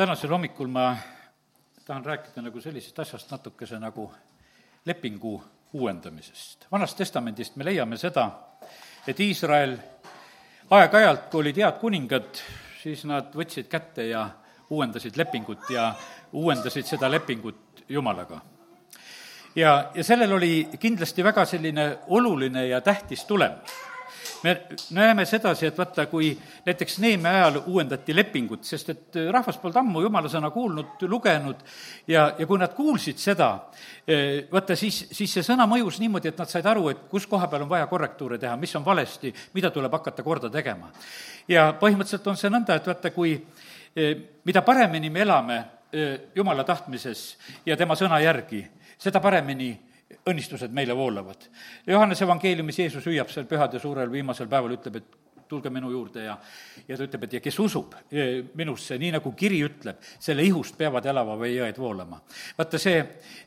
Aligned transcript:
tänasel 0.00 0.30
hommikul 0.30 0.66
ma 0.66 0.96
tahan 1.84 2.04
rääkida 2.04 2.40
nagu 2.42 2.60
sellisest 2.60 2.98
asjast 2.98 3.30
natukese 3.30 3.78
nagu 3.78 4.12
lepingu 4.84 5.42
uuendamisest. 5.72 6.66
vanast 6.72 6.96
testamendist 6.96 7.56
me 7.56 7.64
leiame 7.64 7.96
seda, 7.96 8.30
et 9.06 9.20
Iisrael 9.20 9.76
aeg-ajalt, 10.70 11.26
kui 11.30 11.40
olid 11.40 11.60
head 11.60 11.76
kuningad, 11.82 12.40
siis 12.82 13.04
nad 13.04 13.28
võtsid 13.36 13.68
kätte 13.68 14.06
ja 14.08 14.24
uuendasid 14.70 15.20
lepingut 15.20 15.68
ja 15.70 15.92
uuendasid 16.32 16.88
seda 16.88 17.10
lepingut 17.10 17.84
Jumalaga. 17.88 18.40
ja, 19.54 19.90
ja 19.94 20.04
sellel 20.04 20.32
oli 20.32 20.68
kindlasti 20.80 21.24
väga 21.24 21.44
selline 21.44 21.98
oluline 22.08 22.66
ja 22.66 22.80
tähtis 22.80 23.24
tulemus 23.24 23.79
me 24.42 24.62
näeme 24.90 25.24
sedasi, 25.24 25.66
et 25.66 25.78
vaata, 25.78 26.06
kui 26.06 26.30
näiteks 26.66 26.98
Neeme 26.98 27.28
ajal 27.28 27.60
uuendati 27.66 28.14
lepingut, 28.16 28.64
sest 28.64 28.88
et 28.92 29.18
rahvas 29.30 29.58
polnud 29.60 29.80
ammu 29.82 30.02
jumala 30.04 30.30
sõna 30.32 30.50
kuulnud, 30.54 31.02
lugenud 31.08 31.64
ja, 32.08 32.30
ja 32.38 32.46
kui 32.48 32.60
nad 32.60 32.74
kuulsid 32.76 33.20
seda, 33.20 33.50
eh, 34.06 34.46
vaata 34.52 34.76
siis, 34.76 35.02
siis 35.12 35.34
see 35.36 35.44
sõna 35.46 35.66
mõjus 35.70 36.00
niimoodi, 36.00 36.32
et 36.32 36.40
nad 36.40 36.50
said 36.50 36.66
aru, 36.66 36.88
et 36.92 37.02
kus 37.10 37.26
koha 37.30 37.50
peal 37.52 37.66
on 37.66 37.72
vaja 37.72 37.88
korrektuure 37.90 38.38
teha, 38.40 38.56
mis 38.60 38.74
on 38.76 38.86
valesti, 38.86 39.32
mida 39.54 39.70
tuleb 39.74 39.92
hakata 39.92 40.24
korda 40.26 40.50
tegema. 40.50 40.92
ja 41.48 41.72
põhimõtteliselt 41.80 42.26
on 42.30 42.40
see 42.40 42.50
nõnda, 42.50 42.78
et 42.80 42.86
vaata, 42.86 43.10
kui 43.10 43.36
eh, 43.96 44.16
mida 44.44 44.62
paremini 44.62 45.10
me 45.10 45.26
elame 45.26 45.60
jumala 46.34 46.62
tahtmises 46.62 47.36
ja 47.66 47.74
tema 47.76 47.96
sõna 47.98 48.20
järgi, 48.22 48.60
seda 48.94 49.18
paremini 49.20 49.72
õnnistused 50.28 50.74
meile 50.76 50.96
voolavad. 50.96 51.48
Johannese 51.86 52.26
evangeeliumis 52.26 52.78
Jeesus 52.78 53.06
hüüab 53.08 53.32
seal 53.32 53.48
pühade 53.48 53.80
suurel 53.80 54.12
viimasel 54.12 54.50
päeval, 54.50 54.76
ütleb, 54.76 55.00
et 55.00 55.20
tulge 55.50 55.70
minu 55.70 55.90
juurde 55.90 56.24
ja, 56.24 56.36
ja 56.88 56.96
ta 56.96 57.06
ütleb, 57.06 57.26
et 57.26 57.36
ja 57.36 57.40
kes 57.42 57.58
usub 57.62 57.94
e, 58.12 58.26
minusse, 58.58 58.96
nii 59.00 59.10
nagu 59.16 59.32
kiri 59.38 59.58
ütleb, 59.66 59.98
selle 60.22 60.44
ihust 60.46 60.76
peavad 60.78 61.06
elava 61.10 61.34
või 61.40 61.56
jõed 61.56 61.80
voolama. 61.80 62.20
vaata, 62.58 62.78
see, 62.78 63.00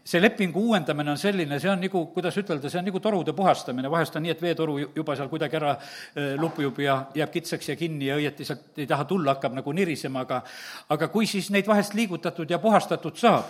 see 0.03 0.21
lepingu 0.21 0.65
uuendamine 0.67 1.13
on 1.13 1.21
selline, 1.21 1.59
see 1.63 1.71
on 1.71 1.79
nagu, 1.83 2.03
kuidas 2.15 2.37
ütelda, 2.41 2.71
see 2.71 2.81
on 2.81 2.89
nagu 2.89 3.01
torude 3.03 3.35
puhastamine, 3.37 3.91
vahest 3.91 4.19
on 4.19 4.25
nii, 4.27 4.35
et 4.35 4.43
veetoru 4.43 4.77
juba 4.83 5.15
seal 5.19 5.31
kuidagi 5.31 5.59
ära 5.59 5.77
e, 5.77 6.33
lupjub 6.41 6.83
ja 6.83 6.97
jääb 7.15 7.31
kitsaks 7.37 7.71
ja 7.71 7.77
kinni 7.79 8.11
ja 8.11 8.19
õieti 8.19 8.47
sealt 8.47 8.83
ei 8.83 8.89
taha 8.89 9.07
tulla, 9.07 9.37
hakkab 9.37 9.55
nagu 9.61 9.75
nirisema, 9.75 10.27
aga 10.27 10.41
aga 10.93 11.07
kui 11.13 11.29
siis 11.29 11.49
neid 11.55 11.69
vahest 11.69 11.95
liigutatud 11.95 12.51
ja 12.51 12.59
puhastatud 12.59 13.15
saab, 13.19 13.47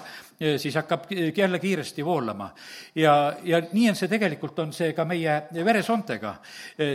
siis 0.58 0.76
hakkab 0.76 1.06
jälle 1.38 1.60
kiiresti 1.60 2.06
voolama. 2.06 2.52
ja, 2.96 3.34
ja 3.44 3.62
nii 3.72 3.90
on 3.90 3.96
see 3.96 4.12
tegelikult, 4.12 4.60
on 4.60 4.74
see 4.74 4.94
ka 4.94 5.06
meie 5.06 5.42
veresoontega. 5.66 6.36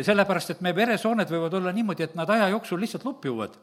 sellepärast, 0.03 0.50
et 0.50 0.61
meie 0.61 0.77
veresooned 0.77 1.31
võivad 1.31 1.55
olla 1.55 1.72
niimoodi, 1.72 2.03
et 2.03 2.14
nad 2.14 2.31
aja 2.31 2.48
jooksul 2.48 2.81
lihtsalt 2.81 3.05
lupjuvad 3.05 3.59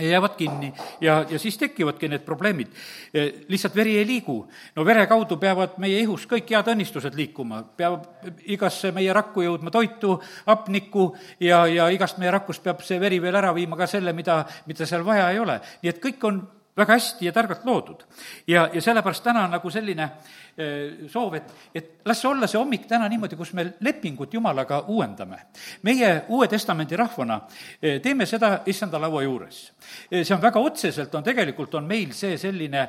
ja 0.00 0.08
jäävad 0.08 0.36
kinni 0.36 0.72
ja, 1.00 1.24
ja 1.28 1.38
siis 1.38 1.58
tekivadki 1.58 2.08
need 2.08 2.24
probleemid. 2.24 2.68
E, 3.14 3.30
lihtsalt 3.48 3.76
veri 3.76 3.96
ei 3.98 4.06
liigu. 4.06 4.48
no 4.76 4.84
vere 4.84 5.06
kaudu 5.06 5.36
peavad 5.36 5.78
meie 5.80 6.00
ihus 6.00 6.26
kõik 6.28 6.50
head 6.52 6.68
õnnistused 6.68 7.16
liikuma, 7.16 7.62
peab 7.76 8.04
igasse 8.44 8.92
meie 8.92 9.12
rakku 9.12 9.46
jõudma 9.46 9.72
toitu, 9.72 10.18
hapnikku 10.46 11.14
ja, 11.40 11.64
ja 11.66 11.88
igast 11.88 12.18
meie 12.18 12.30
rakust 12.30 12.62
peab 12.62 12.84
see 12.84 13.00
veri 13.00 13.22
veel 13.22 13.40
ära 13.40 13.54
viima 13.56 13.76
ka 13.76 13.88
selle, 13.88 14.12
mida, 14.12 14.42
mida 14.66 14.86
seal 14.86 15.04
vaja 15.04 15.30
ei 15.32 15.40
ole. 15.40 15.60
nii 15.82 15.94
et 15.94 16.02
kõik 16.02 16.28
on 16.28 16.44
väga 16.76 16.92
hästi 16.92 17.26
ja 17.26 17.32
targalt 17.32 17.64
loodud. 17.64 18.04
ja, 18.46 18.68
ja 18.72 18.80
sellepärast 18.82 19.24
täna 19.24 19.44
on 19.44 19.54
nagu 19.56 19.70
selline 19.70 20.02
äh, 20.02 21.08
soov, 21.08 21.34
et, 21.38 21.52
et 21.74 21.90
las 22.04 22.20
see 22.20 22.30
olla 22.30 22.46
see 22.46 22.60
hommik 22.60 22.86
täna 22.88 23.08
niimoodi, 23.08 23.36
kus 23.36 23.52
me 23.56 23.66
lepingut 23.80 24.34
Jumalaga 24.34 24.82
uuendame. 24.92 25.38
meie 25.82 26.24
Uue 26.28 26.48
Testamendi 26.48 26.96
rahvana 26.96 27.40
äh, 27.46 28.00
teeme 28.02 28.26
seda 28.26 28.60
issanda 28.66 29.00
laua 29.00 29.22
juures. 29.22 29.72
Äh, 30.12 30.22
see 30.22 30.34
on 30.34 30.42
väga 30.42 30.60
otseselt, 30.60 31.14
on 31.14 31.24
tegelikult, 31.24 31.74
on 31.74 31.88
meil 31.88 32.12
see 32.12 32.36
selline 32.38 32.88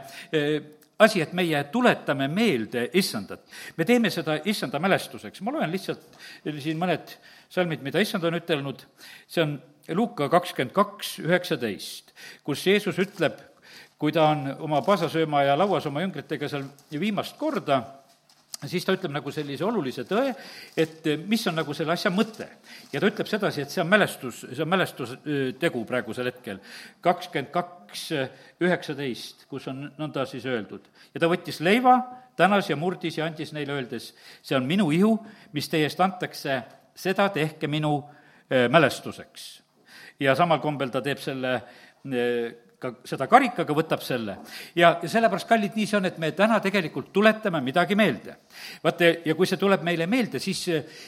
asi, 1.00 1.22
et 1.22 1.34
meie 1.38 1.64
tuletame 1.72 2.28
meelde 2.28 2.90
issandat. 2.94 3.46
me 3.78 3.86
teeme 3.86 4.10
seda 4.10 4.40
issanda 4.46 4.80
mälestuseks, 4.80 5.42
ma 5.42 5.54
loen 5.56 5.72
lihtsalt 5.72 6.20
siin 6.60 6.80
mõned 6.80 7.16
salmid, 7.50 7.84
mida 7.86 8.02
issand 8.04 8.26
on 8.28 8.40
ütelnud, 8.42 8.84
see 9.28 9.44
on 9.46 9.58
Luuka 9.96 10.28
kakskümmend 10.28 10.74
kaks, 10.76 11.14
üheksateist, 11.24 12.12
kus 12.44 12.66
Jeesus 12.68 12.98
ütleb 13.00 13.38
kui 13.98 14.14
ta 14.14 14.30
on 14.32 14.50
oma 14.68 14.82
paasasööma 14.86 15.44
ja 15.48 15.56
lauas 15.58 15.86
oma 15.90 16.04
jüngritega 16.04 16.50
seal 16.50 16.68
viimast 16.92 17.38
korda, 17.38 17.82
siis 18.66 18.86
ta 18.86 18.96
ütleb 18.98 19.14
nagu 19.14 19.32
sellise 19.34 19.66
olulise 19.66 20.06
tõe, 20.10 20.32
et 20.78 21.06
mis 21.30 21.44
on 21.50 21.58
nagu 21.60 21.74
selle 21.78 21.94
asja 21.94 22.10
mõte. 22.14 22.48
ja 22.94 23.00
ta 23.00 23.10
ütleb 23.10 23.28
sedasi, 23.30 23.62
et 23.62 23.74
see 23.74 23.82
on 23.82 23.90
mälestus, 23.90 24.46
see 24.50 24.64
on 24.64 24.70
mälestustegu 24.70 25.84
praegusel 25.86 26.32
hetkel. 26.32 26.60
kakskümmend 27.02 27.52
kaks 27.52 28.08
üheksateist, 28.62 29.46
kus 29.50 29.68
on 29.68 29.92
nõnda 29.98 30.26
siis 30.26 30.46
öeldud. 30.46 30.82
ja 31.14 31.20
ta 31.20 31.30
võttis 31.30 31.62
leiva, 31.62 32.00
tänas 32.36 32.70
ja 32.70 32.76
murdis 32.76 33.18
ja 33.18 33.26
andis 33.26 33.54
neile, 33.54 33.74
öeldes, 33.74 34.14
see 34.42 34.58
on 34.58 34.66
minu 34.66 34.92
ihu, 34.92 35.18
mis 35.54 35.70
teie 35.70 35.86
eest 35.86 36.02
antakse, 36.02 36.62
seda 36.96 37.30
tehke 37.30 37.68
minu 37.68 38.04
eh, 38.50 38.70
mälestuseks. 38.70 39.62
ja 40.20 40.36
samal 40.36 40.60
kombel 40.60 40.90
ta 40.90 41.02
teeb 41.02 41.22
selle 41.22 41.54
eh, 41.58 42.67
ka 42.78 42.92
seda 43.10 43.26
karikaga, 43.26 43.74
võtab 43.74 44.04
selle. 44.06 44.36
ja, 44.78 44.92
ja 45.02 45.10
sellepärast, 45.10 45.48
kallid, 45.50 45.74
nii 45.74 45.88
see 45.90 45.98
on, 45.98 46.06
et 46.06 46.18
me 46.22 46.30
täna 46.38 46.60
tegelikult 46.62 47.10
tuletame 47.14 47.58
midagi 47.66 47.96
meelde. 47.98 48.36
vaata, 48.84 49.10
ja 49.26 49.34
kui 49.38 49.50
see 49.50 49.58
tuleb 49.58 49.82
meile 49.86 50.06
meelde, 50.06 50.38
siis, 50.40 50.62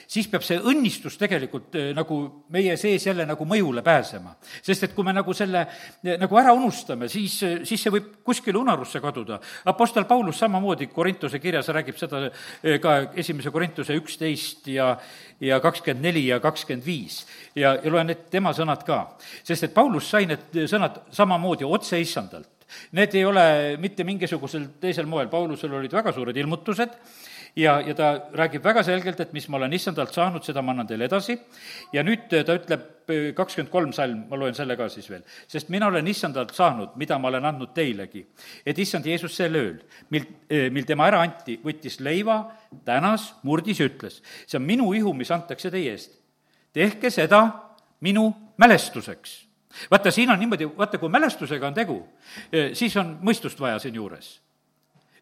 siis 0.10 0.28
peab 0.32 0.46
see 0.46 0.58
õnnistus 0.58 1.20
tegelikult 1.22 1.78
eh, 1.78 1.92
nagu 1.94 2.18
meie 2.50 2.74
sees 2.78 3.06
jälle 3.06 3.28
nagu 3.30 3.46
mõjule 3.46 3.84
pääsema. 3.86 4.34
sest 4.66 4.88
et 4.88 4.96
kui 4.98 5.06
me 5.06 5.14
nagu 5.14 5.34
selle 5.38 5.62
eh, 5.62 6.18
nagu 6.18 6.40
ära 6.42 6.56
unustame, 6.58 7.10
siis, 7.10 7.38
siis 7.38 7.86
see 7.86 7.94
võib 7.94 8.10
kuskile 8.26 8.58
unarusse 8.58 9.02
kaduda. 9.04 9.38
Apostel 9.70 10.10
Paulus 10.10 10.42
samamoodi 10.42 10.90
Korintuse 10.90 11.40
kirjas 11.40 11.70
räägib 11.70 12.02
seda 12.02 12.24
eh, 12.30 12.80
ka 12.82 13.14
esimese 13.14 13.54
Korintuse 13.54 13.94
üksteist 14.00 14.72
ja, 14.74 14.96
ja 15.40 15.62
kakskümmend 15.62 16.10
neli 16.10 16.26
ja 16.32 16.42
kakskümmend 16.42 16.86
viis. 16.86 17.22
ja, 17.56 17.76
ja 17.78 17.94
loen 17.94 18.10
ette 18.10 18.30
tema 18.40 18.58
sõnad 18.58 18.82
ka. 18.88 19.04
sest 19.44 19.70
et 19.70 19.74
Paulus 19.74 20.10
sai 20.10 20.26
need 20.26 20.64
sõnad 20.66 21.04
samamoodi 21.14 21.59
samamoodi 21.60 21.66
otse 21.66 22.00
issandalt. 22.00 22.50
Need 22.94 23.16
ei 23.16 23.26
ole 23.26 23.78
mitte 23.82 24.04
mingisugusel 24.04 24.68
teisel 24.80 25.08
moel, 25.10 25.28
Paulusel 25.28 25.74
olid 25.74 25.92
väga 25.92 26.14
suured 26.14 26.38
ilmutused 26.38 26.92
ja, 27.56 27.80
ja 27.82 27.96
ta 27.96 28.30
räägib 28.38 28.64
väga 28.64 28.84
selgelt, 28.84 29.20
et 29.20 29.34
mis 29.34 29.48
ma 29.50 29.58
olen 29.58 29.74
issandalt 29.74 30.14
saanud, 30.14 30.44
seda 30.46 30.62
ma 30.62 30.76
annan 30.76 30.88
teile 30.88 31.08
edasi, 31.10 31.34
ja 31.94 32.04
nüüd 32.06 32.30
ta 32.30 32.54
ütleb, 32.54 32.86
kakskümmend 33.34 33.72
kolm 33.74 33.92
salm, 33.92 34.28
ma 34.30 34.38
loen 34.38 34.54
selle 34.54 34.78
ka 34.78 34.86
siis 34.94 35.10
veel, 35.10 35.24
sest 35.50 35.72
mina 35.74 35.90
olen 35.90 36.06
issandalt 36.08 36.54
saanud, 36.54 36.94
mida 37.02 37.18
ma 37.18 37.32
olen 37.32 37.50
andnud 37.50 37.74
teilegi. 37.74 38.22
et 38.64 38.78
issand 38.78 39.10
Jeesus 39.10 39.34
sel 39.34 39.58
ööl, 39.58 39.82
mil, 40.14 40.30
mil 40.70 40.86
tema 40.86 41.10
ära 41.10 41.24
anti, 41.26 41.58
võttis 41.66 41.98
leiva, 42.06 42.44
tänas, 42.86 43.34
murdis 43.42 43.82
ja 43.82 43.90
ütles, 43.90 44.22
see 44.46 44.62
on 44.62 44.70
minu 44.70 44.94
ihu, 44.94 45.18
mis 45.18 45.34
antakse 45.34 45.74
teie 45.74 45.98
eest. 45.98 46.20
tehke 46.70 47.10
seda 47.10 47.48
minu 48.06 48.30
mälestuseks 48.62 49.49
vaata, 49.92 50.12
siin 50.12 50.30
on 50.30 50.40
niimoodi, 50.40 50.70
vaata, 50.78 50.98
kui 50.98 51.10
mälestusega 51.10 51.68
on 51.68 51.74
tegu, 51.74 51.98
eh, 52.52 52.72
siis 52.74 52.98
on 52.98 53.18
mõistust 53.22 53.60
vaja 53.60 53.80
siinjuures 53.80 54.40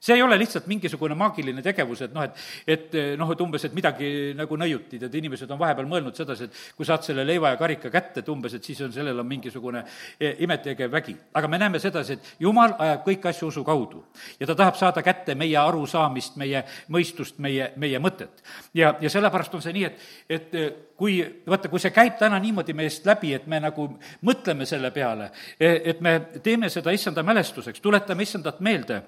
see 0.07 0.15
ei 0.15 0.23
ole 0.23 0.37
lihtsalt 0.39 0.67
mingisugune 0.71 1.15
maagiline 1.19 1.61
tegevus, 1.63 2.01
et 2.05 2.13
noh, 2.15 2.23
et, 2.23 2.37
et 2.67 2.95
noh, 3.19 3.31
et 3.33 3.41
umbes, 3.43 3.65
et 3.67 3.73
midagi 3.75 4.09
nagu 4.37 4.57
nõiutid, 4.59 5.03
et 5.03 5.17
inimesed 5.19 5.51
on 5.51 5.59
vahepeal 5.59 5.89
mõelnud 5.89 6.15
sedasi, 6.15 6.47
et 6.47 6.61
kui 6.77 6.87
saad 6.87 7.03
selle 7.03 7.25
leiva 7.27 7.51
ja 7.51 7.59
karika 7.59 7.91
kätte, 7.91 8.23
et 8.23 8.31
umbes, 8.31 8.55
et 8.55 8.63
siis 8.63 8.79
on, 8.85 8.93
sellel 8.95 9.19
on 9.19 9.27
mingisugune 9.27 9.83
e, 10.15 10.31
imetegev 10.45 10.93
vägi. 10.93 11.15
aga 11.33 11.51
me 11.51 11.59
näeme 11.59 11.81
sedasi, 11.83 12.15
et 12.15 12.31
jumal 12.39 12.77
ajab 12.79 13.03
kõiki 13.07 13.31
asju 13.33 13.51
usu 13.51 13.63
kaudu. 13.67 14.05
ja 14.39 14.47
ta 14.47 14.55
tahab 14.55 14.79
saada 14.79 15.03
kätte 15.03 15.35
meie 15.35 15.57
arusaamist, 15.59 16.39
meie 16.39 16.63
mõistust, 16.87 17.39
meie, 17.43 17.73
meie 17.75 17.99
mõtet. 17.99 18.43
ja, 18.73 18.95
ja 19.01 19.09
sellepärast 19.09 19.59
on 19.59 19.65
see 19.65 19.75
nii, 19.75 19.91
et, 19.91 20.07
et 20.39 20.79
kui, 20.95 21.19
vaata, 21.47 21.67
kui 21.69 21.83
see 21.83 21.91
käib 21.91 22.15
täna 22.19 22.39
niimoodi 22.39 22.73
meist 22.73 23.05
läbi, 23.05 23.33
et 23.35 23.47
me 23.47 23.59
nagu 23.59 23.89
mõtleme 24.23 24.65
selle 24.65 24.91
peale, 24.95 25.31
et 25.59 25.99
me 26.01 26.19
teeme 26.43 26.71
seda 26.71 26.95
issanda 26.95 27.23
mälestuseks, 27.27 27.83
tuletame 27.83 28.23
issandat 28.23 28.63
meelde 28.63 29.03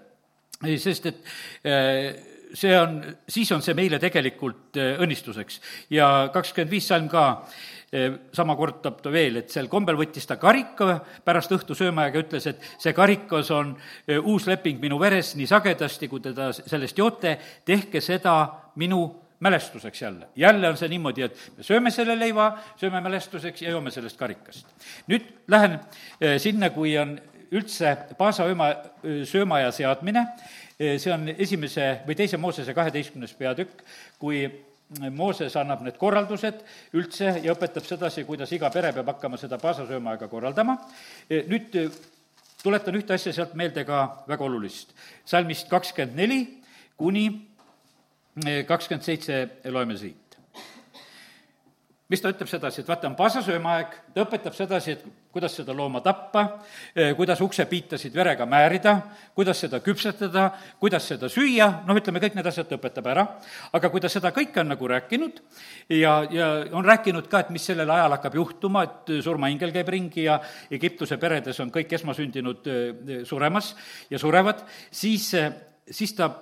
sest 0.59 1.05
et 1.05 1.19
äh, 1.63 2.15
see 2.53 2.75
on, 2.75 2.99
siis 3.29 3.51
on 3.55 3.63
see 3.63 3.75
meile 3.77 3.99
tegelikult 4.01 4.79
äh, 4.79 4.97
õnnistuseks. 4.99 5.61
ja 5.95 6.29
kakskümmend 6.33 6.71
viis 6.73 6.89
salm 6.89 7.07
ka, 7.11 7.45
äh, 7.93 8.09
sama 8.35 8.57
kordab 8.59 8.99
ta 9.03 9.13
veel, 9.13 9.39
et 9.39 9.53
sel 9.53 9.69
kombel 9.71 9.95
võttis 9.99 10.27
ta 10.27 10.35
karika 10.41 10.99
pärast 11.23 11.55
õhtusöömajaga, 11.55 12.25
ütles, 12.25 12.49
et 12.51 12.67
see 12.77 12.93
karikas 12.93 13.53
on 13.55 13.71
uus 14.19 14.49
leping 14.49 14.81
minu 14.83 14.99
veres, 14.99 15.35
nii 15.39 15.47
sagedasti, 15.47 16.11
kui 16.11 16.19
teda 16.23 16.51
sellest 16.59 16.99
joote, 16.99 17.37
tehke 17.65 18.03
seda 18.03 18.35
minu 18.75 19.05
mälestuseks 19.39 20.01
jälle. 20.01 20.27
jälle 20.35 20.67
on 20.67 20.75
see 20.77 20.89
niimoodi, 20.91 21.23
et 21.23 21.37
me 21.55 21.63
sööme 21.63 21.91
selle 21.95 22.19
leiva, 22.19 22.51
sööme 22.75 22.99
mälestuseks 22.99 23.61
ja 23.63 23.71
joome 23.71 23.91
sellest 23.95 24.19
karikast. 24.19 24.67
nüüd 25.07 25.31
lähen 25.47 25.79
sinna, 26.43 26.69
kui 26.75 26.97
on 26.99 27.15
üldse 27.51 27.95
paasavööma 28.17 28.69
söömaja 29.25 29.71
seadmine, 29.75 30.25
see 30.77 31.11
on 31.13 31.27
esimese 31.35 31.99
või 32.07 32.17
teise 32.19 32.37
Moosese 32.37 32.73
kaheteistkümnes 32.77 33.33
peatükk, 33.37 33.83
kui 34.21 34.45
Mooses 35.13 35.53
annab 35.59 35.83
need 35.85 35.99
korraldused 36.01 36.63
üldse 36.97 37.35
ja 37.43 37.53
õpetab 37.53 37.85
sedasi, 37.85 38.23
kuidas 38.25 38.49
iga 38.55 38.71
pere 38.73 38.89
peab 38.95 39.11
hakkama 39.11 39.37
seda 39.37 39.59
paasasöömaaega 39.61 40.27
korraldama. 40.31 40.79
nüüd 41.29 41.75
tuletan 42.63 42.97
ühte 42.97 43.13
asja 43.13 43.33
sealt 43.33 43.53
meelde 43.53 43.85
ka 43.85 44.23
väga 44.27 44.43
olulist. 44.43 44.95
salmist 45.25 45.69
kakskümmend 45.69 46.17
neli 46.17 46.39
kuni 46.97 47.27
eh, 48.45 48.65
kakskümmend 48.65 49.05
seitse 49.05 49.47
loeme 49.65 49.97
siit 49.97 50.28
mis 52.09 52.21
ta 52.23 52.31
ütleb 52.33 52.49
sedasi, 52.49 52.81
et 52.81 52.87
vaata, 52.89 53.09
on 53.11 53.15
paasasöömaaeg, 53.17 53.91
ta 54.15 54.23
õpetab 54.23 54.55
sedasi, 54.57 54.95
et 54.95 55.33
kuidas 55.33 55.53
seda 55.59 55.75
looma 55.77 56.01
tappa, 56.01 56.41
eh, 56.95 57.11
kuidas 57.17 57.41
uksepiitasid 57.45 58.15
verega 58.17 58.47
määrida, 58.49 58.95
kuidas 59.37 59.61
seda 59.61 59.79
küpsetada, 59.85 60.47
kuidas 60.81 61.05
seda 61.11 61.29
süüa, 61.29 61.67
noh, 61.85 61.99
ütleme, 61.99 62.21
kõik 62.23 62.39
need 62.39 62.49
asjad 62.49 62.69
ta 62.69 62.79
õpetab 62.79 63.11
ära, 63.13 63.27
aga 63.77 63.91
kui 63.93 64.01
ta 64.01 64.09
seda 64.09 64.33
kõike 64.33 64.63
on 64.63 64.73
nagu 64.73 64.89
rääkinud 64.89 65.37
ja, 65.99 66.15
ja 66.33 66.49
on 66.73 66.85
rääkinud 66.85 67.29
ka, 67.29 67.45
et 67.45 67.53
mis 67.53 67.69
sellel 67.69 67.93
ajal 67.93 68.17
hakkab 68.17 68.41
juhtuma, 68.41 68.83
et 68.87 69.13
surmaingel 69.21 69.73
käib 69.75 69.93
ringi 69.93 70.25
ja 70.25 70.41
Egiptuse 70.71 71.21
peredes 71.21 71.61
on 71.61 71.69
kõik 71.69 71.93
esmasündinud 71.93 72.73
eh, 72.73 73.23
suremas 73.23 73.75
ja 74.09 74.17
surevad, 74.17 74.65
siis, 74.89 75.29
eh, 75.37 75.53
siis 75.85 76.17
ta 76.17 76.33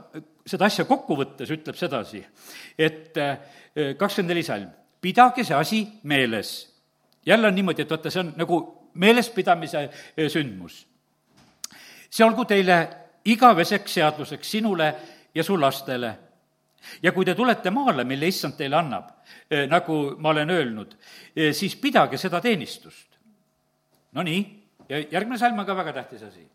seda 0.48 0.72
asja 0.72 0.88
kokku 0.88 1.20
võttes 1.20 1.52
ütleb 1.52 1.76
sedasi, 1.76 2.24
et 2.80 3.12
kakskümmend 4.00 4.32
neli 4.32 4.44
salm 4.48 4.72
pidage 5.02 5.44
see 5.44 5.56
asi 5.56 5.88
meeles. 6.04 6.74
jälle 7.26 7.48
on 7.48 7.56
niimoodi, 7.56 7.82
et 7.82 7.90
vaata, 7.90 8.10
see 8.10 8.20
on 8.20 8.34
nagu 8.38 8.60
meelespidamise 8.94 9.90
e, 10.18 10.30
sündmus. 10.30 10.88
see 12.10 12.26
olgu 12.26 12.46
teile 12.46 12.78
igaveseks 13.26 13.94
seaduseks 13.94 14.52
sinule 14.52 14.96
ja 15.36 15.44
su 15.44 15.60
lastele. 15.62 16.18
ja 17.04 17.12
kui 17.12 17.26
te 17.26 17.36
tulete 17.36 17.70
maale, 17.70 18.04
mille 18.04 18.28
issand 18.28 18.58
teile 18.58 18.76
annab, 18.76 19.10
e, 19.52 19.66
nagu 19.68 20.16
ma 20.18 20.30
olen 20.30 20.50
öelnud, 20.50 20.96
e, 21.36 21.54
siis 21.54 21.76
pidage 21.76 22.18
seda 22.18 22.42
teenistust. 22.42 23.08
Nonii, 24.12 24.42
ja 24.90 25.00
järgmine 25.12 25.38
salm 25.38 25.60
on 25.60 25.66
ka 25.66 25.76
väga 25.76 25.94
tähtis 25.94 26.24
asi. 26.24 26.48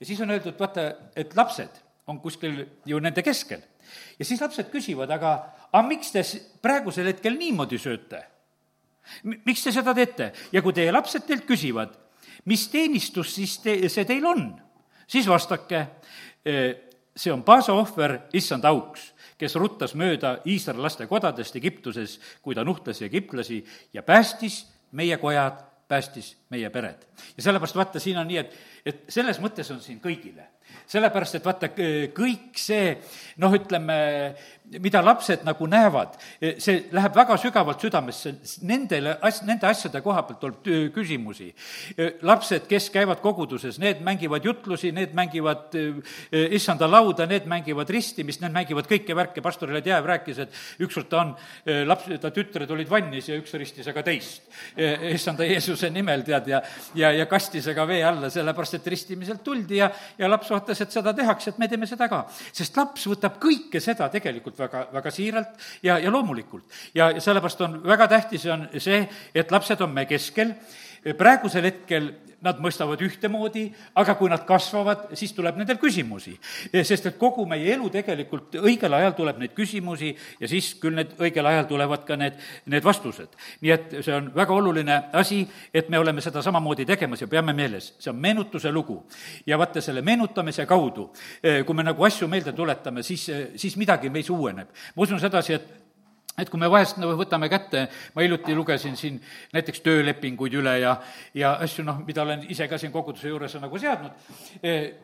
ja 0.00 0.06
siis 0.06 0.20
on 0.20 0.30
öeldud, 0.30 0.58
vaata, 0.58 0.92
et 1.16 1.36
lapsed 1.36 1.82
on 2.06 2.20
kuskil 2.20 2.66
ju 2.86 2.98
nende 2.98 3.22
keskel 3.22 3.60
ja 4.18 4.24
siis 4.24 4.40
lapsed 4.40 4.70
küsivad, 4.72 5.10
aga, 5.10 5.32
aga 5.72 5.88
miks 5.88 6.12
te 6.12 6.22
praegusel 6.62 7.10
hetkel 7.12 7.38
niimoodi 7.38 7.80
sööte? 7.80 8.22
miks 9.24 9.64
te 9.64 9.72
seda 9.74 9.94
teete? 9.96 10.32
ja 10.52 10.62
kui 10.62 10.74
teie 10.76 10.92
lapsed 10.92 11.26
teilt 11.26 11.46
küsivad, 11.48 11.94
mis 12.48 12.68
teenistus 12.72 13.34
siis 13.34 13.58
te, 13.62 13.76
see 13.88 14.06
teil 14.08 14.26
on, 14.26 14.46
siis 15.10 15.26
vastake, 15.28 15.82
see 16.44 17.32
on 17.32 17.42
paasaohver 17.46 18.18
issand 18.38 18.64
auks, 18.68 19.10
kes 19.38 19.56
ruttas 19.58 19.96
mööda 19.98 20.36
Iisraeli 20.46 20.84
laste 20.84 21.08
kodadest 21.10 21.56
Egiptuses, 21.58 22.18
kui 22.42 22.54
ta 22.54 22.64
nuhtles 22.64 23.02
egiptlasi 23.02 23.58
ja 23.94 24.04
päästis 24.06 24.62
meie 24.92 25.18
kojad, 25.18 25.58
päästis 25.88 26.36
meie 26.50 26.70
pered. 26.70 27.02
ja 27.36 27.42
sellepärast 27.42 27.76
vaata, 27.76 28.00
siin 28.00 28.18
on 28.18 28.28
nii, 28.30 28.38
et, 28.38 28.54
et 28.86 29.04
selles 29.12 29.40
mõttes 29.42 29.70
on 29.74 29.80
siin 29.82 30.00
kõigile 30.00 30.46
sellepärast, 30.90 31.38
et 31.38 31.46
vaata, 31.46 31.70
kõik 32.14 32.58
see 32.60 32.96
noh, 33.42 33.54
ütleme, 33.56 33.98
mida 34.80 35.02
lapsed 35.04 35.42
nagu 35.44 35.66
näevad, 35.68 36.14
see 36.40 36.86
läheb 36.94 37.16
väga 37.16 37.36
sügavalt 37.40 37.82
südamesse, 37.82 38.34
nendele 38.66 39.16
as-, 39.24 39.42
nende 39.46 39.66
asjade 39.68 40.00
koha 40.04 40.22
pealt 40.28 40.40
tuleb 40.40 40.92
küsimusi. 40.94 41.50
lapsed, 42.22 42.66
kes 42.70 42.88
käivad 42.94 43.20
koguduses, 43.24 43.78
need 43.82 44.00
mängivad 44.04 44.44
jutlusi, 44.44 44.92
need 44.92 45.14
mängivad 45.14 45.74
issanda 46.30 46.88
lauda, 46.88 47.26
need 47.26 47.48
mängivad 47.50 47.90
ristimist, 47.90 48.40
need 48.40 48.54
mängivad 48.54 48.88
kõike 48.90 49.16
värke, 49.16 49.44
pastor 49.44 49.72
Ledjajev 49.72 50.08
rääkis, 50.08 50.38
et 50.44 50.84
ükskord 50.84 51.10
ta 51.10 51.20
on, 51.22 51.34
laps, 51.88 52.08
ta 52.22 52.32
tütred 52.34 52.70
olid 52.70 52.90
vannis 52.90 53.28
ja 53.28 53.36
üks 53.40 53.52
ristis 53.60 53.88
aga 53.90 54.04
teist. 54.06 54.48
issanda 55.12 55.46
Jeesuse 55.48 55.90
nimel, 55.92 56.24
tead, 56.26 56.48
ja, 56.48 56.62
ja, 56.98 57.12
ja 57.12 57.26
kastis 57.30 57.68
aga 57.72 57.86
vee 57.88 58.02
alla, 58.06 58.30
sellepärast 58.32 58.78
et 58.80 58.90
ristimiselt 58.94 59.44
tuldi 59.44 59.80
ja, 59.82 59.90
ja 60.18 60.30
laps 60.30 60.52
vaatas, 60.62 60.80
et 60.80 60.94
seda 60.94 61.12
tehakse, 61.16 61.50
et 61.50 61.58
me 61.58 61.68
teeme 61.68 61.86
seda 61.90 62.08
ka. 62.08 62.22
sest 62.52 62.76
laps 62.76 63.06
võtab 63.10 63.38
kõike 63.42 63.80
seda 63.82 64.08
tegelikult 64.12 64.58
väga, 64.58 64.86
väga 64.92 65.10
siiralt 65.10 65.66
ja, 65.82 65.98
ja 65.98 66.10
loomulikult. 66.10 66.64
ja, 66.94 67.12
sellepärast 67.20 67.60
on 67.66 67.80
väga 67.86 68.08
tähtis 68.08 68.46
on 68.46 68.68
see, 68.78 69.02
et 69.34 69.50
lapsed 69.50 69.80
on 69.80 69.92
me 69.92 70.06
keskel, 70.06 70.54
praegusel 71.18 71.66
hetkel 71.66 72.12
nad 72.42 72.58
mõistavad 72.62 73.00
ühtemoodi, 73.02 73.68
aga 73.98 74.14
kui 74.18 74.30
nad 74.30 74.42
kasvavad, 74.46 75.12
siis 75.18 75.32
tuleb 75.34 75.58
nendel 75.60 75.78
küsimusi. 75.78 76.34
sest 76.82 77.06
et 77.06 77.18
kogu 77.18 77.46
meie 77.46 77.74
elu 77.74 77.90
tegelikult 77.90 78.56
õigel 78.58 78.94
ajal 78.98 79.14
tuleb 79.14 79.38
neid 79.38 79.54
küsimusi 79.54 80.10
ja 80.40 80.48
siis 80.48 80.74
küll 80.82 80.96
need, 80.98 81.14
õigel 81.22 81.46
ajal 81.46 81.68
tulevad 81.70 82.04
ka 82.04 82.16
need, 82.16 82.38
need 82.66 82.84
vastused. 82.84 83.28
nii 83.60 83.70
et 83.70 83.94
see 84.02 84.14
on 84.14 84.32
väga 84.34 84.54
oluline 84.54 85.02
asi, 85.12 85.46
et 85.72 85.88
me 85.88 85.98
oleme 85.98 86.20
seda 86.20 86.42
samamoodi 86.42 86.86
tegemas 86.86 87.20
ja 87.20 87.28
peame 87.28 87.52
meeles, 87.52 87.94
see 87.98 88.10
on 88.10 88.16
meenutuse 88.18 88.72
lugu. 88.72 89.04
ja 89.46 89.58
vaata, 89.58 89.80
selle 89.80 90.02
meenutamise 90.02 90.66
kaudu, 90.66 91.12
kui 91.66 91.74
me 91.74 91.82
nagu 91.82 92.04
asju 92.04 92.28
meelde 92.28 92.52
tuletame, 92.52 93.02
siis, 93.02 93.30
siis 93.56 93.76
midagi 93.76 94.10
meis 94.10 94.30
uueneb. 94.30 94.68
ma 94.96 95.02
usun 95.02 95.20
sedasi, 95.20 95.54
et 95.54 95.81
et 96.38 96.48
kui 96.50 96.60
me 96.60 96.70
vahest 96.70 96.96
nagu 97.00 97.16
võtame 97.18 97.48
kätte, 97.52 97.86
ma 98.14 98.24
hiljuti 98.24 98.54
lugesin 98.56 98.96
siin 98.96 99.18
näiteks 99.52 99.82
töölepinguid 99.84 100.54
üle 100.60 100.78
ja, 100.80 100.96
ja 101.36 101.56
asju, 101.64 101.84
noh, 101.84 102.00
mida 102.06 102.24
olen 102.24 102.46
ise 102.52 102.68
ka 102.70 102.78
siin 102.80 102.92
koguduse 102.94 103.28
juures 103.28 103.58
nagu 103.60 103.78
seadnud, 103.78 104.32
eh, 104.62 104.94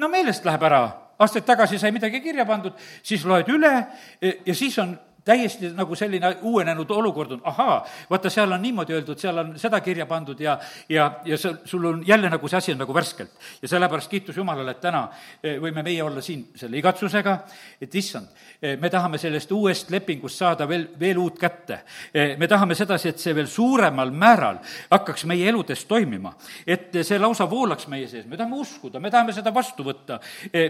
no 0.00 0.10
meelest 0.12 0.44
läheb 0.44 0.68
ära, 0.68 0.82
aastaid 1.18 1.46
tagasi 1.48 1.80
sai 1.80 1.92
midagi 1.94 2.20
kirja 2.24 2.44
pandud, 2.48 2.76
siis 3.02 3.24
loed 3.24 3.48
üle 3.54 3.72
eh, 4.20 4.42
ja 4.44 4.54
siis 4.54 4.76
on 4.82 4.92
täiesti 5.24 5.70
nagu 5.72 5.96
selline 5.96 6.36
uuenenud 6.42 6.90
olukord 6.90 7.32
on, 7.36 7.40
ahaa, 7.48 7.78
vaata, 8.10 8.30
seal 8.30 8.52
on 8.52 8.62
niimoodi 8.62 8.92
öeldud, 8.92 9.18
seal 9.18 9.38
on 9.40 9.52
seda 9.60 9.80
kirja 9.80 10.06
pandud 10.06 10.40
ja, 10.40 10.58
ja, 10.88 11.06
ja 11.24 11.38
see, 11.40 11.54
sul 11.64 11.84
on 11.88 12.02
jälle 12.06 12.28
nagu 12.30 12.48
see 12.48 12.58
asi 12.58 12.72
on 12.72 12.82
nagu 12.82 12.94
värskelt. 12.94 13.30
ja 13.62 13.68
sellepärast 13.68 14.10
kiitus 14.10 14.36
Jumalale, 14.36 14.74
et 14.76 14.80
täna 14.80 15.08
eh, 15.42 15.56
võime 15.60 15.82
meie 15.82 16.02
olla 16.02 16.20
siin 16.22 16.44
selle 16.56 16.78
igatsusega, 16.78 17.38
et 17.80 17.94
issand, 17.94 18.28
eh, 18.60 18.76
me 18.80 18.90
tahame 18.90 19.18
sellest 19.18 19.52
uuest 19.52 19.90
lepingust 19.90 20.42
saada 20.42 20.68
veel, 20.68 20.88
veel 21.00 21.18
uut 21.18 21.38
kätte. 21.40 21.80
Eh, 22.12 22.36
me 22.38 22.48
tahame 22.48 22.74
sedasi, 22.74 23.14
et 23.14 23.22
see 23.22 23.34
veel 23.34 23.48
suuremal 23.48 24.12
määral 24.12 24.60
hakkaks 24.90 25.24
meie 25.30 25.48
eludes 25.48 25.84
toimima. 25.88 26.34
et 26.66 26.92
see 27.02 27.18
lausa 27.18 27.48
voolaks 27.50 27.86
meie 27.88 28.08
sees, 28.08 28.26
me 28.26 28.36
tahame 28.36 28.56
uskuda, 28.60 29.00
me 29.00 29.10
tahame 29.10 29.32
seda 29.32 29.54
vastu 29.54 29.84
võtta. 29.84 30.20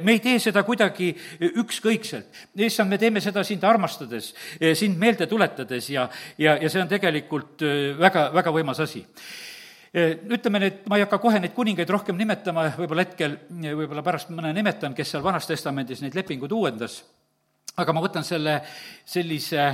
me 0.03 0.13
ei 0.13 0.21
tee 0.21 0.39
seda 0.39 0.63
kuidagi 0.63 1.15
ükskõikselt. 1.41 2.27
issand, 2.57 2.91
me 2.91 2.99
teeme 2.99 3.21
seda 3.21 3.45
sind 3.45 3.65
armastades 3.65 4.35
sind 4.75 4.99
meelde 4.99 5.27
tuletades 5.31 5.91
ja, 5.91 6.09
ja, 6.39 6.57
ja 6.61 6.71
see 6.71 6.83
on 6.83 6.91
tegelikult 6.91 7.65
eh, 7.65 7.93
väga, 7.99 8.29
väga 8.35 8.53
võimas 8.55 8.81
asi. 8.85 9.03
Eh, 9.95 10.17
ütleme 10.35 10.61
nüüd, 10.63 10.81
ma 10.91 10.99
ei 10.99 11.05
hakka 11.05 11.21
kohe 11.23 11.41
neid 11.41 11.55
kuningaid 11.55 11.91
rohkem 11.91 12.19
nimetama, 12.19 12.67
võib-olla 12.79 13.07
hetkel, 13.07 13.39
võib-olla 13.51 14.03
pärast 14.07 14.33
mõne 14.35 14.53
nimetan, 14.57 14.95
kes 14.97 15.15
seal 15.15 15.25
Vanas 15.25 15.47
Testamendis 15.51 16.03
neid 16.03 16.17
lepinguid 16.19 16.53
uuendas, 16.55 17.03
aga 17.79 17.95
ma 17.95 18.05
võtan 18.05 18.27
selle 18.27 18.61
sellise 19.05 19.73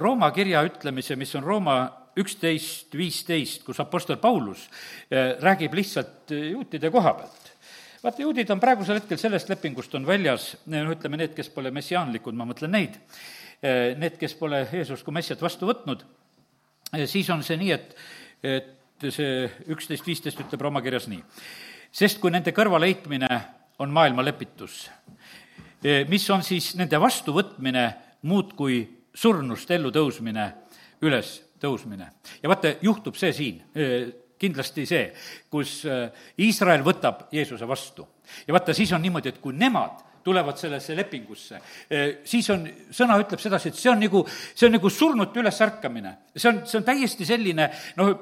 Rooma 0.00 0.30
kirja 0.32 0.62
ütlemise, 0.64 1.18
mis 1.20 1.34
on 1.36 1.44
Rooma 1.44 1.74
üksteist 2.16 2.94
viisteist, 2.96 3.60
kus 3.66 3.76
Apostel 3.82 4.16
Paulus 4.16 4.62
räägib 5.10 5.76
lihtsalt 5.76 6.32
juutide 6.32 6.88
koha 6.90 7.12
pealt. 7.18 7.50
Vaata, 8.00 8.22
juudid 8.24 8.48
on 8.54 8.62
praegusel 8.62 8.96
hetkel 8.96 9.20
sellest 9.20 9.52
lepingust 9.52 9.92
on 9.98 10.08
väljas, 10.08 10.54
noh, 10.72 10.94
ütleme 10.94 11.20
need, 11.20 11.34
kes 11.36 11.52
pole 11.52 11.68
messiaanlikud, 11.76 12.32
ma 12.38 12.48
mõtlen 12.48 12.72
neid, 12.72 12.96
Eh, 12.96 13.38
need, 13.62 14.16
kes 14.20 14.34
pole 14.38 14.62
Jeesust 14.72 15.04
kui 15.04 15.14
messiat 15.14 15.40
vastu 15.42 15.68
võtnud, 15.68 16.04
eh, 16.94 17.06
siis 17.10 17.28
on 17.30 17.42
see 17.44 17.58
nii, 17.60 17.72
et, 17.76 17.96
et 18.42 19.08
see 19.12 19.44
üksteist 19.72 20.06
viisteist 20.06 20.40
ütleb 20.40 20.64
Rooma 20.64 20.82
kirjas 20.84 21.08
nii. 21.12 21.20
sest 21.92 22.20
kui 22.20 22.30
nende 22.30 22.54
kõrvaleheitmine 22.56 23.28
on 23.82 23.92
maailma 23.92 24.24
lepitus, 24.24 24.88
eh, 25.84 26.06
mis 26.08 26.28
on 26.30 26.42
siis 26.42 26.74
nende 26.76 27.00
vastuvõtmine 27.00 27.84
muud 28.22 28.54
kui 28.56 28.82
surnust 29.14 29.70
ellu 29.70 29.90
tõusmine, 29.92 30.52
üles 31.02 31.40
tõusmine. 31.60 32.10
ja 32.42 32.48
vaata, 32.48 32.76
juhtub 32.80 33.16
see 33.16 33.32
siin, 33.32 33.62
kindlasti 34.40 34.86
see, 34.86 35.12
kus 35.50 35.82
Iisrael 36.38 36.80
võtab 36.84 37.26
Jeesuse 37.32 37.68
vastu. 37.68 38.08
ja 38.46 38.54
vaata, 38.54 38.74
siis 38.74 38.92
on 38.92 39.02
niimoodi, 39.02 39.28
et 39.28 39.40
kui 39.40 39.52
nemad 39.52 40.00
tulevad 40.24 40.58
sellesse 40.58 40.96
lepingusse. 40.96 41.60
siis 42.24 42.50
on, 42.50 42.66
sõna 42.92 43.18
ütleb 43.22 43.40
sedasi, 43.40 43.70
et 43.70 43.78
see 43.80 43.90
on 43.90 44.00
nagu, 44.00 44.24
see 44.54 44.68
on 44.68 44.76
nagu 44.76 44.90
surnute 44.90 45.40
ülesärkamine. 45.40 46.16
see 46.36 46.48
on, 46.48 46.62
see 46.66 46.78
on 46.78 46.84
täiesti 46.84 47.26
selline 47.26 47.68
noh, 47.96 48.12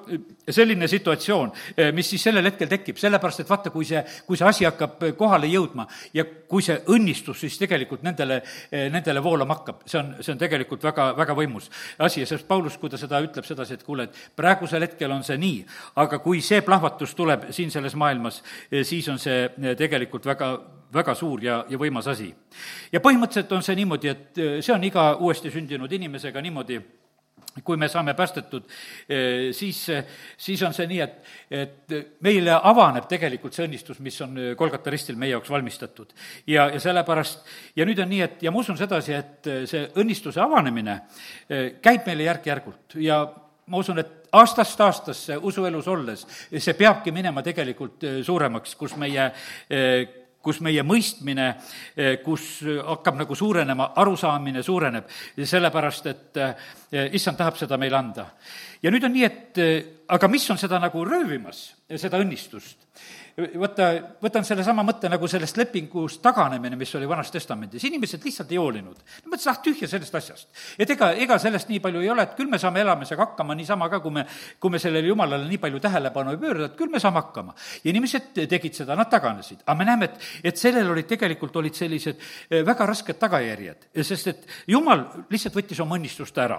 selline 0.49 0.89
situatsioon, 0.89 1.53
mis 1.95 2.11
siis 2.11 2.23
sellel 2.29 2.45
hetkel 2.49 2.69
tekib, 2.69 2.97
sellepärast 2.97 3.45
et 3.45 3.51
vaata, 3.51 3.71
kui 3.71 3.85
see, 3.89 4.03
kui 4.27 4.37
see 4.37 4.49
asi 4.49 4.69
hakkab 4.69 5.03
kohale 5.19 5.51
jõudma 5.51 5.87
ja 6.15 6.25
kui 6.49 6.65
see 6.65 6.79
õnnistus 6.89 7.43
siis 7.45 7.59
tegelikult 7.61 8.03
nendele, 8.07 8.41
nendele 8.71 9.23
voolama 9.23 9.59
hakkab, 9.59 9.83
see 9.87 10.01
on, 10.01 10.15
see 10.23 10.33
on 10.33 10.41
tegelikult 10.41 10.85
väga, 10.89 11.11
väga 11.19 11.37
võimus 11.37 11.69
asi 11.99 12.23
ja 12.23 12.27
sest 12.27 12.49
Paulus, 12.49 12.79
kui 12.79 12.91
ta 12.91 12.99
seda 13.01 13.21
ütleb 13.25 13.47
sedasi, 13.47 13.79
et 13.79 13.85
kuule, 13.87 14.09
et 14.09 14.37
praegusel 14.37 14.85
hetkel 14.87 15.13
on 15.13 15.25
see 15.27 15.39
nii, 15.41 15.61
aga 16.03 16.21
kui 16.25 16.41
see 16.45 16.63
plahvatus 16.67 17.15
tuleb 17.19 17.49
siin 17.55 17.73
selles 17.75 17.97
maailmas, 17.99 18.43
siis 18.83 19.09
on 19.13 19.21
see 19.23 19.75
tegelikult 19.79 20.27
väga, 20.29 20.53
väga 20.93 21.15
suur 21.15 21.43
ja, 21.45 21.63
ja 21.69 21.79
võimas 21.81 22.09
asi. 22.09 22.29
ja 22.93 23.01
põhimõtteliselt 23.05 23.53
on 23.57 23.65
see 23.65 23.77
niimoodi, 23.79 24.13
et 24.13 24.41
äh, 24.41 24.55
see 24.65 24.75
on 24.75 24.85
iga 24.85 25.11
uuesti 25.17 25.53
sündinud 25.53 25.93
inimesega 25.93 26.43
niimoodi, 26.45 26.81
kui 27.65 27.77
me 27.77 27.89
saame 27.91 28.15
päästetud, 28.15 28.69
eh, 29.09 29.49
siis, 29.57 29.81
siis 30.39 30.63
on 30.63 30.75
see 30.75 30.87
nii, 30.91 31.01
et, 31.03 31.17
et 31.51 31.95
meile 32.23 32.55
avaneb 32.55 33.09
tegelikult 33.11 33.57
see 33.57 33.67
õnnistus, 33.67 33.99
mis 34.05 34.21
on 34.23 34.37
Kolgata 34.57 34.93
ristil 34.95 35.19
meie 35.19 35.33
jaoks 35.33 35.51
valmistatud. 35.51 36.13
ja, 36.47 36.69
ja 36.75 36.81
sellepärast, 36.81 37.43
ja 37.77 37.87
nüüd 37.89 37.99
on 38.05 38.11
nii, 38.13 38.21
et 38.27 38.47
ja 38.47 38.53
ma 38.55 38.63
usun 38.63 38.79
sedasi, 38.79 39.17
et 39.17 39.51
see 39.71 39.89
õnnistuse 39.99 40.41
avanemine 40.45 41.01
käib 41.83 42.07
meile 42.07 42.29
järk-järgult 42.29 42.99
ja 43.03 43.25
ma 43.67 43.83
usun, 43.83 43.99
et 43.99 44.31
aastast 44.33 44.81
aastasse 44.81 45.37
usuelus 45.43 45.89
olles, 45.89 46.25
see 46.53 46.77
peabki 46.79 47.13
minema 47.17 47.43
tegelikult 47.43 48.07
suuremaks, 48.25 48.77
kus 48.79 48.97
meie 49.01 49.31
kus 50.43 50.61
meie 50.65 50.83
mõistmine, 50.87 51.49
eh, 51.97 52.19
kus 52.25 52.63
hakkab 52.63 53.19
nagu 53.23 53.35
suurenema, 53.35 53.93
arusaamine 53.97 54.63
suureneb, 54.63 55.09
sellepärast 55.45 56.07
et 56.07 56.41
eh, 56.43 57.09
issand 57.19 57.39
tahab 57.39 57.59
seda 57.59 57.77
meile 57.77 57.99
anda. 57.99 58.27
ja 58.83 58.91
nüüd 58.91 59.05
on 59.05 59.13
nii, 59.13 59.25
et 59.25 59.59
eh, 59.59 59.85
aga 60.09 60.29
mis 60.29 60.51
on 60.51 60.59
seda 60.59 60.79
nagu 60.79 61.05
röövimas, 61.05 61.75
seda 61.97 62.21
õnnistust? 62.23 62.87
Võta, 63.39 63.89
võtan 64.23 64.45
sellesama 64.47 64.83
mõtte 64.87 65.09
nagu 65.11 65.29
sellest 65.31 65.59
lepingust 65.61 66.21
taganemine, 66.23 66.77
mis 66.79 66.91
oli 66.99 67.07
Vanas 67.09 67.31
Testamendis, 67.31 67.85
inimesed 67.87 68.25
lihtsalt 68.25 68.51
ei 68.53 68.59
hoolinud. 68.59 68.99
Mõtlesid, 69.29 69.51
ah 69.53 69.61
tühja 69.63 69.89
sellest 69.91 70.15
asjast. 70.19 70.49
et 70.79 70.91
ega, 70.91 71.13
ega 71.13 71.39
sellest 71.39 71.69
nii 71.71 71.79
palju 71.81 72.03
ei 72.03 72.11
ole, 72.11 72.25
et 72.27 72.35
küll 72.39 72.51
me 72.51 72.59
saame 72.59 72.83
elamisega 72.83 73.29
hakkama 73.29 73.55
niisama 73.55 73.89
ka, 73.89 74.01
kui 74.01 74.11
me, 74.17 74.25
kui 74.59 74.71
me 74.75 74.81
sellele 74.83 75.07
jumalale 75.07 75.47
nii 75.49 75.61
palju 75.63 75.81
tähelepanu 75.81 76.35
ei 76.35 76.41
pööra, 76.43 76.67
et 76.67 76.77
küll 76.79 76.91
me 76.91 77.01
saame 77.01 77.21
hakkama. 77.21 77.55
ja 77.85 77.91
inimesed 77.93 78.43
tegid 78.51 78.75
seda, 78.75 78.97
nad 78.99 79.11
taganesid. 79.11 79.63
aga 79.67 79.79
me 79.79 79.87
näeme, 79.87 80.11
et, 80.11 80.19
et 80.51 80.59
sellel 80.59 80.91
olid 80.91 81.07
tegelikult, 81.07 81.57
olid 81.57 81.79
sellised 81.79 82.19
eh, 82.51 82.65
väga 82.67 82.87
rasked 82.91 83.19
tagajärjed, 83.19 83.89
sest 84.03 84.33
et 84.35 84.47
jumal 84.67 85.07
lihtsalt 85.31 85.55
võttis 85.55 85.83
oma 85.85 85.99
õnnistust 85.99 86.39
ära. 86.43 86.59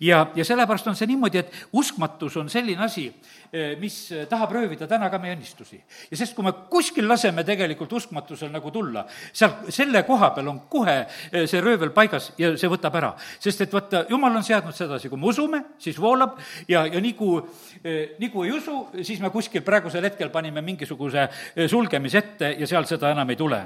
ja, 0.00 0.24
ja 0.34 0.44
sellepärast 0.44 0.88
on 0.88 0.96
see 0.96 1.10
niimoodi, 1.12 1.44
et 1.44 1.52
uskmatus 1.72 2.40
on 2.40 2.48
selline 2.48 2.84
asi, 2.84 3.10
eh, 3.52 3.76
mis 3.80 4.08
tahab 4.30 4.56
röövida 4.56 4.88
täna 4.88 5.10
ka 5.12 5.20
meie 5.20 5.36
õnnistusi 5.36 5.82
ja 6.14 6.18
sest, 6.20 6.34
kui 6.36 6.46
me 6.46 6.52
kuskil 6.70 7.08
laseme 7.10 7.42
tegelikult 7.46 7.92
uskmatusel 7.98 8.52
nagu 8.54 8.70
tulla, 8.74 9.02
seal, 9.34 9.56
selle 9.74 10.04
koha 10.06 10.30
peal 10.36 10.50
on 10.52 10.60
kohe 10.70 10.94
eh, 11.02 11.44
see 11.50 11.62
röövel 11.62 11.90
paigas 11.94 12.30
ja 12.38 12.52
see 12.60 12.70
võtab 12.70 12.94
ära. 13.00 13.10
sest 13.42 13.64
et 13.64 13.74
vaata, 13.74 14.04
jumal 14.10 14.36
on 14.38 14.46
seadnud 14.46 14.76
sedasi, 14.76 15.10
kui 15.10 15.18
me 15.18 15.26
usume, 15.32 15.60
siis 15.82 15.98
voolab 16.00 16.38
ja, 16.70 16.84
ja 16.86 17.02
nii 17.02 17.14
kui, 17.18 17.42
eh, 17.82 18.14
nii 18.20 18.30
kui 18.30 18.48
ei 18.48 18.54
usu, 18.54 18.76
siis 19.02 19.22
me 19.24 19.32
kuskil 19.34 19.64
praegusel 19.66 20.06
hetkel 20.06 20.30
panime 20.34 20.62
mingisuguse 20.62 21.26
eh, 21.26 21.66
sulgemise 21.70 22.22
ette 22.22 22.52
ja 22.60 22.70
seal 22.70 22.86
seda 22.90 23.10
enam 23.14 23.34
ei 23.34 23.40
tule. 23.40 23.60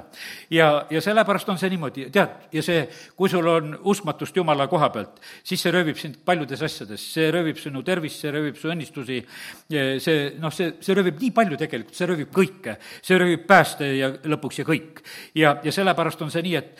ja, 0.49 0.71
ja 0.89 1.03
sellepärast 1.05 1.53
on 1.53 1.61
see 1.61 1.69
niimoodi, 1.75 2.09
tead, 2.13 2.49
ja 2.55 2.65
see, 2.65 2.87
kui 3.15 3.29
sul 3.29 3.47
on 3.47 3.77
uskmatust 3.93 4.35
Jumala 4.35 4.67
koha 4.71 4.89
pealt, 4.93 5.21
siis 5.43 5.61
see 5.61 5.73
röövib 5.75 6.01
sind 6.01 6.17
paljudes 6.25 6.65
asjades, 6.65 7.05
see 7.13 7.29
röövib 7.33 7.61
sinu 7.61 7.83
tervist, 7.85 8.23
see 8.23 8.33
röövib 8.33 8.57
su 8.57 8.73
õnnistusi, 8.73 9.21
see 9.69 10.19
noh, 10.41 10.53
see, 10.53 10.73
see 10.81 10.97
röövib 10.97 11.19
nii 11.21 11.31
palju 11.35 11.59
tegelikult, 11.59 11.95
see 11.97 12.07
röövib 12.09 12.31
kõike. 12.39 12.77
see 13.01 13.19
röövib 13.19 13.45
pääste 13.47 13.91
ja 13.97 14.09
lõpuks 14.23 14.61
ja 14.61 14.65
kõik. 14.67 15.03
ja, 15.35 15.57
ja 15.63 15.71
sellepärast 15.71 16.21
on 16.25 16.31
see 16.31 16.45
nii, 16.47 16.55
et, 16.55 16.73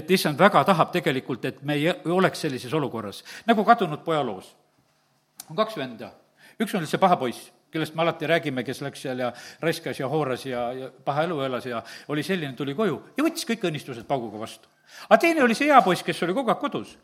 et 0.00 0.10
issand 0.10 0.38
väga 0.38 0.64
tahab 0.64 0.92
tegelikult, 0.92 1.44
et 1.44 1.62
me 1.62 1.78
ei 1.80 1.90
oleks 1.90 2.46
sellises 2.46 2.72
olukorras, 2.74 3.24
nagu 3.46 3.64
kadunud 3.64 4.04
poja 4.04 4.22
loos. 4.22 4.54
on 5.50 5.56
kaks 5.56 5.76
venda, 5.76 6.12
üks 6.60 6.74
on 6.74 6.86
see 6.86 7.00
paha 7.00 7.16
poiss 7.20 7.50
kellest 7.74 7.94
me 7.98 8.04
alati 8.04 8.26
räägime, 8.30 8.62
kes 8.62 8.80
läks 8.86 9.00
seal 9.02 9.18
ja 9.18 9.32
raiskas 9.60 9.98
ja 9.98 10.08
hooras 10.08 10.44
ja, 10.46 10.68
ja 10.72 10.90
paha 11.04 11.24
elu 11.26 11.40
elas 11.42 11.66
ja 11.66 11.82
oli 12.08 12.22
selline, 12.22 12.54
tuli 12.54 12.74
koju 12.78 13.00
ja 13.16 13.24
võttis 13.26 13.48
kõik 13.48 13.66
õnnistused 13.66 14.06
pauguga 14.06 14.38
vastu. 14.44 14.68
aga 15.08 15.18
teine 15.24 15.42
oli 15.42 15.56
see 15.58 15.72
hea 15.72 15.80
poiss, 15.82 16.06
kes 16.06 16.22
oli 16.22 16.36
kogu 16.36 16.54
aeg 16.54 16.62
kodus. 16.62 16.94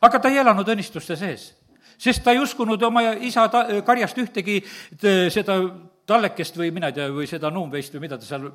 aga 0.00 0.20
ta 0.22 0.30
ei 0.30 0.38
elanud 0.38 0.70
õnnistuste 0.74 1.18
sees 1.18 1.50
sest 1.98 2.22
ta 2.24 2.32
ei 2.32 2.38
uskunud 2.38 2.82
oma 2.82 3.02
isa 3.18 3.48
ta-, 3.50 3.66
karjast 3.86 4.18
ühtegi 4.22 4.60
seda 5.34 5.58
tallekest 6.10 6.58
või 6.60 6.74
mina 6.74 6.90
ei 6.90 6.98
tea, 6.98 7.08
või 7.14 7.30
seda 7.30 7.52
nuumveist 7.54 7.94
või 7.96 8.06
mida 8.08 8.18
ta 8.18 8.28
seal 8.28 8.50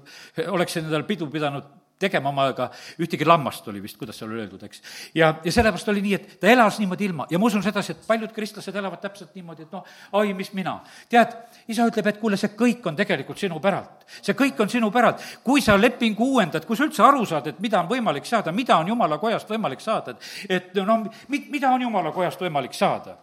oleks 0.52 0.80
endale 0.82 1.08
pidu 1.08 1.30
pidanud 1.32 1.74
tegema 2.00 2.30
omaga, 2.30 2.68
ühtegi 3.00 3.26
lammast 3.28 3.68
oli 3.72 3.80
vist, 3.84 3.98
kuidas 4.00 4.18
seal 4.20 4.32
oli 4.32 4.42
öeldud, 4.44 4.64
eks. 4.68 4.82
ja, 5.16 5.30
ja 5.44 5.52
sellepärast 5.54 5.90
oli 5.94 6.04
nii, 6.04 6.16
et 6.18 6.34
ta 6.42 6.50
elas 6.52 6.80
niimoodi 6.82 7.08
ilma 7.08 7.28
ja 7.32 7.40
ma 7.40 7.48
usun 7.48 7.64
sedasi, 7.64 7.96
et 7.96 8.08
paljud 8.08 8.34
kristlased 8.36 8.76
elavad 8.76 9.00
täpselt 9.04 9.36
niimoodi, 9.38 9.64
et 9.68 9.76
noh, 9.76 9.86
oi, 10.20 10.34
mis 10.36 10.52
mina. 10.58 10.76
tead, 11.12 11.38
isa 11.72 11.88
ütleb, 11.88 12.10
et 12.12 12.20
kuule, 12.20 12.40
see 12.40 12.52
kõik 12.58 12.84
on 12.92 13.00
tegelikult 13.00 13.40
sinu 13.40 13.62
päralt. 13.64 14.04
see 14.20 14.36
kõik 14.36 14.60
on 14.60 14.72
sinu 14.72 14.92
päralt. 14.92 15.24
kui 15.44 15.64
sa 15.64 15.78
lepingu 15.80 16.28
uuendad, 16.36 16.68
kui 16.68 16.76
sa 16.76 16.88
üldse 16.88 17.04
aru 17.04 17.24
saad, 17.26 17.48
et 17.54 17.64
mida 17.64 17.80
on 17.80 17.88
võimalik 17.92 18.28
saada, 18.28 18.52
mida 18.52 18.78
on 18.78 18.92
jumala 18.92 19.18
kojast 19.22 19.50
võimalik 19.50 19.84
saada, 19.84 20.18
et, 20.50 20.50
et 20.50 20.84
no 20.84 21.00
mida 21.30 21.72
on 21.72 21.88
jumala 21.88 22.12
kojast 22.12 22.44
võimalik 22.44 22.76
saada 22.76 23.16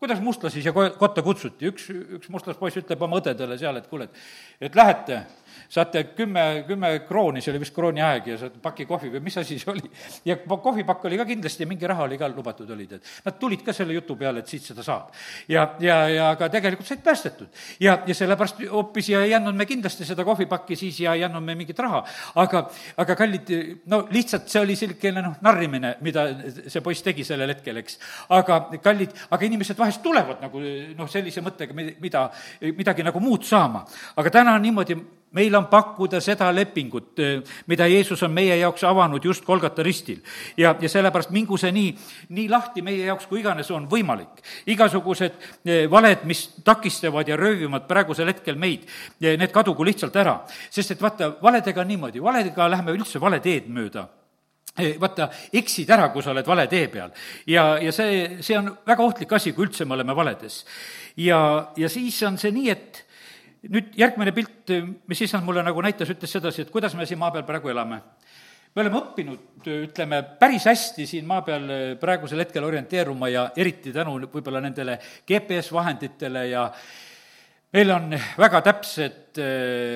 kuidas 0.00 0.20
mustlasi 0.24 0.62
siia 0.64 0.72
kotta 0.72 1.22
kutsuti, 1.22 1.68
üks, 1.68 1.90
üks 2.16 2.30
mustlaspoiss 2.32 2.80
ütleb 2.80 3.02
oma 3.04 3.20
õdedele 3.20 3.58
seal, 3.60 3.76
et 3.76 3.88
kuule, 3.90 4.08
et 4.08 4.70
et 4.70 4.78
lähete 4.78 5.20
saate 5.68 6.04
kümme, 6.16 6.64
kümme 6.68 6.92
krooni, 7.08 7.42
see 7.42 7.52
oli 7.52 7.62
vist 7.62 7.74
krooni 7.74 8.02
aeg 8.04 8.30
ja 8.32 8.38
saad 8.40 8.56
paki 8.62 8.86
kohvi 8.88 9.12
või 9.14 9.24
mis 9.28 9.38
asi 9.40 9.58
see 9.60 9.70
oli. 9.72 9.90
ja 10.28 10.36
kohvipakk 10.50 11.06
oli 11.08 11.18
ka 11.20 11.26
kindlasti 11.28 11.64
ja 11.64 11.70
mingi 11.70 11.88
raha 11.88 12.06
oli 12.08 12.18
ka 12.20 12.28
lubatud, 12.32 12.70
olid, 12.70 12.96
et 12.98 13.10
nad 13.24 13.38
tulid 13.40 13.64
ka 13.66 13.74
selle 13.76 13.94
jutu 13.96 14.16
peale, 14.20 14.42
et 14.42 14.50
siit 14.50 14.64
seda 14.70 14.84
saab. 14.86 15.12
ja, 15.48 15.66
ja, 15.80 15.98
ja 16.08 16.30
aga 16.34 16.48
tegelikult 16.52 16.88
said 16.88 17.02
päästetud. 17.04 17.48
ja, 17.80 17.98
ja 18.06 18.14
sellepärast 18.14 18.62
hoopis 18.70 19.10
ja 19.12 19.22
ei 19.26 19.34
andnud 19.34 19.56
me 19.56 19.66
kindlasti 19.68 20.06
seda 20.08 20.24
kohvipakki 20.26 20.76
siis 20.76 21.00
ja 21.04 21.14
ei 21.14 21.24
andnud 21.26 21.44
me 21.44 21.54
mingit 21.58 21.78
raha. 21.78 22.02
aga, 22.42 22.64
aga 23.04 23.16
kallid, 23.16 23.54
no 23.86 24.04
lihtsalt 24.10 24.48
see 24.50 24.62
oli 24.62 24.76
selline 24.78 25.24
noh, 25.24 25.38
narrimine, 25.44 25.96
mida 26.06 26.26
see 26.66 26.82
poiss 26.84 27.04
tegi 27.06 27.24
sellel 27.26 27.54
hetkel, 27.54 27.80
eks. 27.82 27.98
aga 28.36 28.60
kallid, 28.82 29.14
aga 29.30 29.48
inimesed 29.48 29.78
vahest 29.78 30.02
tulevad 30.02 30.42
nagu 30.44 30.62
noh, 30.96 31.08
sellise 31.10 31.42
mõttega, 31.44 31.76
mida, 31.76 32.26
midagi 32.76 33.06
nagu 33.06 33.22
muud 33.22 33.46
saama. 33.46 33.84
aga 34.16 34.32
täna 34.40 34.56
on 34.58 34.64
niimoodi, 34.64 34.98
meil 35.32 35.54
on 35.54 35.66
pakkuda 35.70 36.20
seda 36.20 36.50
lepingut, 36.54 37.20
mida 37.70 37.86
Jeesus 37.86 38.22
on 38.26 38.32
meie 38.34 38.56
jaoks 38.58 38.84
avanud 38.84 39.24
just 39.24 39.44
Kolgata 39.44 39.82
ristil. 39.82 40.18
ja, 40.56 40.74
ja 40.80 40.88
sellepärast 40.88 41.30
mingu 41.30 41.56
see 41.58 41.72
nii, 41.72 41.90
nii 42.28 42.48
lahti 42.48 42.82
meie 42.82 43.04
jaoks, 43.06 43.26
kui 43.26 43.40
iganes 43.40 43.70
on 43.70 43.88
võimalik. 43.90 44.42
igasugused 44.66 45.32
valed, 45.90 46.24
mis 46.24 46.46
takistavad 46.64 47.28
ja 47.28 47.36
röövivad 47.36 47.86
praegusel 47.88 48.26
hetkel 48.32 48.56
meid, 48.56 48.86
need 49.20 49.50
kadugu 49.52 49.84
lihtsalt 49.84 50.16
ära. 50.16 50.40
sest 50.70 50.90
et 50.90 51.02
vaata, 51.02 51.34
valedega 51.42 51.80
on 51.80 51.88
niimoodi, 51.88 52.22
valedega 52.22 52.70
läheme 52.70 52.96
üldse 52.98 53.20
vale 53.20 53.40
teed 53.40 53.68
mööda 53.68 54.08
vaata, 55.00 55.28
eksid 55.52 55.90
ära, 55.90 56.08
kui 56.12 56.22
sa 56.22 56.30
oled 56.32 56.46
vale 56.46 56.66
tee 56.70 56.88
peal. 56.88 57.10
ja, 57.46 57.78
ja 57.82 57.92
see, 57.92 58.38
see 58.42 58.58
on 58.58 58.70
väga 58.86 59.04
ohtlik 59.04 59.32
asi, 59.32 59.52
kui 59.52 59.66
üldse 59.66 59.84
me 59.84 59.94
oleme 59.94 60.16
valedes. 60.16 60.64
ja, 61.16 61.70
ja 61.76 61.88
siis 61.88 62.22
on 62.22 62.38
see 62.38 62.52
nii, 62.54 62.70
et 62.70 63.04
nüüd 63.68 63.92
järgmine 63.98 64.32
pilt, 64.36 64.72
mis 65.10 65.20
issand 65.26 65.44
mulle 65.44 65.64
nagu 65.66 65.82
näitas, 65.84 66.08
ütles 66.12 66.32
sedasi, 66.32 66.64
et 66.64 66.72
kuidas 66.72 66.94
me 66.96 67.06
siin 67.08 67.20
maa 67.20 67.32
peal 67.34 67.44
praegu 67.48 67.72
elame. 67.72 68.00
me 68.74 68.82
oleme 68.84 69.00
õppinud, 69.00 69.66
ütleme, 69.66 70.22
päris 70.38 70.64
hästi 70.70 71.06
siin 71.06 71.26
maa 71.26 71.42
peal 71.42 71.96
praegusel 72.00 72.38
hetkel 72.44 72.64
orienteeruma 72.64 73.28
ja 73.28 73.50
eriti 73.56 73.92
tänu 73.92 74.14
võib-olla 74.30 74.60
nendele 74.62 74.98
GPS-vahenditele 75.26 76.44
ja 76.48 76.68
meil 77.74 77.90
on 77.90 78.14
väga 78.38 78.60
täpsed 78.66 79.40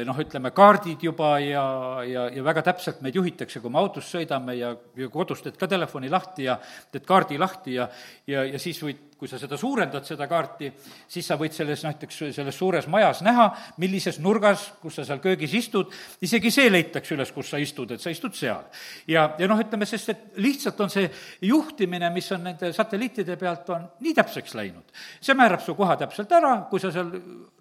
noh, 0.07 0.19
ütleme, 0.21 0.51
kaardid 0.55 1.07
juba 1.07 1.39
ja, 1.43 1.65
ja, 2.07 2.27
ja 2.35 2.45
väga 2.45 2.63
täpselt 2.67 3.01
meid 3.03 3.17
juhitakse, 3.17 3.63
kui 3.63 3.73
me 3.73 3.81
autos 3.81 4.11
sõidame 4.11 4.59
ja, 4.59 4.75
ja 4.99 5.09
kodus 5.11 5.43
teed 5.43 5.57
ka 5.59 5.71
telefoni 5.71 6.11
lahti 6.11 6.49
ja 6.51 6.59
teed 6.93 7.07
kaardi 7.07 7.39
lahti 7.39 7.79
ja, 7.79 7.89
ja, 8.27 8.45
ja 8.45 8.61
siis 8.63 8.83
võid 8.83 9.14
kui 9.19 9.31
sa 9.31 9.39
seda 9.41 9.57
suurendad, 9.61 10.05
seda 10.07 10.27
kaarti, 10.31 10.71
siis 11.11 11.27
sa 11.29 11.39
võid 11.41 11.55
selles 11.55 11.85
näiteks, 11.87 12.21
selles 12.35 12.57
suures 12.59 12.89
majas 12.91 13.23
näha, 13.25 13.47
millises 13.83 14.19
nurgas, 14.23 14.67
kus 14.83 14.99
sa 14.99 15.07
seal 15.07 15.23
köögis 15.23 15.55
istud, 15.55 15.93
isegi 16.25 16.51
see 16.55 16.71
leitakse 16.73 17.15
üles, 17.17 17.31
kus 17.35 17.53
sa 17.55 17.61
istud, 17.63 17.95
et 17.95 18.03
sa 18.03 18.13
istud 18.13 18.35
seal. 18.37 18.65
ja, 19.09 19.29
ja 19.39 19.49
noh, 19.51 19.61
ütleme, 19.61 19.87
sest 19.89 20.13
et 20.13 20.25
lihtsalt 20.43 20.81
on 20.85 20.93
see 20.93 21.07
juhtimine, 21.47 22.11
mis 22.15 22.31
on 22.35 22.45
nende 22.49 22.73
satelliitide 22.75 23.39
pealt, 23.41 23.71
on 23.75 23.87
nii 24.05 24.15
täpseks 24.19 24.57
läinud. 24.59 24.91
see 25.21 25.37
määrab 25.39 25.63
su 25.65 25.77
koha 25.79 25.97
täpselt 26.01 26.33
ära, 26.35 26.57
kui 26.71 26.83
sa 26.83 26.93
seal 26.95 27.13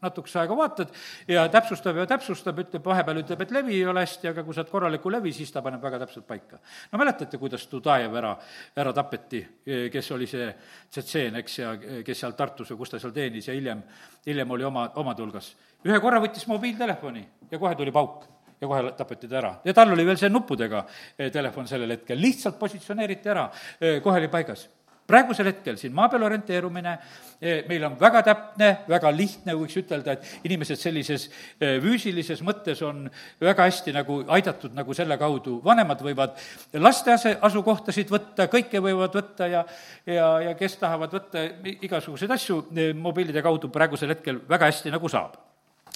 natukese 0.03 0.41
aega 0.41 0.57
vaatad 0.57 0.91
ja 1.29 1.45
täpsustab 1.51 2.01
ja 2.01 2.07
täpsustab, 2.09 2.59
ütleb, 2.65 2.83
vahepeal 2.85 3.21
ütleb, 3.23 3.45
et 3.45 3.53
levi 3.55 3.77
ei 3.77 3.85
ole 3.87 4.03
hästi, 4.03 4.31
aga 4.33 4.43
kui 4.43 4.57
saad 4.57 4.71
korraliku 4.71 5.11
levi, 5.13 5.33
siis 5.35 5.51
ta 5.53 5.63
paneb 5.65 5.83
väga 5.83 6.01
täpselt 6.03 6.27
paika. 6.27 6.59
no 6.91 6.99
mäletate, 7.01 7.37
kuidas 7.41 7.67
Tudajev 7.71 8.15
ära, 8.19 8.33
ära 8.75 8.93
tapeti, 8.93 9.43
kes 9.91 10.11
oli 10.15 10.27
see 10.29 10.49
Tšetšeen, 10.93 11.39
eks, 11.43 11.57
ja 11.59 11.73
kes 11.77 12.23
seal 12.23 12.35
Tartus 12.39 12.73
või 12.73 12.81
kus 12.81 12.93
ta 12.93 13.01
seal 13.01 13.13
teenis 13.15 13.47
ja 13.47 13.55
hiljem, 13.55 13.83
hiljem 14.25 14.57
oli 14.57 14.67
oma, 14.67 14.87
omade 15.01 15.23
hulgas. 15.23 15.53
ühe 15.85 15.99
korra 15.99 16.21
võttis 16.23 16.47
mobiiltelefoni 16.47 17.25
ja 17.51 17.59
kohe 17.59 17.75
tuli 17.75 17.91
pauk 17.91 18.23
ja 18.61 18.67
kohe 18.67 18.93
tapeti 18.97 19.27
ta 19.27 19.41
ära. 19.41 19.55
ja 19.65 19.73
tal 19.73 19.91
oli 19.93 20.05
veel 20.07 20.17
see 20.17 20.31
nuppudega 20.31 20.85
eh, 21.17 21.31
telefon 21.31 21.67
sellel 21.67 21.97
hetkel, 21.97 22.19
lihtsalt 22.21 22.59
positsioneeriti 22.59 23.29
ära, 23.29 23.49
eh, 23.79 23.99
kohe 24.03 24.23
oli 24.23 24.31
paigas 24.31 24.67
praegusel 25.07 25.49
hetkel 25.51 25.77
siin 25.79 25.93
maa 25.95 26.07
peal 26.11 26.23
orienteerumine, 26.27 26.93
eh, 27.41 27.63
meil 27.67 27.83
on 27.87 27.97
väga 27.99 28.21
täpne, 28.23 28.69
väga 28.89 29.11
lihtne, 29.11 29.55
võiks 29.59 29.77
ütelda, 29.81 30.15
et 30.15 30.47
inimesed 30.47 30.79
sellises 30.79 31.27
eh, 31.59 31.79
füüsilises 31.83 32.43
mõttes 32.45 32.81
on 32.87 33.05
väga 33.41 33.67
hästi 33.67 33.95
nagu 33.95 34.21
aidatud 34.37 34.75
nagu 34.75 34.95
selle 34.97 35.17
kaudu, 35.21 35.59
vanemad 35.65 36.03
võivad 36.05 36.37
laste 36.79 37.15
ase-, 37.15 37.37
asukohtasid 37.41 38.11
võtta, 38.13 38.47
kõike 38.51 38.81
võivad 38.83 39.15
võtta 39.19 39.47
ja 39.47 39.65
ja, 40.05 40.27
ja 40.49 40.53
kes 40.59 40.77
tahavad 40.81 41.13
võtta 41.15 41.43
igasuguseid 41.73 42.31
asju 42.35 42.61
eh, 42.75 42.93
mobiilide 42.95 43.43
kaudu 43.43 43.71
praegusel 43.73 44.15
hetkel 44.15 44.41
väga 44.49 44.71
hästi 44.71 44.93
nagu 44.93 45.11
saab 45.11 45.39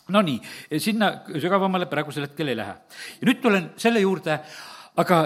Nonii, 0.08 0.38
sinna 0.80 1.10
sügavamale 1.36 1.86
praegusel 1.92 2.30
hetkel 2.30 2.48
ei 2.48 2.56
lähe. 2.56 2.76
ja 3.20 3.28
nüüd 3.28 3.42
tulen 3.44 3.66
selle 3.76 4.00
juurde, 4.00 4.38
aga 5.04 5.18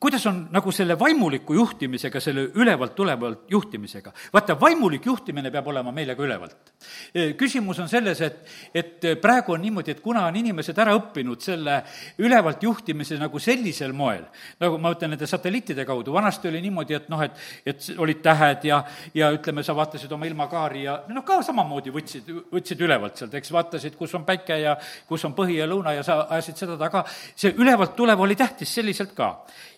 kuidas 0.00 0.26
on 0.26 0.42
nagu 0.52 0.72
selle 0.72 0.98
vaimuliku 0.98 1.54
juhtimisega, 1.54 2.20
selle 2.20 2.50
ülevalt 2.54 2.94
tulevalt 2.94 3.50
juhtimisega? 3.50 4.12
vaata, 4.32 4.56
vaimulik 4.60 5.06
juhtimine 5.06 5.50
peab 5.50 5.66
olema 5.72 5.92
meile 5.92 6.14
ka 6.14 6.22
ülevalt. 6.22 6.72
Küsimus 7.38 7.78
on 7.80 7.88
selles, 7.88 8.20
et, 8.20 8.42
et 8.74 9.06
praegu 9.22 9.54
on 9.54 9.62
niimoodi, 9.62 9.94
et 9.94 10.02
kuna 10.04 10.26
on 10.28 10.36
inimesed 10.36 10.76
ära 10.84 10.92
õppinud 10.98 11.40
selle 11.40 11.78
ülevalt 12.20 12.62
juhtimise 12.62 13.16
nagu 13.20 13.40
sellisel 13.40 13.94
moel, 13.96 14.26
nagu 14.60 14.78
ma 14.78 14.92
ütlen 14.92 15.14
nende 15.14 15.28
satelliitide 15.30 15.86
kaudu, 15.88 16.12
vanasti 16.12 16.50
oli 16.50 16.60
niimoodi, 16.66 16.98
et 16.98 17.08
noh, 17.12 17.22
et, 17.24 17.40
et 17.64 17.88
olid 17.96 18.20
tähed 18.24 18.68
ja, 18.68 18.82
ja 19.16 19.30
ütleme, 19.32 19.64
sa 19.64 19.76
vaatasid 19.76 20.12
oma 20.12 20.28
ilmakaari 20.28 20.84
ja 20.84 20.98
noh, 21.08 21.24
ka 21.24 21.40
samamoodi 21.46 21.94
võtsid, 21.94 22.28
võtsid 22.52 22.84
ülevalt 22.84 23.16
sealt, 23.16 23.38
eks, 23.40 23.52
vaatasid, 23.56 23.96
kus 23.96 24.12
on 24.18 24.28
päike 24.28 24.60
ja 24.60 24.76
kus 25.08 25.24
on 25.24 25.32
põhi 25.36 25.56
ja 25.56 25.70
lõuna 25.70 25.96
ja 25.96 26.04
sa 26.04 26.20
ajasid 26.28 26.66
seda 26.66 26.76
taga, 26.80 27.06
see 27.32 27.56
ülevalt 27.56 27.96
tulev 27.96 28.20
oli 28.20 28.36
tähtis 28.36 28.76
selliselt 28.76 29.16
ka 29.16 29.32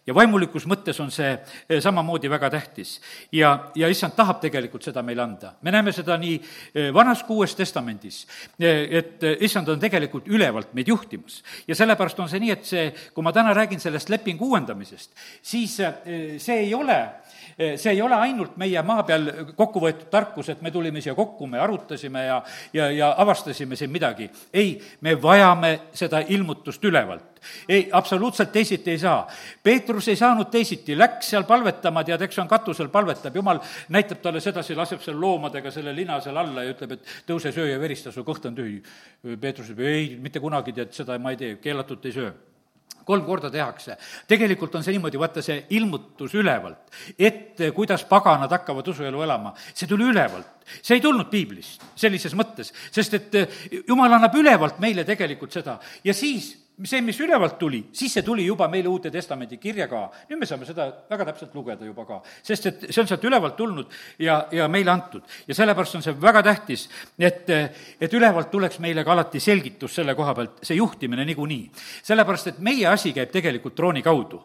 ja 0.08 0.14
vaimulikus 0.16 0.64
mõttes 0.68 0.98
on 1.02 1.10
see 1.12 1.30
eh, 1.34 1.80
samamoodi 1.84 2.30
väga 2.32 2.50
tähtis. 2.50 2.96
ja, 3.32 3.52
ja 3.76 3.88
issand 3.92 4.16
tahab 4.16 4.40
tegelikult 4.40 4.84
seda 4.84 5.02
meile 5.04 5.22
anda. 5.22 5.52
me 5.62 5.72
näeme 5.74 5.92
seda 5.92 6.16
nii 6.20 6.36
eh, 6.38 6.88
Vanas 6.94 7.22
kui 7.28 7.38
Uues 7.42 7.54
Testamendis, 7.54 8.24
eh, 8.60 8.86
et 9.00 9.26
issand 9.44 9.68
on 9.68 9.80
tegelikult 9.80 10.28
ülevalt 10.28 10.72
meid 10.74 10.88
juhtimas. 10.88 11.42
ja 11.68 11.76
sellepärast 11.76 12.20
on 12.24 12.28
see 12.28 12.40
nii, 12.40 12.54
et 12.56 12.64
see, 12.64 12.88
kui 13.14 13.24
ma 13.24 13.32
täna 13.36 13.54
räägin 13.54 13.80
sellest 13.80 14.08
lepingu 14.08 14.48
uuendamisest, 14.48 15.12
siis 15.42 15.76
see 15.76 16.56
ei 16.56 16.74
ole 16.74 16.98
see 17.56 17.92
ei 17.92 18.02
ole 18.02 18.14
ainult 18.14 18.56
meie 18.60 18.82
maa 18.86 19.02
peal 19.06 19.28
kokku 19.56 19.80
võetud 19.82 20.08
tarkus, 20.12 20.48
et 20.52 20.62
me 20.62 20.70
tulime 20.74 21.00
siia 21.04 21.14
kokku, 21.14 21.46
me 21.46 21.60
arutasime 21.62 22.24
ja, 22.26 22.38
ja, 22.72 22.90
ja 22.94 23.10
avastasime 23.18 23.76
siin 23.76 23.90
midagi. 23.90 24.30
ei, 24.52 24.78
me 25.00 25.14
vajame 25.22 25.72
seda 25.92 26.20
ilmutust 26.28 26.84
ülevalt. 26.84 27.40
ei, 27.68 27.88
absoluutselt 27.92 28.52
teisiti 28.52 28.90
ei 28.90 28.98
saa. 28.98 29.26
Peetrus 29.62 30.08
ei 30.08 30.16
saanud 30.16 30.50
teisiti, 30.50 30.98
läks 30.98 31.30
seal 31.30 31.44
palvetama, 31.44 32.04
tead, 32.04 32.22
eks 32.26 32.38
on 32.38 32.48
katusel, 32.48 32.88
palvetab, 32.88 33.36
jumal 33.36 33.62
näitab 33.94 34.22
talle 34.22 34.40
sedasi, 34.40 34.74
laseb 34.74 35.02
seal 35.04 35.20
loomadega 35.20 35.70
selle 35.70 35.94
lina 35.96 36.20
seal 36.20 36.36
alla 36.36 36.66
ja 36.66 36.74
ütleb, 36.74 36.98
et 36.98 37.16
tõuse, 37.26 37.52
söö 37.54 37.70
ja 37.70 37.80
verista, 37.80 38.12
su 38.12 38.26
kõht 38.26 38.50
on 38.50 38.58
tühi. 38.58 38.82
Peetrus 39.40 39.72
ütleb, 39.72 39.86
ei, 39.86 40.12
mitte 40.20 40.42
kunagi, 40.42 40.74
tead, 40.74 40.92
seda 40.94 41.18
ma 41.18 41.34
ei 41.34 41.40
tee, 41.40 41.56
keelatut 41.62 42.06
ei 42.06 42.16
söö 42.20 42.36
kolm 43.08 43.24
korda 43.26 43.50
tehakse. 43.50 43.96
tegelikult 44.28 44.76
on 44.76 44.84
see 44.84 44.94
niimoodi, 44.96 45.20
vaata 45.20 45.42
see 45.44 45.64
ilmutus 45.78 46.36
ülevalt, 46.36 46.92
et 47.18 47.64
kuidas 47.74 48.04
paganad 48.08 48.52
hakkavad 48.52 48.92
usuelu 48.92 49.24
elama, 49.24 49.54
see 49.72 49.88
tuli 49.88 50.10
ülevalt. 50.12 50.54
see 50.82 50.98
ei 50.98 51.04
tulnud 51.04 51.30
piiblist 51.32 51.84
sellises 51.96 52.34
mõttes, 52.36 52.74
sest 52.92 53.14
et 53.16 53.36
jumal 53.88 54.12
annab 54.12 54.34
ülevalt 54.36 54.80
meile 54.84 55.06
tegelikult 55.08 55.54
seda 55.56 55.78
ja 56.04 56.14
siis 56.14 56.52
see, 56.86 57.00
mis 57.02 57.18
ülevalt 57.20 57.58
tuli, 57.58 57.80
siis 57.92 58.12
see 58.14 58.22
tuli 58.22 58.44
juba 58.46 58.68
meile 58.70 58.88
Uute 58.88 59.10
Testamendi 59.10 59.58
kirja 59.58 59.88
ka. 59.90 60.04
nüüd 60.30 60.38
me 60.38 60.46
saame 60.46 60.66
seda 60.68 60.86
väga 61.10 61.26
täpselt 61.32 61.54
lugeda 61.56 61.86
juba 61.86 62.04
ka, 62.06 62.20
sest 62.42 62.66
et 62.70 62.84
see 62.88 63.00
on 63.02 63.08
sealt 63.10 63.24
ülevalt 63.26 63.56
tulnud 63.58 63.94
ja, 64.22 64.38
ja 64.54 64.68
meile 64.70 64.92
antud. 64.92 65.22
ja 65.48 65.54
sellepärast 65.58 65.98
on 65.98 66.04
see 66.06 66.14
väga 66.20 66.42
tähtis, 66.46 66.88
et, 67.18 67.50
et 68.00 68.14
ülevalt 68.14 68.50
tuleks 68.50 68.78
meile 68.84 69.02
ka 69.04 69.12
alati 69.12 69.40
selgitus 69.42 69.96
selle 69.98 70.14
koha 70.14 70.34
pealt, 70.38 70.62
see 70.62 70.78
juhtimine 70.78 71.24
niikuinii. 71.26 71.70
sellepärast, 72.10 72.52
et 72.52 72.60
meie 72.62 72.86
asi 72.86 73.12
käib 73.16 73.32
tegelikult 73.34 73.74
trooni 73.74 74.02
kaudu. 74.02 74.44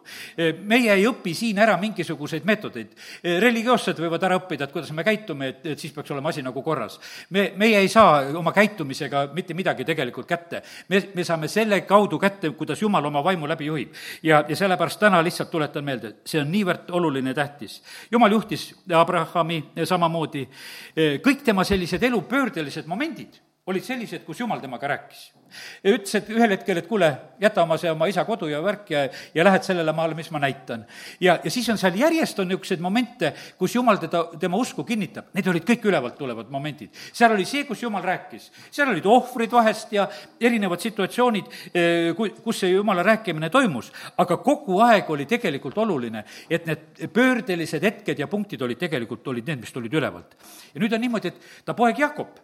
meie 0.64 0.92
ei 0.92 1.06
õpi 1.06 1.34
siin 1.34 1.62
ära 1.62 1.76
mingisuguseid 1.78 2.44
meetodeid. 2.44 2.98
religioossed 3.46 4.02
võivad 4.02 4.26
ära 4.26 4.40
õppida, 4.42 4.66
et 4.66 4.74
kuidas 4.74 4.90
me 4.92 5.06
käitume, 5.06 5.52
et, 5.54 5.66
et 5.74 5.78
siis 5.78 5.94
peaks 5.94 6.10
olema 6.10 6.34
asi 6.34 6.42
nagu 6.42 6.62
korras. 6.62 6.98
me, 7.30 7.52
meie 7.56 7.78
ei 7.78 7.88
saa 7.88 8.24
oma 8.34 8.52
käitumisega 8.52 9.28
mitte 9.34 9.54
midagi 9.54 9.84
tegelikult 9.84 10.26
kätte. 10.26 10.62
me, 10.88 11.02
me 11.14 11.24
saame 11.24 11.48
selle 11.48 11.80
kaudu 11.86 12.18
kätte, 12.24 12.50
kuidas 12.58 12.82
Jumal 12.82 13.04
oma 13.04 13.24
vaimu 13.24 13.48
läbi 13.48 13.70
juhib. 13.70 13.94
ja, 14.22 14.44
ja 14.48 14.56
sellepärast 14.56 15.00
täna 15.00 15.22
lihtsalt 15.24 15.50
tuletan 15.50 15.84
meelde, 15.84 16.14
see 16.26 16.40
on 16.40 16.52
niivõrd 16.52 16.90
oluline 16.90 17.34
tähtis. 17.34 17.82
Jumal 18.12 18.32
juhtis 18.32 18.70
Abrahami 18.94 19.62
samamoodi, 19.84 20.46
kõik 21.24 21.44
tema 21.44 21.64
sellised 21.64 22.02
elupöördelised 22.02 22.86
momendid 22.90 23.40
olid 23.66 23.84
sellised, 23.84 24.24
kus 24.26 24.40
Jumal 24.40 24.60
temaga 24.60 24.88
rääkis 24.92 25.30
ja 25.84 25.92
ütles, 25.94 26.12
et 26.18 26.28
ühel 26.32 26.52
hetkel, 26.52 26.78
et 26.80 26.88
kuule, 26.88 27.08
jäta 27.40 27.62
oma 27.62 27.76
see 27.80 27.90
oma 27.92 28.08
isa 28.10 28.24
kodu 28.28 28.48
ja 28.50 28.60
värk 28.64 28.90
ja, 28.92 29.04
ja 29.34 29.46
lähed 29.46 29.64
sellele 29.64 29.94
maale, 29.96 30.16
mis 30.18 30.30
ma 30.34 30.40
näitan. 30.42 30.84
ja, 31.20 31.38
ja 31.44 31.50
siis 31.50 31.68
on 31.72 31.80
seal 31.80 31.96
järjest 31.98 32.38
on 32.42 32.48
niisuguseid 32.50 32.82
momente, 32.84 33.32
kus 33.58 33.74
Jumal 33.74 34.00
teda, 34.02 34.24
tema 34.40 34.60
usku 34.60 34.84
kinnitab, 34.84 35.30
need 35.34 35.48
olid 35.48 35.66
kõik 35.68 35.88
ülevalt 35.88 36.18
tulevad 36.18 36.52
momendid. 36.52 36.92
seal 37.12 37.32
oli 37.32 37.46
see, 37.48 37.64
kus 37.68 37.82
Jumal 37.86 38.04
rääkis, 38.04 38.50
seal 38.70 38.92
olid 38.92 39.06
ohvrid 39.08 39.52
vahest 39.52 39.92
ja 39.96 40.08
erinevad 40.40 40.84
situatsioonid, 40.84 41.52
eh, 41.72 42.12
ku-, 42.16 42.32
kus 42.44 42.64
see 42.64 42.74
Jumala 42.74 43.02
rääkimine 43.06 43.50
toimus, 43.50 43.92
aga 44.18 44.40
kogu 44.44 44.80
aeg 44.84 45.10
oli 45.10 45.28
tegelikult 45.30 45.78
oluline, 45.78 46.24
et 46.50 46.66
need 46.68 47.06
pöördelised 47.14 47.84
hetked 47.84 48.18
ja 48.20 48.28
punktid 48.28 48.62
olid 48.62 48.80
tegelikult, 48.80 49.28
olid 49.32 49.48
need, 49.48 49.64
mis 49.64 49.72
tulid 49.72 49.94
ülevalt. 49.94 50.36
ja 50.74 50.82
nüüd 50.82 50.92
on 50.92 51.00
niimoodi, 51.00 51.32
et 51.32 51.64
ta 51.64 51.72
poeg 51.72 51.98
Jakob 51.98 52.42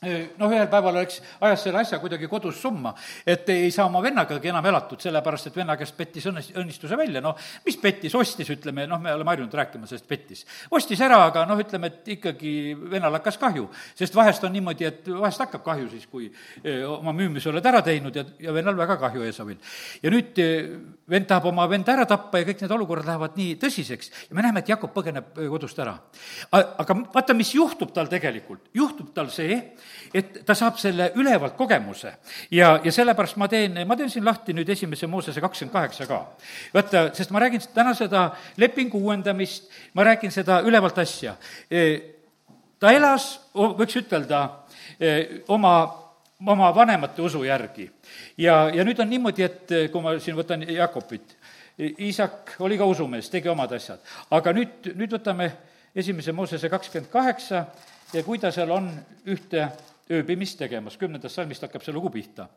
noh, 0.00 0.52
ühel 0.52 0.68
päeval 0.70 0.94
oleks, 0.94 1.18
ajas 1.42 1.64
selle 1.66 1.80
asja 1.82 1.98
kuidagi 1.98 2.28
kodus 2.30 2.60
summa, 2.62 2.92
et 3.26 3.48
ei 3.50 3.70
saa 3.74 3.88
oma 3.88 4.02
vennagagi 4.04 4.52
enam 4.52 4.66
elatud, 4.70 5.00
sellepärast 5.02 5.50
et 5.50 5.56
venna 5.58 5.74
käest 5.78 5.96
pettis 5.98 6.28
õnnes-, 6.30 6.52
õnnistuse 6.54 6.98
välja, 6.98 7.22
noh, 7.24 7.34
mis 7.66 7.78
pettis, 7.82 8.14
ostis, 8.14 8.50
ütleme, 8.54 8.86
noh, 8.90 9.00
me 9.02 9.12
oleme 9.16 9.34
harjunud 9.34 9.56
rääkima 9.58 9.90
sellest 9.90 10.06
pettis. 10.08 10.44
ostis 10.70 11.02
ära, 11.02 11.18
aga 11.26 11.42
noh, 11.48 11.58
ütleme, 11.58 11.90
et 11.90 12.12
ikkagi 12.14 12.52
vennal 12.92 13.18
hakkas 13.18 13.40
kahju, 13.42 13.66
sest 13.98 14.14
vahest 14.14 14.46
on 14.46 14.54
niimoodi, 14.54 14.86
et 14.86 15.10
vahest 15.10 15.42
hakkab 15.42 15.66
kahju 15.66 15.90
siis, 15.90 16.06
kui 16.06 16.30
oma 16.86 17.14
müümise 17.16 17.50
oled 17.50 17.66
ära 17.66 17.82
teinud 17.82 18.14
ja, 18.14 18.24
ja 18.38 18.54
vennal 18.54 18.78
väga 18.78 18.98
kahju 19.02 19.26
Eesavil. 19.26 19.58
ja 20.02 20.14
nüüd 20.14 20.38
vend 21.10 21.26
tahab 21.26 21.50
oma 21.50 21.66
venda 21.70 21.96
ära 21.96 22.06
tappa 22.06 22.38
ja 22.38 22.46
kõik 22.46 22.62
need 22.62 22.74
olukorrad 22.78 23.08
lähevad 23.08 23.38
nii 23.40 23.58
tõsiseks 23.60 24.12
ja 24.28 24.38
me 24.38 24.46
näeme, 24.46 24.62
et 24.62 24.70
Jakob 24.70 24.94
põgeneb 24.94 25.34
kodust 25.34 25.78
ära. 25.82 25.96
aga 26.52 26.98
vaata, 27.14 27.34
mis 27.34 27.50
juhtub 27.56 27.92
tal 27.94 28.10
tegelikult, 28.10 28.68
juhtub 28.76 29.10
tal 29.16 29.32
see, 29.34 29.58
et 30.14 30.40
ta 30.46 30.54
saab 30.54 30.78
selle 30.78 31.12
ülevalt 31.16 31.56
kogemuse. 31.56 32.12
ja, 32.50 32.80
ja 32.84 32.92
sellepärast 32.92 33.36
ma 33.36 33.48
teen, 33.48 33.80
ma 33.86 33.96
teen 33.96 34.10
siin 34.10 34.24
lahti 34.24 34.54
nüüd 34.56 34.68
esimese 34.68 35.06
Moosese 35.06 35.40
kakskümmend 35.40 35.72
kaheksa 35.72 36.06
ka. 36.06 36.20
vaata, 36.74 37.08
sest 37.14 37.30
ma 37.30 37.40
räägin 37.40 37.62
täna 37.74 37.94
seda 37.94 38.30
lepingu 38.56 38.98
uuendamist, 38.98 39.70
ma 39.94 40.04
räägin 40.04 40.32
seda 40.32 40.60
ülevalt 40.66 40.98
asja. 40.98 41.36
E, 41.70 41.84
ta 42.80 42.92
elas, 42.92 43.30
võiks 43.54 43.96
ütelda, 44.02 44.44
e, 45.00 45.42
oma 45.48 45.74
oma 46.46 46.74
vanemate 46.74 47.22
usu 47.22 47.44
järgi. 47.44 47.90
ja, 48.38 48.70
ja 48.74 48.84
nüüd 48.84 49.00
on 49.00 49.10
niimoodi, 49.10 49.42
et 49.42 49.72
kui 49.92 50.02
ma 50.02 50.18
siin 50.18 50.36
võtan 50.36 50.62
Jakobit, 50.70 51.36
Iisak 51.78 52.56
oli 52.58 52.78
ka 52.78 52.86
usumees, 52.90 53.28
tegi 53.30 53.48
omad 53.48 53.72
asjad, 53.72 54.00
aga 54.34 54.52
nüüd, 54.52 54.88
nüüd 54.98 55.12
võtame 55.14 55.50
esimese 55.94 56.32
Moosese 56.32 56.68
kakskümmend 56.68 57.10
kaheksa 57.12 57.66
ja 58.12 58.22
kui 58.24 58.38
ta 58.38 58.50
seal 58.54 58.70
on 58.72 58.88
ühte 59.28 59.68
ööbimist 60.10 60.58
tegemas, 60.60 60.96
kümnendast 60.96 61.36
salmist 61.36 61.64
hakkab 61.66 61.84
see 61.84 61.94
lugu 61.94 62.10
pihta. 62.10 62.48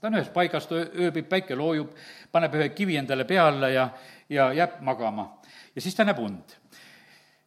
ta 0.00 0.08
on 0.08 0.18
ühes 0.18 0.30
paigas, 0.34 0.66
ta 0.66 0.80
ööbib, 0.82 1.28
päike 1.30 1.54
loojub, 1.54 1.92
paneb 2.32 2.54
ühe 2.58 2.68
kivi 2.74 2.96
endale 2.98 3.24
pea 3.24 3.46
alla 3.46 3.68
ja, 3.70 3.88
ja 4.28 4.52
jääb 4.52 4.80
magama. 4.80 5.28
ja 5.74 5.80
siis 5.80 5.94
ta 5.94 6.04
näeb 6.04 6.18
und. 6.18 6.61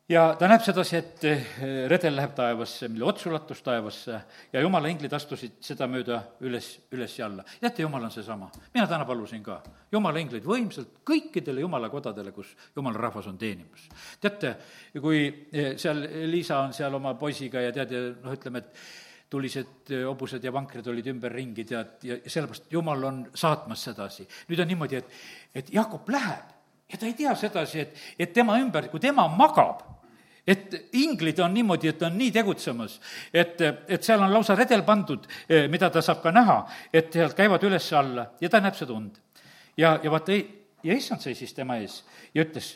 Ja 0.10 0.26
ta 0.40 0.48
näeb 0.50 0.64
sedasi, 0.66 0.98
et 1.00 1.24
eh, 1.30 1.46
redel 1.90 2.16
läheb 2.18 2.36
taevasse, 2.38 2.90
mille 2.92 3.08
ots 3.10 3.26
ulatus 3.30 3.62
taevasse 3.66 4.20
ja 4.54 4.62
jumala 4.62 4.90
inglid 4.92 5.14
astusid 5.18 5.58
sedamööda 5.66 6.20
üles, 6.46 6.68
üles 6.94 7.16
ja 7.18 7.26
alla. 7.26 7.46
teate, 7.60 7.82
jumal 7.86 8.06
on 8.06 8.14
seesama. 8.14 8.52
mina 8.74 8.86
täna 8.88 9.06
palusin 9.06 9.44
ka. 9.44 9.62
jumala 9.92 10.22
inglid 10.22 10.46
võimsalt 10.46 11.02
kõikidele 11.06 11.66
jumala 11.66 11.90
kodadele, 11.90 12.32
kus 12.32 12.54
jumala 12.76 13.02
rahvas 13.08 13.28
on 13.32 13.38
teenimas. 13.38 13.90
teate, 14.22 14.56
kui 15.02 15.26
eh, 15.52 15.74
seal 15.78 16.06
Liisa 16.30 16.60
on 16.62 16.74
seal 16.74 16.94
oma 16.94 17.16
poisiga 17.18 17.62
ja 17.66 17.74
tead, 17.74 17.92
ja 17.92 18.06
noh, 18.14 18.34
ütleme, 18.38 18.62
et 18.62 18.86
tulised 19.30 19.90
eh, 19.90 20.06
hobused 20.06 20.44
ja 20.44 20.54
vankrid 20.54 20.86
olid 20.88 21.14
ümberringi, 21.16 21.66
tead, 21.66 21.98
ja 22.06 22.20
sellepärast 22.26 22.70
Jumal 22.72 23.10
on 23.10 23.24
saatmas 23.34 23.90
sedasi. 23.90 24.28
nüüd 24.52 24.62
on 24.62 24.70
niimoodi, 24.70 25.02
et, 25.02 25.24
et 25.64 25.74
Jakob 25.74 26.14
läheb 26.14 26.55
ja 26.92 26.98
ta 26.98 27.06
ei 27.06 27.14
tea 27.18 27.36
sedasi, 27.36 27.80
et, 27.80 28.00
et 28.20 28.34
tema 28.34 28.58
ümber, 28.62 28.90
kui 28.92 29.02
tema 29.04 29.28
magab, 29.32 29.82
et 30.48 30.76
inglid 30.94 31.40
on 31.42 31.54
niimoodi, 31.54 31.90
et 31.90 32.04
on 32.06 32.18
nii 32.18 32.32
tegutsemas, 32.32 33.00
et, 33.34 33.62
et 33.90 34.04
seal 34.04 34.22
on 34.22 34.34
lausa 34.34 34.56
redel 34.58 34.84
pandud, 34.86 35.26
eh, 35.50 35.66
mida 35.72 35.90
ta 35.90 36.04
saab 36.06 36.22
ka 36.22 36.34
näha, 36.34 36.60
et 36.94 37.14
sealt 37.14 37.38
käivad 37.38 37.64
üles-alla 37.66 38.28
ja 38.42 38.52
ta 38.52 38.62
näeb 38.62 38.78
seda 38.78 38.94
und. 38.94 39.18
ja, 39.78 39.98
ja 40.04 40.12
vaata, 40.12 40.38
ja 40.86 40.98
issand 40.98 41.26
seisis 41.26 41.54
tema 41.54 41.80
ees 41.82 42.04
ja 42.34 42.46
ütles, 42.46 42.76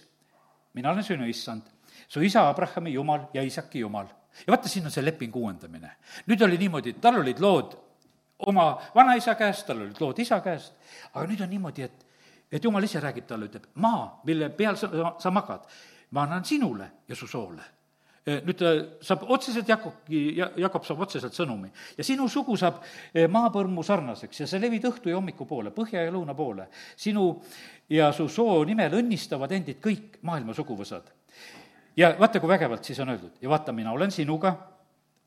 mina 0.74 0.90
olen 0.92 1.06
sinu 1.06 1.30
issand 1.30 1.70
su 2.10 2.24
isa 2.26 2.48
Abrahami 2.50 2.94
jumal 2.94 3.28
ja 3.34 3.44
isaki 3.46 3.80
jumal. 3.86 4.10
ja 4.48 4.56
vaata, 4.56 4.70
siin 4.70 4.86
on 4.86 4.92
see 4.92 5.06
lepingu 5.06 5.40
uuendamine. 5.46 5.92
nüüd 6.28 6.42
oli 6.42 6.58
niimoodi, 6.58 6.98
tal 7.02 7.22
olid 7.22 7.40
lood 7.40 7.78
oma 8.50 8.72
vanaisa 8.96 9.36
käest, 9.36 9.68
tal 9.68 9.86
olid 9.86 10.02
lood 10.02 10.20
isa 10.20 10.42
käest, 10.42 10.74
aga 11.14 11.28
nüüd 11.28 11.42
on 11.46 11.50
niimoodi, 11.54 11.86
et, 11.86 12.06
et 12.52 12.64
jumal 12.64 12.84
ise 12.84 13.00
räägib 13.00 13.28
talle, 13.28 13.50
ütleb, 13.50 13.68
maa, 13.76 14.22
mille 14.26 14.50
peal 14.50 14.78
sa, 14.78 14.90
sa 15.20 15.32
magad, 15.32 15.68
ma 16.12 16.24
annan 16.24 16.46
sinule 16.46 16.92
ja 17.08 17.16
su 17.16 17.28
soole 17.28 17.80
nüüd 18.30 18.58
ta 18.60 18.72
saab 19.06 19.24
otseselt 19.32 19.70
Jakobi, 19.70 20.22
Jakob 20.38 20.86
saab 20.86 21.04
otseselt 21.06 21.36
sõnumi. 21.36 21.70
ja 21.98 22.04
sinu 22.04 22.28
sugu 22.30 22.58
saab 22.58 22.82
maapõrmu 23.32 23.84
sarnaseks 23.84 24.42
ja 24.42 24.48
sa 24.48 24.60
levid 24.60 24.86
õhtu 24.86 25.10
ja 25.10 25.18
hommiku 25.18 25.46
poole, 25.50 25.72
põhja 25.72 26.04
ja 26.06 26.12
lõuna 26.12 26.36
poole. 26.36 26.68
sinu 26.96 27.42
ja 27.90 28.12
su 28.14 28.28
soo 28.28 28.64
nimel 28.66 29.00
õnnistavad 29.02 29.52
endid 29.52 29.80
kõik 29.82 30.20
maailma 30.22 30.54
suguvõsad. 30.54 31.04
ja 31.96 32.16
vaata, 32.20 32.40
kui 32.40 32.50
vägevalt 32.50 32.84
siis 32.84 33.00
on 33.00 33.10
öeldud 33.10 33.42
ja 33.42 33.50
vaata, 33.50 33.72
mina 33.72 33.92
olen 33.92 34.12
sinuga, 34.12 34.56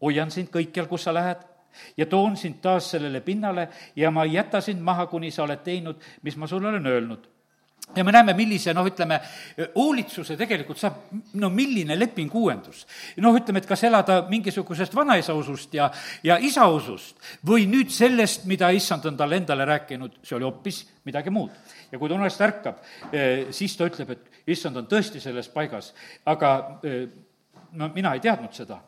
hoian 0.02 0.30
sind 0.30 0.50
kõikjal, 0.50 0.86
kus 0.88 1.02
sa 1.02 1.14
lähed 1.14 1.51
ja 1.96 2.06
toon 2.06 2.36
sind 2.36 2.60
taas 2.62 2.90
sellele 2.90 3.20
pinnale 3.20 3.68
ja 3.96 4.10
ma 4.10 4.24
ei 4.24 4.34
jäta 4.38 4.60
sind 4.60 4.80
maha, 4.82 5.06
kuni 5.06 5.30
sa 5.30 5.44
oled 5.44 5.62
teinud, 5.64 5.96
mis 6.22 6.36
ma 6.36 6.46
sulle 6.46 6.68
olen 6.68 6.86
öelnud 6.86 7.32
ja 7.96 8.04
me 8.04 8.12
näeme, 8.12 8.32
millise 8.36 8.72
noh, 8.74 8.86
ütleme, 8.88 9.18
hoolitsuse 9.74 10.36
tegelikult 10.40 10.80
saab, 10.80 11.00
no 11.40 11.50
milline 11.52 11.96
lepingu 11.98 12.44
uuendus. 12.46 12.86
noh, 13.20 13.36
ütleme, 13.36 13.62
et 13.62 13.68
kas 13.68 13.84
elada 13.88 14.22
mingisugusest 14.30 14.94
vanaisa 14.96 15.34
usust 15.36 15.74
ja, 15.76 15.90
ja 16.24 16.38
isa 16.38 16.66
usust 16.72 17.20
või 17.46 17.66
nüüd 17.70 17.92
sellest, 17.92 18.46
mida 18.50 18.70
issand 18.72 19.06
on 19.10 19.18
talle 19.18 19.40
endale 19.42 19.66
rääkinud, 19.68 20.22
see 20.24 20.38
oli 20.38 20.48
hoopis 20.48 20.84
midagi 21.08 21.34
muud. 21.34 21.50
ja 21.92 21.98
kui 21.98 22.08
ta 22.08 22.16
unest 22.16 22.40
ärkab, 22.40 22.80
eh, 23.12 23.50
siis 23.50 23.76
ta 23.76 23.90
ütleb, 23.90 24.14
et 24.16 24.48
issand 24.54 24.76
on 24.80 24.88
tõesti 24.88 25.20
selles 25.20 25.50
paigas, 25.52 25.92
aga 26.26 26.54
eh, 26.84 27.04
no 27.72 27.88
mina 27.94 28.12
ei 28.14 28.20
teadnud 28.20 28.52
seda. 28.54 28.78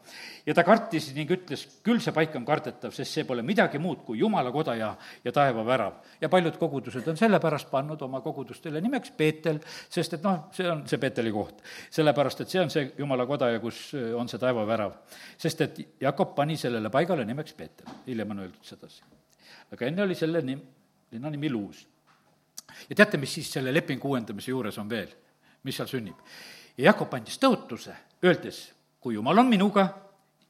ja 0.47 0.55
ta 0.55 0.65
kartis 0.67 1.09
ning 1.17 1.31
ütles, 1.33 1.65
küll 1.85 2.01
see 2.05 2.13
paik 2.15 2.35
on 2.39 2.45
kardetav, 2.47 2.93
sest 2.95 3.17
see 3.17 3.25
pole 3.29 3.43
midagi 3.47 3.81
muud 3.83 4.03
kui 4.07 4.19
Jumala 4.19 4.53
koda 4.53 4.75
ja, 4.79 4.91
ja 5.25 5.33
taevavärav. 5.33 5.97
ja 6.21 6.29
paljud 6.29 6.59
kogudused 6.61 7.09
on 7.09 7.19
sellepärast 7.19 7.71
pannud 7.71 8.03
oma 8.03 8.21
kogudustele 8.25 8.83
nimeks 8.85 9.15
Peetel, 9.17 9.61
sest 9.89 10.19
et 10.19 10.27
noh, 10.27 10.49
see 10.57 10.69
on 10.71 10.85
see 10.91 11.01
Peeteli 11.01 11.33
koht. 11.33 11.63
sellepärast, 11.91 12.45
et 12.45 12.55
see 12.55 12.63
on 12.63 12.73
see 12.73 12.93
Jumala 12.99 13.27
koda 13.27 13.51
ja 13.55 13.63
kus 13.63 13.87
on 14.19 14.31
see 14.31 14.43
taevavärav. 14.43 14.99
sest 15.39 15.67
et 15.67 15.83
Jakob 16.01 16.35
pani 16.37 16.57
sellele 16.61 16.93
paigale 16.93 17.25
nimeks 17.29 17.57
Peetel, 17.59 17.91
hiljem 18.07 18.37
on 18.37 18.45
öeldud 18.47 18.73
sedasi. 18.73 19.03
aga 19.73 19.87
enne 19.87 20.03
oli 20.09 20.19
selle 20.19 20.43
nim-, 20.43 20.65
linna 21.13 21.31
nimi 21.31 21.51
Luus. 21.51 21.87
ja 22.89 22.97
teate, 22.97 23.17
mis 23.17 23.35
siis 23.35 23.53
selle 23.53 23.73
lepingu 23.75 24.13
uuendamise 24.13 24.51
juures 24.51 24.79
on 24.79 24.91
veel, 24.91 25.09
mis 25.65 25.77
seal 25.81 25.89
sünnib? 25.89 26.21
Ja 26.79 26.91
Jakob 26.91 27.13
andis 27.15 27.39
tõotuse, 27.43 27.95
öeldes, 28.25 28.61
kui 29.01 29.15
jumal 29.15 29.39
on 29.39 29.51
minuga 29.51 29.87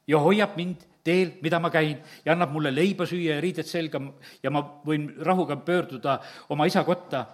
ja 0.09 0.21
hoiab 0.23 0.57
mind 0.57 0.87
teel, 1.05 1.35
mida 1.45 1.61
ma 1.61 1.71
käin, 1.73 1.99
ja 2.25 2.33
annab 2.33 2.55
mulle 2.55 2.73
leiba 2.73 3.07
süüa 3.09 3.37
ja 3.37 3.43
riided 3.45 3.69
selga 3.69 4.01
ja 4.43 4.53
ma 4.53 4.63
võin 4.87 5.11
rahuga 5.27 5.59
pöörduda 5.61 6.17
oma 6.55 6.67
isa 6.71 6.85
kotta, 6.85 7.27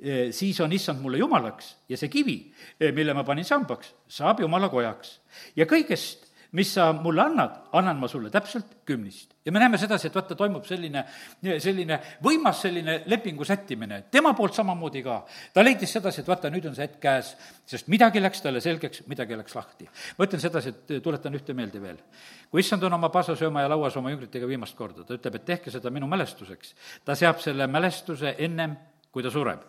eh, 0.00 0.32
siis 0.32 0.60
on 0.64 0.72
issand 0.72 1.02
mulle 1.02 1.20
jumalaks 1.20 1.74
ja 1.88 1.96
see 1.96 2.08
kivi, 2.08 2.38
eh, 2.80 2.92
mille 2.92 3.14
ma 3.14 3.24
panin 3.24 3.44
sambaks, 3.44 3.92
saab 4.08 4.40
jumala 4.40 4.68
kojaks. 4.72 5.18
ja 5.56 5.66
kõigest 5.66 6.31
mis 6.52 6.74
sa 6.74 6.90
mulle 6.92 7.22
annad, 7.22 7.54
annan 7.72 7.96
ma 7.96 8.08
sulle 8.08 8.30
täpselt 8.30 8.66
kümnist. 8.84 9.30
ja 9.44 9.52
me 9.52 9.58
näeme 9.58 9.78
sedasi, 9.78 10.06
et 10.06 10.14
vaata, 10.14 10.34
toimub 10.36 10.66
selline, 10.68 11.04
selline 11.58 11.98
võimas 12.22 12.60
selline 12.62 12.98
lepingu 13.06 13.44
sättimine, 13.44 14.02
tema 14.10 14.34
poolt 14.36 14.54
samamoodi 14.54 15.02
ka. 15.02 15.22
ta 15.54 15.64
leidis 15.64 15.92
sedasi, 15.96 16.20
et 16.20 16.28
vaata, 16.28 16.50
nüüd 16.52 16.66
on 16.68 16.76
see 16.76 16.84
hetk 16.84 17.00
käes, 17.00 17.32
sest 17.66 17.88
midagi 17.88 18.20
läks 18.20 18.44
talle 18.44 18.60
selgeks, 18.60 19.06
midagi 19.08 19.38
läks 19.38 19.56
lahti. 19.56 19.88
ma 20.18 20.28
ütlen 20.28 20.44
sedasi, 20.44 20.74
et 20.74 20.92
tuletan 21.02 21.40
ühte 21.40 21.56
meelde 21.56 21.80
veel. 21.82 21.96
kui 22.50 22.60
issand 22.60 22.84
on 22.84 22.98
oma 22.98 23.08
pasasööma 23.08 23.64
ja 23.64 23.72
lauas 23.72 23.96
oma 23.96 24.12
jüngritega 24.12 24.48
viimast 24.48 24.76
korda, 24.76 25.06
ta 25.08 25.16
ütleb, 25.16 25.40
et 25.40 25.48
tehke 25.48 25.72
seda 25.72 25.90
minu 25.90 26.06
mälestuseks. 26.06 26.74
ta 27.04 27.16
seab 27.16 27.40
selle 27.40 27.66
mälestuse 27.66 28.36
ennem, 28.38 28.76
kui 29.10 29.22
ta 29.22 29.30
sureb. 29.30 29.64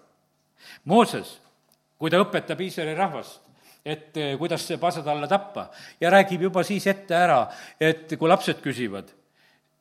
Mooses, 0.86 1.40
kui 1.98 2.12
ta 2.12 2.20
õpetab 2.20 2.60
Iisraeli 2.60 2.96
rahvast, 2.96 3.53
et 3.86 4.18
eh, 4.18 4.36
kuidas 4.40 4.64
see 4.68 4.80
pasad 4.80 5.08
alla 5.08 5.28
tappa. 5.28 5.68
Ja 6.02 6.12
räägib 6.14 6.48
juba 6.48 6.64
siis 6.64 6.88
ette 6.88 7.16
ära, 7.18 7.42
et 7.80 8.16
kui 8.20 8.30
lapsed 8.30 8.62
küsivad, 8.64 9.12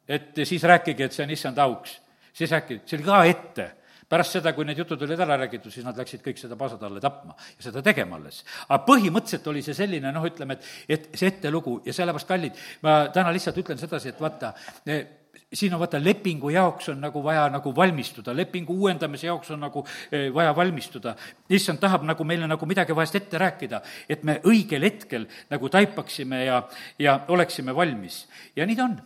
et 0.09 0.43
siis 0.45 0.65
rääkige, 0.67 1.07
et 1.07 1.15
see 1.15 1.25
on 1.27 1.31
issand 1.35 1.63
auks, 1.63 2.01
siis 2.35 2.51
rääkige, 2.51 2.83
see 2.87 2.99
oli 2.99 3.09
ka 3.09 3.23
ette. 3.31 3.69
Pärast 4.13 4.35
seda, 4.37 4.51
kui 4.53 4.67
need 4.69 4.77
jutud 4.77 5.01
olid 5.07 5.21
ära 5.25 5.39
räägitud, 5.41 5.73
siis 5.73 5.87
nad 5.87 5.97
läksid 5.97 6.21
kõik 6.21 6.37
seda 6.37 6.57
pasatalle 6.61 7.01
tapma 7.01 7.33
ja 7.33 7.65
seda 7.65 7.81
tegema 7.81 8.19
alles. 8.19 8.43
aga 8.67 8.83
põhimõtteliselt 8.85 9.47
oli 9.49 9.63
see 9.65 9.79
selline 9.79 10.13
noh, 10.13 10.27
ütleme, 10.29 10.59
et, 10.59 10.67
et 10.89 11.07
see 11.17 11.31
ettelugu 11.33 11.79
ja 11.87 11.95
sellepärast, 11.97 12.29
kallid, 12.29 12.61
ma 12.85 13.07
täna 13.15 13.33
lihtsalt 13.33 13.63
ütlen 13.63 13.81
sedasi, 13.81 14.13
et 14.13 14.21
vaata, 14.21 14.53
eh, 14.85 15.22
siin 15.53 15.75
on 15.75 15.81
vaata, 15.81 16.01
lepingu 16.05 16.51
jaoks 16.51 16.89
on 16.89 17.01
nagu 17.01 17.23
vaja 17.25 17.47
nagu 17.53 17.75
valmistuda, 17.77 18.35
lepingu 18.37 18.75
uuendamise 18.75 19.27
jaoks 19.27 19.51
on 19.51 19.61
nagu 19.61 19.85
eh, 20.13 20.29
vaja 20.35 20.57
valmistuda. 20.57 21.15
issand 21.51 21.79
tahab 21.79 22.05
nagu 22.09 22.25
meile 22.25 22.47
nagu 22.47 22.67
midagi 22.67 22.97
vahest 22.97 23.17
ette 23.17 23.39
rääkida, 23.39 23.83
et 24.09 24.25
me 24.25 24.41
õigel 24.45 24.83
hetkel 24.83 25.27
nagu 25.51 25.69
taipaksime 25.69 26.45
ja, 26.45 26.63
ja 26.99 27.21
oleksime 27.29 27.75
valmis. 27.75 28.27
ja 28.57 28.67
nii 28.67 28.77
ta 28.77 28.85
on 28.85 29.01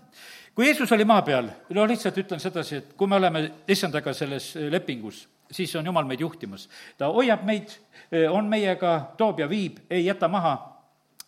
kui 0.55 0.67
Jeesus 0.67 0.93
oli 0.93 1.05
maa 1.05 1.23
peal, 1.23 1.51
no 1.71 1.87
lihtsalt 1.87 2.17
ütlen 2.17 2.41
sedasi, 2.41 2.77
et 2.77 2.93
kui 2.97 3.09
me 3.09 3.17
oleme 3.17 3.43
issandaga 3.69 4.15
selles 4.15 4.55
eh, 4.57 4.71
lepingus, 4.73 5.27
siis 5.53 5.75
on 5.77 5.87
Jumal 5.87 6.07
meid 6.07 6.21
juhtimas. 6.21 6.69
ta 6.99 7.11
hoiab 7.13 7.45
meid, 7.45 7.77
eh, 8.11 8.31
on 8.31 8.49
meiega, 8.49 9.13
toob 9.19 9.41
ja 9.41 9.49
viib, 9.49 9.83
ei 9.91 10.07
jäta 10.07 10.29
maha 10.29 10.76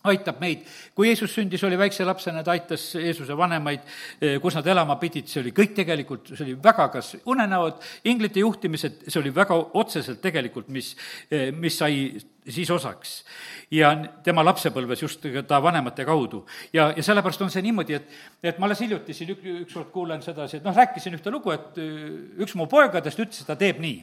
aitab 0.06 0.38
meid. 0.40 0.62
kui 0.94 1.08
Jeesus 1.08 1.32
sündis, 1.34 1.62
oli 1.66 1.78
väikse 1.78 2.04
lapsena, 2.06 2.42
ta 2.44 2.52
aitas 2.54 2.94
Jeesuse 2.94 3.36
vanemaid, 3.36 3.80
eh, 4.20 4.38
kus 4.40 4.54
nad 4.54 4.66
elama 4.66 4.96
pidid, 5.00 5.26
see 5.26 5.40
oli 5.42 5.52
kõik 5.54 5.74
tegelikult, 5.74 6.30
see 6.36 6.44
oli 6.44 6.54
väga 6.62 6.88
kas 6.92 7.16
unenäod, 7.26 7.82
inglite 8.04 8.40
juhtimised, 8.40 9.08
see 9.08 9.20
oli 9.20 9.34
väga 9.34 9.58
otseselt 9.74 10.20
tegelikult, 10.22 10.68
mis, 10.68 10.94
eh, 11.30 11.50
mis 11.50 11.78
sai 11.78 12.18
siis 12.48 12.70
osaks. 12.70 13.24
ja 13.70 13.90
tema 14.24 14.40
lapsepõlves 14.44 15.02
just 15.02 15.26
ta 15.46 15.62
vanemate 15.62 16.04
kaudu. 16.04 16.46
ja, 16.72 16.92
ja 16.96 17.02
sellepärast 17.02 17.42
on 17.42 17.50
see 17.50 17.62
niimoodi, 17.62 17.94
et, 17.94 18.08
et 18.42 18.58
ma 18.58 18.66
alles 18.66 18.80
hiljuti 18.80 19.14
siin 19.14 19.34
ük-, 19.34 19.44
ükskord 19.66 19.90
kuulen 19.90 20.22
sedasi, 20.22 20.56
et 20.56 20.64
noh, 20.64 20.76
rääkisin 20.76 21.18
ühte 21.18 21.30
lugu, 21.30 21.50
et 21.50 21.76
eh, 21.76 22.08
üks 22.38 22.54
mu 22.54 22.66
poegadest 22.66 23.18
ütles, 23.18 23.42
et 23.42 23.46
ta 23.46 23.56
teeb 23.56 23.82
nii. 23.82 24.02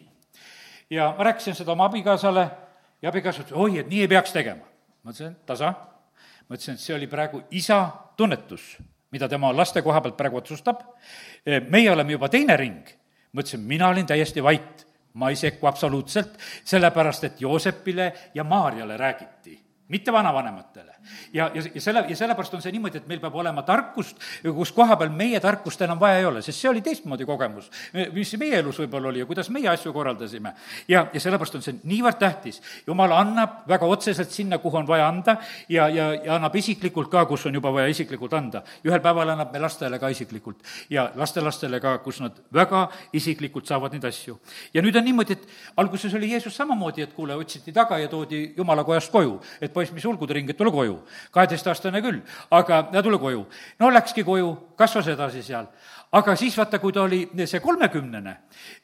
ja 0.89 1.13
ma 1.17 1.31
rääkisin 1.31 1.55
seda 1.55 1.71
oma 1.71 1.88
abikaasale 1.88 2.49
ja 3.01 3.10
abikaasa 3.10 3.47
ütles, 3.47 3.55
oi, 3.55 3.79
et 3.79 3.88
nii 3.88 4.01
ei 4.01 4.08
peaks 4.12 4.36
tegema 4.36 4.74
ma 5.05 5.13
ütlesin, 5.13 5.35
tasa, 5.45 5.69
ma 6.49 6.57
ütlesin, 6.57 6.75
et 6.75 6.81
see 6.81 6.95
oli 6.95 7.07
praegu 7.07 7.43
isa 7.53 7.79
tunnetus, 8.17 8.75
mida 9.13 9.29
tema 9.29 9.51
laste 9.53 9.83
koha 9.85 10.01
pealt 10.01 10.17
praegu 10.17 10.41
otsustab, 10.41 10.81
meie 11.69 11.91
oleme 11.91 12.17
juba 12.17 12.29
teine 12.33 12.57
ring, 12.57 12.89
ma 13.31 13.45
ütlesin, 13.45 13.61
mina 13.69 13.91
olin 13.93 14.09
täiesti 14.09 14.43
vait, 14.43 14.81
ma 15.21 15.29
ei 15.29 15.37
sekku 15.39 15.69
absoluutselt, 15.69 16.39
sellepärast 16.65 17.29
et 17.29 17.41
Joosepile 17.41 18.11
ja 18.35 18.43
Maarjale 18.43 18.97
räägiti 18.97 19.59
mitte 19.88 20.12
vanavanematele. 20.12 20.95
ja, 21.34 21.52
ja, 21.54 21.62
ja 21.74 21.82
selle, 21.82 22.06
ja 22.10 22.15
sellepärast 22.15 22.54
on 22.58 22.62
see 22.62 22.71
niimoodi, 22.74 22.98
et 22.98 23.08
meil 23.08 23.19
peab 23.21 23.36
olema 23.38 23.62
tarkust, 23.62 24.17
kus 24.41 24.71
koha 24.74 24.95
peal 24.98 25.12
meie 25.13 25.38
tarkust 25.39 25.82
enam 25.86 26.00
vaja 26.02 26.17
ei 26.17 26.26
ole, 26.26 26.41
sest 26.41 26.58
see 26.58 26.69
oli 26.71 26.82
teistmoodi 26.82 27.28
kogemus, 27.30 27.67
mis 28.13 28.32
meie 28.41 28.58
elus 28.63 28.80
võib-olla 28.82 29.12
oli 29.12 29.21
ja 29.21 29.28
kuidas 29.30 29.52
meie 29.54 29.69
asju 29.69 29.93
korraldasime. 29.93 30.56
ja, 30.89 31.06
ja 31.13 31.21
sellepärast 31.21 31.60
on 31.60 31.65
see 31.65 31.78
niivõrd 31.84 32.17
tähtis. 32.17 32.62
jumal 32.88 33.13
annab 33.13 33.67
väga 33.69 33.86
otseselt 33.86 34.32
sinna, 34.34 34.58
kuhu 34.58 34.80
on 34.82 34.88
vaja 34.88 35.08
anda 35.08 35.38
ja, 35.69 35.86
ja, 35.89 36.08
ja 36.13 36.36
annab 36.39 36.56
isiklikult 36.56 37.12
ka, 37.13 37.26
kus 37.30 37.45
on 37.45 37.54
juba 37.54 37.74
vaja 37.74 37.93
isiklikult 37.93 38.34
anda. 38.34 38.63
ühel 38.86 39.04
päeval 39.06 39.36
annab 39.36 39.54
me 39.54 39.62
lastele 39.62 40.00
ka 40.00 40.10
isiklikult 40.10 40.65
ja 40.89 41.12
lastelastele 41.15 41.80
ka, 41.80 41.98
kus 42.02 42.24
nad 42.26 42.41
väga 42.54 42.88
isiklikult 43.13 43.69
saavad 43.69 43.93
neid 43.93 44.10
asju. 44.10 44.39
ja 44.74 44.82
nüüd 44.82 44.98
on 44.98 45.06
niimoodi, 45.06 45.38
et 45.38 45.48
alguses 45.78 46.13
oli 46.17 46.32
Jeesus 46.32 46.58
samamoodi, 46.58 47.06
et 47.06 47.13
kuule, 47.13 47.38
otsiti 47.38 47.71
taga 47.71 48.02
ja 48.02 48.10
toodi 48.10 48.56
jumala 48.58 48.84
kojast 48.84 49.13
koju, 49.13 49.38
et 49.62 49.74
poiss, 49.75 49.93
mis 49.95 50.05
ulgude 50.07 50.38
ring, 50.38 50.49
et 50.49 50.57
tule 50.57 50.71
koju. 50.71 50.95
kaheteistaastane 51.35 52.01
küll, 52.05 52.21
aga 52.55 52.81
tule 53.03 53.19
koju. 53.19 53.45
no 53.79 53.91
läkski 53.91 54.23
koju, 54.23 54.49
kasvas 54.79 55.11
edasi 55.13 55.43
seal. 55.43 55.67
aga 56.11 56.35
siis 56.39 56.57
vaata, 56.57 56.79
kui 56.79 56.93
ta 56.95 57.03
oli 57.03 57.27
see 57.45 57.59
kolmekümnene, 57.59 58.38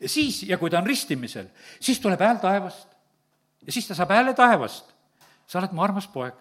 siis, 0.06 0.44
ja 0.44 0.58
kui 0.58 0.70
ta 0.70 0.82
on 0.82 0.88
ristimisel, 0.88 1.48
siis 1.80 2.00
tuleb 2.00 2.20
hääl 2.20 2.40
taevast. 2.44 2.88
ja 3.66 3.72
siis 3.72 3.88
ta 3.88 3.96
saab 3.96 4.12
hääle 4.12 4.34
taevast. 4.34 4.94
sa 5.48 5.60
oled 5.60 5.74
mu 5.76 5.84
armas 5.84 6.08
poeg 6.08 6.36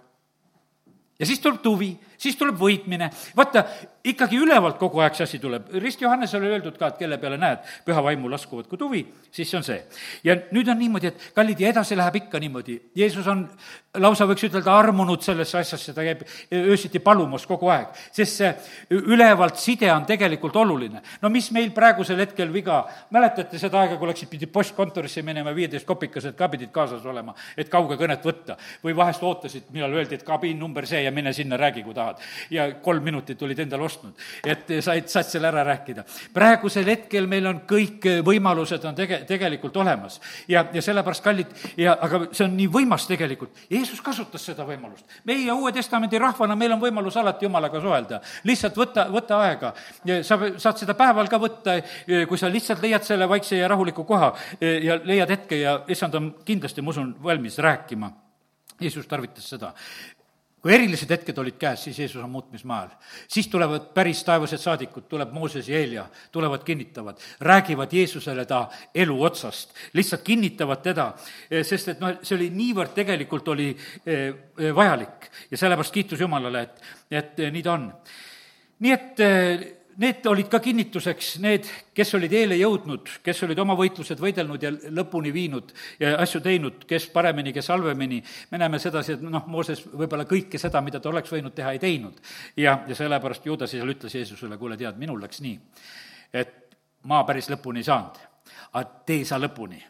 ja 1.21 1.27
siis 1.27 1.41
tuleb 1.41 1.61
tuvi, 1.63 1.91
siis 2.19 2.37
tuleb 2.41 2.57
võitmine, 2.57 3.11
vaata, 3.37 3.63
ikkagi 4.09 4.39
ülevalt 4.41 4.79
kogu 4.81 5.03
aeg 5.05 5.19
see 5.19 5.27
asi 5.27 5.41
tuleb, 5.43 5.69
Rist 5.83 6.01
Johannesele 6.01 6.47
oli 6.47 6.57
öeldud 6.57 6.79
ka, 6.81 6.89
et 6.89 7.01
kelle 7.03 7.19
peale 7.21 7.37
näed 7.41 7.67
püha 7.85 8.01
vaimu 8.05 8.31
laskuvat 8.33 8.71
kui 8.71 8.81
tuvi, 8.81 9.03
siis 9.29 9.51
see 9.51 9.59
on 9.61 9.67
see. 9.67 9.83
ja 10.25 10.39
nüüd 10.57 10.71
on 10.73 10.81
niimoodi, 10.81 11.13
et 11.13 11.27
kallid, 11.37 11.61
ja 11.61 11.75
edasi 11.75 11.99
läheb 11.99 12.17
ikka 12.23 12.41
niimoodi, 12.41 12.79
Jeesus 12.97 13.29
on 13.29 13.45
lausa 13.99 14.27
võiks 14.29 14.45
ütelda, 14.47 14.71
armunud 14.79 15.23
sellesse 15.25 15.57
asjasse, 15.59 15.93
ta 15.95 16.05
käib 16.07 16.21
öösiti 16.55 17.01
palumas 17.03 17.43
kogu 17.49 17.73
aeg, 17.75 17.89
sest 18.15 18.37
see 18.39 18.51
ülevalt 18.95 19.59
side 19.59 19.89
on 19.91 20.05
tegelikult 20.07 20.55
oluline. 20.63 21.01
no 21.23 21.29
mis 21.29 21.49
meil 21.51 21.73
praegusel 21.75 22.21
hetkel 22.23 22.53
viga, 22.55 22.85
mäletate 23.11 23.59
seda 23.59 23.81
aega, 23.81 23.97
kui 23.99 24.07
läksid, 24.07 24.31
pidid 24.31 24.53
postkontorisse 24.55 25.25
minema, 25.27 25.51
viieteist 25.57 25.87
kopikased 25.89 26.37
ka 26.39 26.49
pidid 26.53 26.71
kaasas 26.71 27.03
olema, 27.07 27.35
et 27.57 27.69
kaugekõnet 27.69 28.23
võtta. 28.23 28.57
või 28.85 28.95
vahest 28.97 29.23
ootasid, 29.23 29.67
millal 29.75 29.93
öeldi, 29.99 30.15
et 30.15 30.23
kabiin 30.23 30.59
number 30.59 30.87
see 30.87 31.03
ja 31.03 31.11
mine 31.11 31.33
sinna, 31.33 31.57
räägi, 31.57 31.83
kui 31.83 31.95
tahad. 31.95 32.23
ja 32.51 32.71
kolm 32.75 33.03
minutit 33.03 33.43
olid 33.43 33.59
endale 33.59 33.83
ostnud, 33.83 34.15
et 34.45 34.71
said, 34.81 35.09
said 35.09 35.27
selle 35.27 35.49
ära 35.49 35.65
rääkida. 35.65 36.05
praegusel 36.33 36.87
hetkel 36.87 37.27
meil 37.27 37.47
on 37.47 37.61
kõik 37.67 38.07
võimalused 38.23 38.87
on 38.87 38.95
tege-, 38.95 39.25
tegelikult 39.27 39.77
olemas 39.77 40.21
ja, 40.47 40.65
ja 40.73 40.83
sellepärast, 40.83 41.25
kallid, 41.25 41.51
ja 41.77 41.99
aga 42.01 42.29
see 42.31 42.47
on 42.47 42.57
nii 42.57 42.71
võimas 42.71 43.11
tegelikult 43.11 43.59
Jeesus 43.81 44.01
kasutas 44.05 44.45
seda 44.45 44.65
võimalust. 44.69 45.07
meie 45.25 45.53
Uue 45.53 45.73
Testamendi 45.73 46.19
rahvana, 46.21 46.57
meil 46.57 46.75
on 46.77 46.83
võimalus 46.83 47.17
alati 47.17 47.47
Jumalaga 47.47 47.81
suhelda. 47.81 48.21
lihtsalt 48.45 48.77
võta, 48.77 49.07
võta 49.13 49.41
aega. 49.47 49.73
sa 50.23 50.39
saad 50.57 50.83
seda 50.85 50.95
päeval 50.95 51.29
ka 51.29 51.41
võtta, 51.41 51.77
kui 52.29 52.39
sa 52.39 52.53
lihtsalt 52.53 52.83
leiad 52.83 53.05
selle 53.07 53.29
vaikse 53.29 53.57
ja 53.57 53.69
rahuliku 53.69 54.05
koha 54.05 54.33
ja 54.61 55.01
leiad 55.05 55.31
hetke 55.31 55.61
ja 55.61 55.81
issand 55.89 56.15
on 56.15 56.33
kindlasti, 56.45 56.83
ma 56.83 56.91
usun, 56.91 57.15
valmis 57.23 57.59
rääkima. 57.59 58.13
Jeesus 58.81 59.07
tarvitas 59.07 59.49
seda 59.49 59.75
kui 60.63 60.75
erilised 60.75 61.11
hetked 61.11 61.39
olid 61.41 61.57
käes, 61.61 61.85
siis 61.85 61.99
Jeesus 61.99 62.23
on 62.23 62.31
muutmismaal. 62.31 62.89
siis 63.29 63.49
tulevad 63.49 63.91
päris 63.95 64.25
taevased 64.25 64.59
saadikud, 64.61 65.09
tuleb 65.09 65.33
Mooses 65.33 65.69
ja 65.69 65.79
Eelia, 65.79 66.07
tulevad, 66.33 66.65
kinnitavad, 66.65 67.19
räägivad 67.41 67.93
Jeesusele 67.93 68.45
ta 68.45 68.69
elu 68.95 69.23
otsast, 69.23 69.75
lihtsalt 69.93 70.23
kinnitavad 70.23 70.83
teda, 70.83 71.13
sest 71.63 71.89
et 71.89 72.01
noh, 72.01 72.21
see 72.23 72.37
oli 72.37 72.51
niivõrd 72.55 72.95
tegelikult 72.95 73.49
oli 73.49 73.71
eh, 73.73 74.29
eh, 74.59 74.75
vajalik 74.75 75.31
ja 75.51 75.57
sellepärast 75.57 75.95
kiitus 75.95 76.21
Jumalale, 76.21 76.63
et, 76.63 76.83
et 77.11 77.45
nii 77.53 77.63
ta 77.63 77.73
on. 77.73 77.91
nii 78.81 78.93
et 78.93 79.21
eh, 79.25 79.69
need 79.99 80.27
olid 80.27 80.49
ka 80.51 80.61
kinnituseks, 80.63 81.33
need, 81.43 81.67
kes 81.97 82.15
olid 82.15 82.33
eele 82.37 82.57
jõudnud, 82.61 83.09
kes 83.25 83.43
olid 83.47 83.59
oma 83.63 83.75
võitlused 83.79 84.21
võidelnud 84.23 84.63
ja 84.63 84.71
lõpuni 84.71 85.33
viinud 85.35 85.73
ja 86.01 86.15
asju 86.23 86.41
teinud, 86.45 86.85
kes 86.89 87.09
paremini, 87.13 87.53
kes 87.57 87.71
halvemini, 87.73 88.21
me 88.51 88.61
näeme 88.63 88.81
sedasi, 88.83 89.17
et 89.17 89.25
noh, 89.25 89.47
Mooses 89.51 89.83
võib-olla 89.87 90.27
kõike 90.29 90.61
seda, 90.61 90.83
mida 90.85 91.01
ta 91.01 91.11
oleks 91.13 91.33
võinud 91.35 91.55
teha, 91.57 91.75
ei 91.75 91.83
teinud. 91.83 92.21
ja, 92.57 92.79
ja 92.89 92.97
sellepärast 92.97 93.47
Juudas 93.47 93.71
seal 93.75 93.91
ütles 93.91 94.15
Jeesusele, 94.15 94.59
kuule, 94.59 94.79
tead, 94.81 94.99
minul 94.99 95.21
läks 95.23 95.43
nii, 95.45 95.59
et 96.33 96.77
ma 97.11 97.23
päris 97.29 97.51
lõpuni 97.51 97.85
ei 97.85 97.89
saanud, 97.91 98.21
aga 98.73 98.85
tee 99.07 99.25
sa 99.25 99.41
lõpuni. 99.41 99.83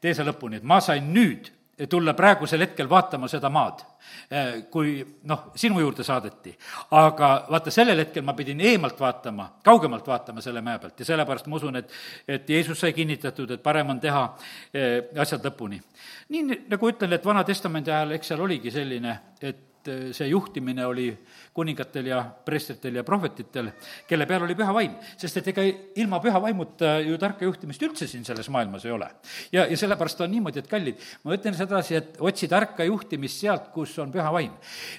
tee 0.00 0.14
sa 0.14 0.24
lõpuni, 0.24 0.60
et 0.60 0.66
ma 0.66 0.80
sain 0.80 1.12
nüüd 1.14 1.55
tulla 1.88 2.14
praegusel 2.14 2.60
hetkel 2.64 2.88
vaatama 2.88 3.28
seda 3.28 3.50
maad, 3.52 3.82
eh, 4.30 4.62
kui 4.72 4.94
noh, 5.28 5.50
sinu 5.54 5.80
juurde 5.80 6.04
saadeti. 6.04 6.56
aga 6.90 7.46
vaata, 7.50 7.70
sellel 7.70 7.98
hetkel 7.98 8.24
ma 8.24 8.32
pidin 8.32 8.60
eemalt 8.60 9.00
vaatama, 9.00 9.50
kaugemalt 9.64 10.06
vaatama 10.06 10.40
selle 10.40 10.60
mäe 10.60 10.78
pealt 10.78 11.00
ja 11.00 11.04
sellepärast 11.04 11.46
ma 11.46 11.56
usun, 11.56 11.76
et, 11.76 11.92
et 12.28 12.50
Jeesus 12.50 12.80
sai 12.80 12.92
kinnitatud, 12.92 13.50
et 13.50 13.62
parem 13.62 13.90
on 13.90 14.00
teha 14.00 14.24
eh, 14.72 15.02
asjad 15.20 15.44
lõpuni. 15.44 15.80
nii 16.28 16.62
nagu 16.68 16.88
ütlen, 16.88 17.12
et 17.12 17.24
Vana-testamendi 17.24 17.92
ajal, 17.92 18.16
eks 18.16 18.32
seal 18.32 18.40
oligi 18.40 18.70
selline, 18.70 19.18
et 19.40 19.64
eh, 19.88 20.12
see 20.16 20.28
juhtimine 20.30 20.86
oli 20.86 21.08
kuningatel 21.56 22.10
ja 22.10 22.20
preestritel 22.44 22.98
ja 22.98 23.04
prohvetitel, 23.04 23.70
kelle 24.08 24.26
peal 24.28 24.44
oli 24.44 24.54
püha 24.58 24.74
vaim. 24.74 24.96
sest 25.16 25.40
et 25.40 25.48
ega 25.52 25.64
ilma 25.96 26.20
püha 26.20 26.40
vaimuta 26.42 26.98
ju 27.04 27.16
tarka 27.18 27.44
juhtimist 27.44 27.82
üldse 27.82 28.08
siin 28.10 28.24
selles 28.24 28.48
maailmas 28.52 28.84
ei 28.84 28.92
ole. 28.92 29.08
ja, 29.52 29.66
ja 29.66 29.76
sellepärast 29.76 30.20
on 30.20 30.30
niimoodi, 30.30 30.60
et 30.60 30.68
kallid, 30.70 31.00
ma 31.24 31.36
ütlen 31.36 31.56
sedasi, 31.56 31.96
et 31.96 32.20
otsi 32.20 32.48
tarka 32.48 32.84
juhtimist 32.84 33.40
sealt, 33.40 33.70
kus 33.74 33.96
on 34.02 34.12
püha 34.12 34.32
vaim. 34.32 34.52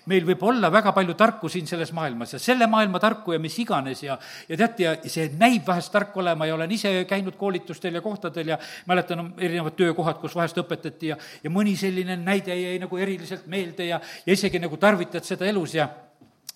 meil 0.05 0.25
võib 0.25 0.43
olla 0.49 0.71
väga 0.73 0.93
palju 0.95 1.13
tarku 1.19 1.49
siin 1.49 1.67
selles 1.67 1.93
maailmas 1.93 2.33
ja 2.33 2.39
selle 2.39 2.67
maailma 2.67 2.99
tarku 2.99 3.35
ja 3.35 3.39
mis 3.39 3.57
iganes 3.59 4.03
ja, 4.03 4.17
ja 4.49 4.57
teate, 4.57 4.83
ja 4.83 5.11
see 5.11 5.29
näib 5.37 5.67
vahest 5.67 5.91
tark 5.93 6.15
olema 6.17 6.47
ja 6.47 6.55
olen 6.55 6.71
ise 6.71 6.93
käinud 7.09 7.37
koolitustel 7.37 7.99
ja 7.99 8.01
kohtadel 8.01 8.53
ja 8.55 8.57
mäletan 8.85 9.33
erinevad 9.37 9.77
töökohad, 9.77 10.19
kus 10.21 10.35
vahest 10.35 10.57
õpetati 10.57 11.11
ja, 11.11 11.17
ja 11.43 11.53
mõni 11.53 11.75
selline 11.77 12.17
näide 12.17 12.55
jäi 12.55 12.77
nagu 12.81 12.97
eriliselt 12.97 13.47
meelde 13.51 13.89
ja, 13.91 14.01
ja 14.25 14.33
isegi 14.33 14.61
nagu 14.63 14.76
tarvitad 14.77 15.25
seda 15.25 15.47
elus 15.49 15.75
ja 15.77 15.87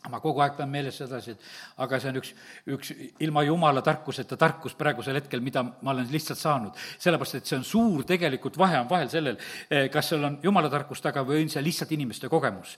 ma 0.10 0.17
kogu 0.19 0.41
aeg 0.41 0.55
pean 0.57 0.69
meeles 0.71 0.97
sedasi, 0.97 1.36
et 1.36 1.84
aga 1.84 1.99
see 2.01 2.10
on 2.10 2.17
üks, 2.17 2.31
üks 2.73 2.93
ilma 3.21 3.43
jumala 3.45 3.84
tarkuseta 3.86 4.38
tarkus 4.39 4.73
praegusel 4.77 5.19
hetkel, 5.19 5.43
mida 5.45 5.62
ma 5.63 5.93
olen 5.93 6.10
lihtsalt 6.10 6.39
saanud. 6.39 6.77
sellepärast, 6.97 7.36
et 7.38 7.45
see 7.45 7.60
on 7.60 7.65
suur, 7.67 8.03
tegelikult 8.10 8.57
vahe 8.57 8.79
on 8.81 8.89
vahel 8.89 9.12
sellel, 9.13 9.38
eh, 9.69 9.89
kas 9.93 10.10
seal 10.10 10.25
on 10.25 10.39
jumala 10.43 10.69
tarkus 10.73 11.01
taga 11.01 11.21
või 11.27 11.43
on 11.43 11.53
see 11.53 11.62
lihtsalt 11.63 11.91
inimeste 11.91 12.29
kogemus. 12.29 12.77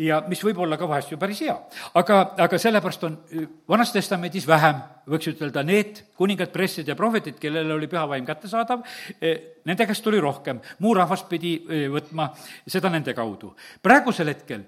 Ja 0.00 0.20
mis 0.28 0.40
võib 0.44 0.60
olla 0.64 0.78
ka 0.80 0.88
vahest 0.88 1.12
ju 1.12 1.18
päris 1.20 1.42
hea. 1.44 1.54
aga, 1.94 2.20
aga 2.46 2.58
sellepärast 2.58 3.04
on 3.08 3.16
eh, 3.30 3.46
Vanas 3.68 3.92
Testamendis 3.92 4.46
vähem, 4.48 4.80
võiks 5.10 5.30
ütelda, 5.32 5.64
need 5.66 6.02
kuningad, 6.16 6.52
pressid 6.54 6.88
ja 6.88 6.96
prohvetid, 6.96 7.38
kellele 7.40 7.74
oli 7.74 7.88
püha 7.90 8.06
vaim 8.08 8.26
kättesaadav, 8.26 8.84
eh, 9.20 9.60
nende 9.68 9.86
käest 9.86 10.04
tuli 10.04 10.20
rohkem, 10.20 10.60
muu 10.80 10.94
rahvas 10.96 11.24
pidi 11.28 11.56
võtma 11.92 12.30
seda 12.66 12.90
nende 12.92 13.14
kaudu. 13.14 13.54
praegusel 13.82 14.32
hetkel 14.32 14.64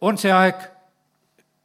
on 0.00 0.18
see 0.18 0.32
aeg, 0.32 0.66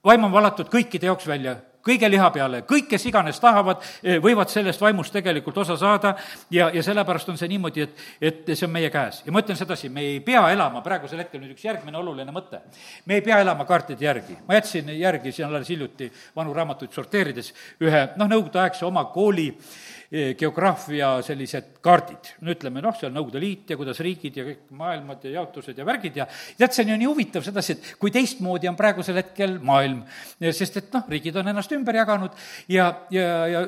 vaim 0.06 0.24
on 0.24 0.32
valatud 0.32 0.70
kõikide 0.70 1.10
jaoks 1.10 1.28
välja, 1.28 1.58
kõige 1.86 2.10
liha 2.12 2.30
peale, 2.34 2.62
kõik, 2.68 2.88
kes 2.92 3.06
iganes 3.10 3.40
tahavad, 3.40 3.84
eh, 4.04 4.20
võivad 4.24 4.52
sellest 4.52 4.82
vaimust 4.82 5.14
tegelikult 5.16 5.58
osa 5.64 5.78
saada 5.78 6.16
ja, 6.52 6.70
ja 6.74 6.84
sellepärast 6.84 7.30
on 7.30 7.38
see 7.40 7.52
niimoodi, 7.52 7.86
et, 7.88 8.08
et 8.22 8.52
see 8.54 8.68
on 8.68 8.74
meie 8.74 8.90
käes. 8.94 9.22
ja 9.26 9.32
ma 9.36 9.44
ütlen 9.44 9.60
sedasi, 9.60 9.90
me 9.90 10.06
ei 10.06 10.20
pea 10.26 10.44
elama, 10.54 10.84
praegusel 10.86 11.24
hetkel 11.24 11.42
nüüd 11.44 11.56
üks 11.56 11.66
järgmine 11.66 11.98
oluline 11.98 12.34
mõte, 12.36 12.62
me 13.06 13.20
ei 13.20 13.26
pea 13.26 13.40
elama 13.44 13.66
kaartide 13.66 14.06
järgi. 14.06 14.38
ma 14.48 14.60
jätsin 14.60 14.90
järgi 15.00 15.32
siin 15.32 15.48
alles 15.48 15.70
hiljuti 15.70 16.12
vanu 16.36 16.54
raamatuid 16.54 16.94
sorteerides 16.94 17.54
ühe 17.82 18.08
noh, 18.16 18.28
nõukogudeaegse 18.28 18.86
oma 18.86 19.06
kooli 19.14 19.50
Eh, 19.50 19.99
geograafia 20.10 21.20
sellised 21.22 21.76
kaardid, 21.86 22.32
no 22.42 22.50
ütleme 22.50 22.82
noh, 22.82 22.96
seal 22.98 23.12
Nõukogude 23.14 23.42
Liit 23.44 23.70
ja 23.70 23.78
kuidas 23.78 24.00
riigid 24.02 24.40
ja 24.40 24.46
kõik 24.48 24.64
maailmad 24.74 25.28
ja 25.28 25.36
jaotused 25.36 25.78
ja 25.78 25.86
värgid 25.86 26.18
ja 26.18 26.26
tead, 26.30 26.74
see 26.74 26.82
on 26.86 26.96
ju 26.96 26.98
nii 26.98 27.10
huvitav 27.12 27.46
sedasi, 27.46 27.76
et 27.76 27.92
kui 28.02 28.10
teistmoodi 28.14 28.72
on 28.72 28.80
praegusel 28.80 29.20
hetkel 29.22 29.60
maailm, 29.62 30.02
sest 30.42 30.82
et 30.82 30.90
noh, 30.98 31.06
riigid 31.14 31.38
on 31.38 31.54
ennast 31.54 31.78
ümber 31.78 32.02
jaganud 32.02 32.34
ja, 32.74 32.90
ja, 33.14 33.30
ja 33.54 33.64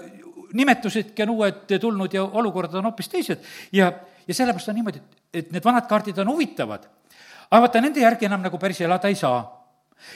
nimetusidki 0.58 1.28
on 1.28 1.36
uued 1.38 1.78
tulnud 1.78 2.18
ja 2.18 2.26
olukorrad 2.26 2.74
on 2.82 2.90
hoopis 2.90 3.14
teised. 3.14 3.46
Ja, 3.72 3.92
ja 4.26 4.34
sellepärast 4.34 4.74
on 4.74 4.82
niimoodi, 4.82 4.98
et, 4.98 5.24
et 5.44 5.54
need 5.54 5.66
vanad 5.66 5.86
kaardid 5.90 6.18
on 6.26 6.34
huvitavad, 6.34 6.90
aga 7.52 7.62
vaata, 7.68 7.86
nende 7.86 8.02
järgi 8.02 8.26
enam 8.26 8.42
nagu 8.42 8.58
päris 8.58 8.82
elada 8.82 9.14
ei 9.14 9.20
saa 9.20 9.44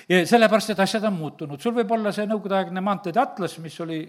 ja 0.10 0.21
sellepärast, 0.28 0.71
et 0.74 0.80
asjad 0.80 1.04
on 1.08 1.15
muutunud, 1.17 1.62
sul 1.62 1.74
võib 1.76 1.91
olla 1.95 2.12
see 2.15 2.28
nõukogudeaegne 2.30 2.82
maanteede 2.84 3.21
atlas, 3.21 3.58
mis 3.63 3.78
oli 3.84 4.00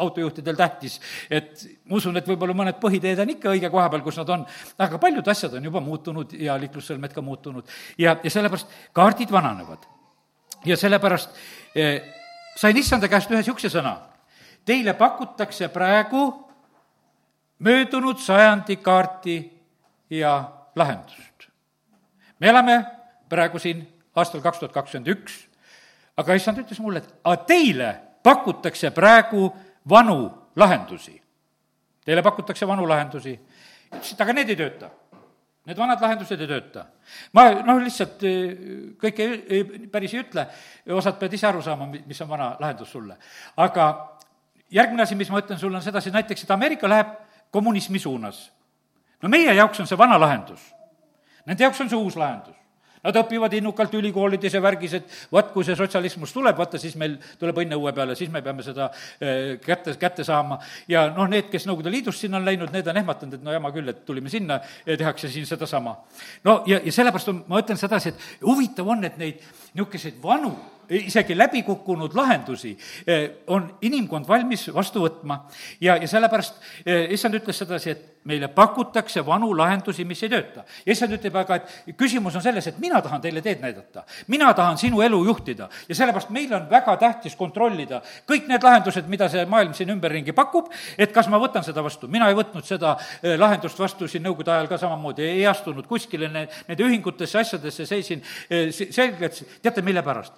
autojuhtidel 0.00 0.56
tähtis, 0.58 0.98
et 1.30 1.64
ma 1.88 1.98
usun, 2.00 2.16
et 2.20 2.28
võib-olla 2.28 2.56
mõned 2.56 2.80
põhiteed 2.82 3.22
on 3.24 3.32
ikka 3.34 3.52
õige 3.52 3.70
koha 3.72 3.88
peal, 3.92 4.04
kus 4.06 4.20
nad 4.20 4.32
on, 4.34 4.44
aga 4.86 5.00
paljud 5.02 5.32
asjad 5.34 5.56
on 5.58 5.70
juba 5.70 5.82
muutunud 5.84 6.34
ja 6.38 6.58
liiklussõlmed 6.60 7.14
ka 7.14 7.24
muutunud. 7.24 7.68
ja, 7.98 8.16
ja 8.22 8.30
sellepärast 8.30 8.76
kaardid 8.92 9.32
vananevad. 9.32 9.86
ja 10.64 10.76
sellepärast 10.76 11.36
eh, 11.74 12.02
sain 12.56 12.76
issanda 12.76 13.08
käest 13.08 13.30
ühe 13.30 13.38
niisuguse 13.42 13.70
sõna. 13.72 13.96
Teile 14.64 14.92
pakutakse 14.94 15.68
praegu 15.72 16.24
möödunud 17.64 18.18
sajandi 18.18 18.76
kaarti 18.76 19.38
ja 20.10 20.52
lahendust. 20.76 21.48
me 22.40 22.48
elame 22.48 22.84
praegu 23.28 23.58
siin 23.58 23.86
aastal 24.18 24.42
kaks 24.44 24.62
tuhat 24.62 24.74
kakskümmend 24.74 25.10
üks, 25.14 25.38
aga 26.18 26.36
issand 26.38 26.60
ütles 26.62 26.80
mulle, 26.82 27.02
et 27.02 27.14
aga 27.24 27.44
teile 27.48 27.90
pakutakse 28.26 28.90
praegu 28.94 29.48
vanu 29.88 30.20
lahendusi. 30.56 31.16
Teile 32.04 32.22
pakutakse 32.22 32.66
vanu 32.66 32.88
lahendusi. 32.88 33.38
ütles, 33.92 34.12
et 34.12 34.20
aga 34.20 34.32
need 34.32 34.50
ei 34.50 34.56
tööta. 34.56 34.90
Need 35.68 35.76
vanad 35.76 36.00
lahendused 36.00 36.40
ei 36.40 36.48
tööta. 36.48 36.86
ma 37.36 37.50
noh, 37.60 37.80
lihtsalt 37.84 38.22
eh, 38.24 38.52
kõike 39.00 39.24
ei, 39.24 39.40
ei, 39.48 39.64
päris 39.92 40.14
ei 40.14 40.22
ütle, 40.22 40.46
osad 40.96 41.18
peavad 41.20 41.34
ise 41.36 41.46
aru 41.46 41.60
saama, 41.62 41.88
mis 41.88 42.20
on 42.24 42.28
vana 42.28 42.54
lahendus 42.60 42.92
sulle. 42.92 43.16
aga 43.56 43.88
järgmine 44.70 45.02
asi, 45.02 45.14
mis 45.14 45.30
ma 45.30 45.42
ütlen 45.42 45.60
sulle, 45.60 45.76
on 45.76 45.84
sedasi, 45.84 46.10
näiteks, 46.10 46.44
et 46.44 46.50
Ameerika 46.50 46.88
läheb 46.88 47.12
kommunismi 47.50 47.98
suunas. 47.98 48.50
no 49.22 49.28
meie 49.28 49.54
jaoks 49.54 49.80
on 49.80 49.86
see 49.86 49.98
vana 49.98 50.20
lahendus. 50.20 50.74
Nende 51.46 51.64
jaoks 51.64 51.80
on 51.80 51.90
see 51.90 52.00
uus 52.00 52.16
lahendus. 52.16 52.56
Nad 53.04 53.18
õpivad 53.20 53.54
innukalt 53.58 53.94
ülikoolides 53.98 54.54
ja 54.54 54.62
värgis, 54.62 54.94
et 54.98 55.16
vaat, 55.32 55.52
kui 55.54 55.66
see 55.66 55.76
sotsialismus 55.78 56.32
tuleb, 56.34 56.56
vaata, 56.58 56.80
siis 56.80 56.96
meil 57.00 57.18
tuleb 57.40 57.60
õnne 57.62 57.78
õue 57.78 57.92
peale, 57.96 58.16
siis 58.18 58.32
me 58.32 58.42
peame 58.44 58.64
seda 58.66 58.88
eh, 59.20 59.58
kätte, 59.64 59.94
kätte 60.00 60.26
saama. 60.26 60.58
ja 60.88 61.08
noh, 61.14 61.28
need, 61.30 61.50
kes 61.52 61.68
Nõukogude 61.68 61.92
Liidust 61.92 62.24
sinna 62.24 62.40
on 62.40 62.48
läinud, 62.48 62.72
need 62.74 62.88
on 62.88 63.02
ehmatanud, 63.02 63.38
et 63.38 63.44
no 63.44 63.54
jama 63.54 63.72
küll, 63.74 63.92
et 63.92 64.04
tulime 64.06 64.32
sinna 64.32 64.60
ja 64.86 64.96
tehakse 64.96 65.30
siin 65.32 65.46
sedasama. 65.46 65.96
no 66.44 66.62
ja, 66.66 66.80
ja 66.84 66.92
sellepärast 66.94 67.34
on, 67.34 67.44
ma 67.48 67.62
ütlen 67.62 67.80
sedasi, 67.80 68.14
et 68.14 68.42
huvitav 68.46 68.88
on, 68.88 69.04
et 69.04 69.20
neid 69.20 69.46
niisuguseid 69.74 70.18
vanu 70.22 70.56
isegi 70.88 71.36
läbikukkunud 71.36 72.14
lahendusi 72.16 72.72
on 73.52 73.66
inimkond 73.84 74.28
valmis 74.28 74.68
vastu 74.74 75.02
võtma 75.04 75.42
ja, 75.80 75.96
ja 75.96 76.08
sellepärast 76.08 76.62
issand 77.12 77.36
ütles 77.36 77.60
sedasi, 77.60 77.92
et 77.92 78.06
meile 78.24 78.48
pakutakse 78.48 79.22
vanu 79.26 79.50
lahendusi, 79.56 80.04
mis 80.04 80.22
ei 80.22 80.30
tööta. 80.32 80.64
ja 80.86 80.92
issand 80.92 81.14
ütleb 81.16 81.36
aga, 81.36 81.56
et 81.60 81.96
küsimus 81.98 82.36
on 82.36 82.42
selles, 82.42 82.66
et 82.66 82.78
mina 82.78 83.00
tahan 83.02 83.20
teile 83.20 83.42
teed 83.42 83.60
näidata. 83.62 84.04
mina 84.28 84.52
tahan 84.54 84.78
sinu 84.78 85.02
elu 85.02 85.24
juhtida 85.24 85.68
ja 85.88 85.94
sellepärast 85.94 86.30
meil 86.30 86.54
on 86.54 86.68
väga 86.70 86.96
tähtis 86.96 87.36
kontrollida 87.36 88.02
kõik 88.28 88.48
need 88.48 88.62
lahendused, 88.62 89.08
mida 89.08 89.28
see 89.28 89.44
maailm 89.46 89.74
siin 89.74 89.90
ümberringi 89.94 90.32
pakub, 90.32 90.72
et 90.98 91.12
kas 91.12 91.28
ma 91.28 91.38
võtan 91.38 91.64
seda 91.64 91.82
vastu. 91.84 92.08
mina 92.08 92.28
ei 92.28 92.38
võtnud 92.38 92.64
seda 92.64 92.96
eh, 93.22 93.36
lahendust 93.38 93.78
vastu 93.78 94.08
siin 94.08 94.22
nõukogude 94.26 94.52
ajal 94.52 94.68
ka 94.68 94.78
samamoodi, 94.78 95.22
ei 95.22 95.46
astunud 95.46 95.86
kuskile 95.86 96.28
ne-, 96.32 96.48
nende 96.68 96.84
ühingutesse, 96.84 97.38
asjadesse, 97.38 97.86
seisin 97.86 98.22
eh, 98.50 98.72
selgelt, 98.72 99.42
teate, 99.62 99.82
mille 99.82 100.02
pärast? 100.02 100.34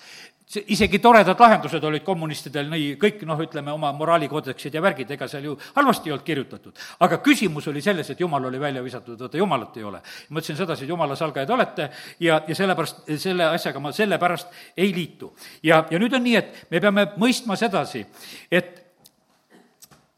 See, 0.51 0.65
isegi 0.75 0.99
toredad 0.99 1.39
lahendused 1.39 1.85
olid 1.87 2.03
kommunistidel, 2.05 2.69
nii 2.73 2.95
kõik 3.01 3.23
noh, 3.29 3.39
ütleme 3.45 3.73
oma 3.73 3.93
moraalikoodeksid 3.97 4.75
ja 4.75 4.83
värgid, 4.83 5.13
ega 5.15 5.29
seal 5.31 5.47
ju 5.47 5.55
halvasti 5.77 6.11
ei 6.11 6.15
olnud 6.17 6.27
kirjutatud. 6.27 6.83
aga 7.07 7.21
küsimus 7.25 7.69
oli 7.71 7.83
selles, 7.83 8.11
et 8.11 8.21
jumal 8.21 8.45
oli 8.51 8.61
välja 8.61 8.83
visatud, 8.83 9.19
vaata 9.21 9.39
jumalat 9.39 9.77
ei 9.77 9.85
ole. 9.85 10.03
ma 10.29 10.43
ütlesin 10.43 10.59
sedasi, 10.59 10.85
et 10.85 10.91
jumala 10.91 11.17
salgajad 11.17 11.51
olete 11.51 11.91
ja, 12.21 12.43
ja 12.49 12.55
sellepärast, 12.55 13.03
selle 13.17 13.47
asjaga 13.47 13.81
ma 13.81 13.93
sellepärast 13.93 14.49
ei 14.77 14.95
liitu. 14.95 15.35
ja, 15.63 15.85
ja 15.91 15.99
nüüd 15.99 16.15
on 16.19 16.25
nii, 16.27 16.37
et 16.37 16.67
me 16.71 16.81
peame 16.81 17.07
mõistma 17.17 17.57
sedasi, 17.57 18.07
et 18.51 18.77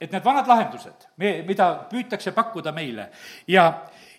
et 0.03 0.11
need 0.11 0.25
vanad 0.25 0.49
lahendused, 0.51 1.05
me, 1.23 1.43
mida 1.47 1.69
püütakse 1.91 2.33
pakkuda 2.35 2.73
meile 2.75 3.11
ja, 3.47 3.69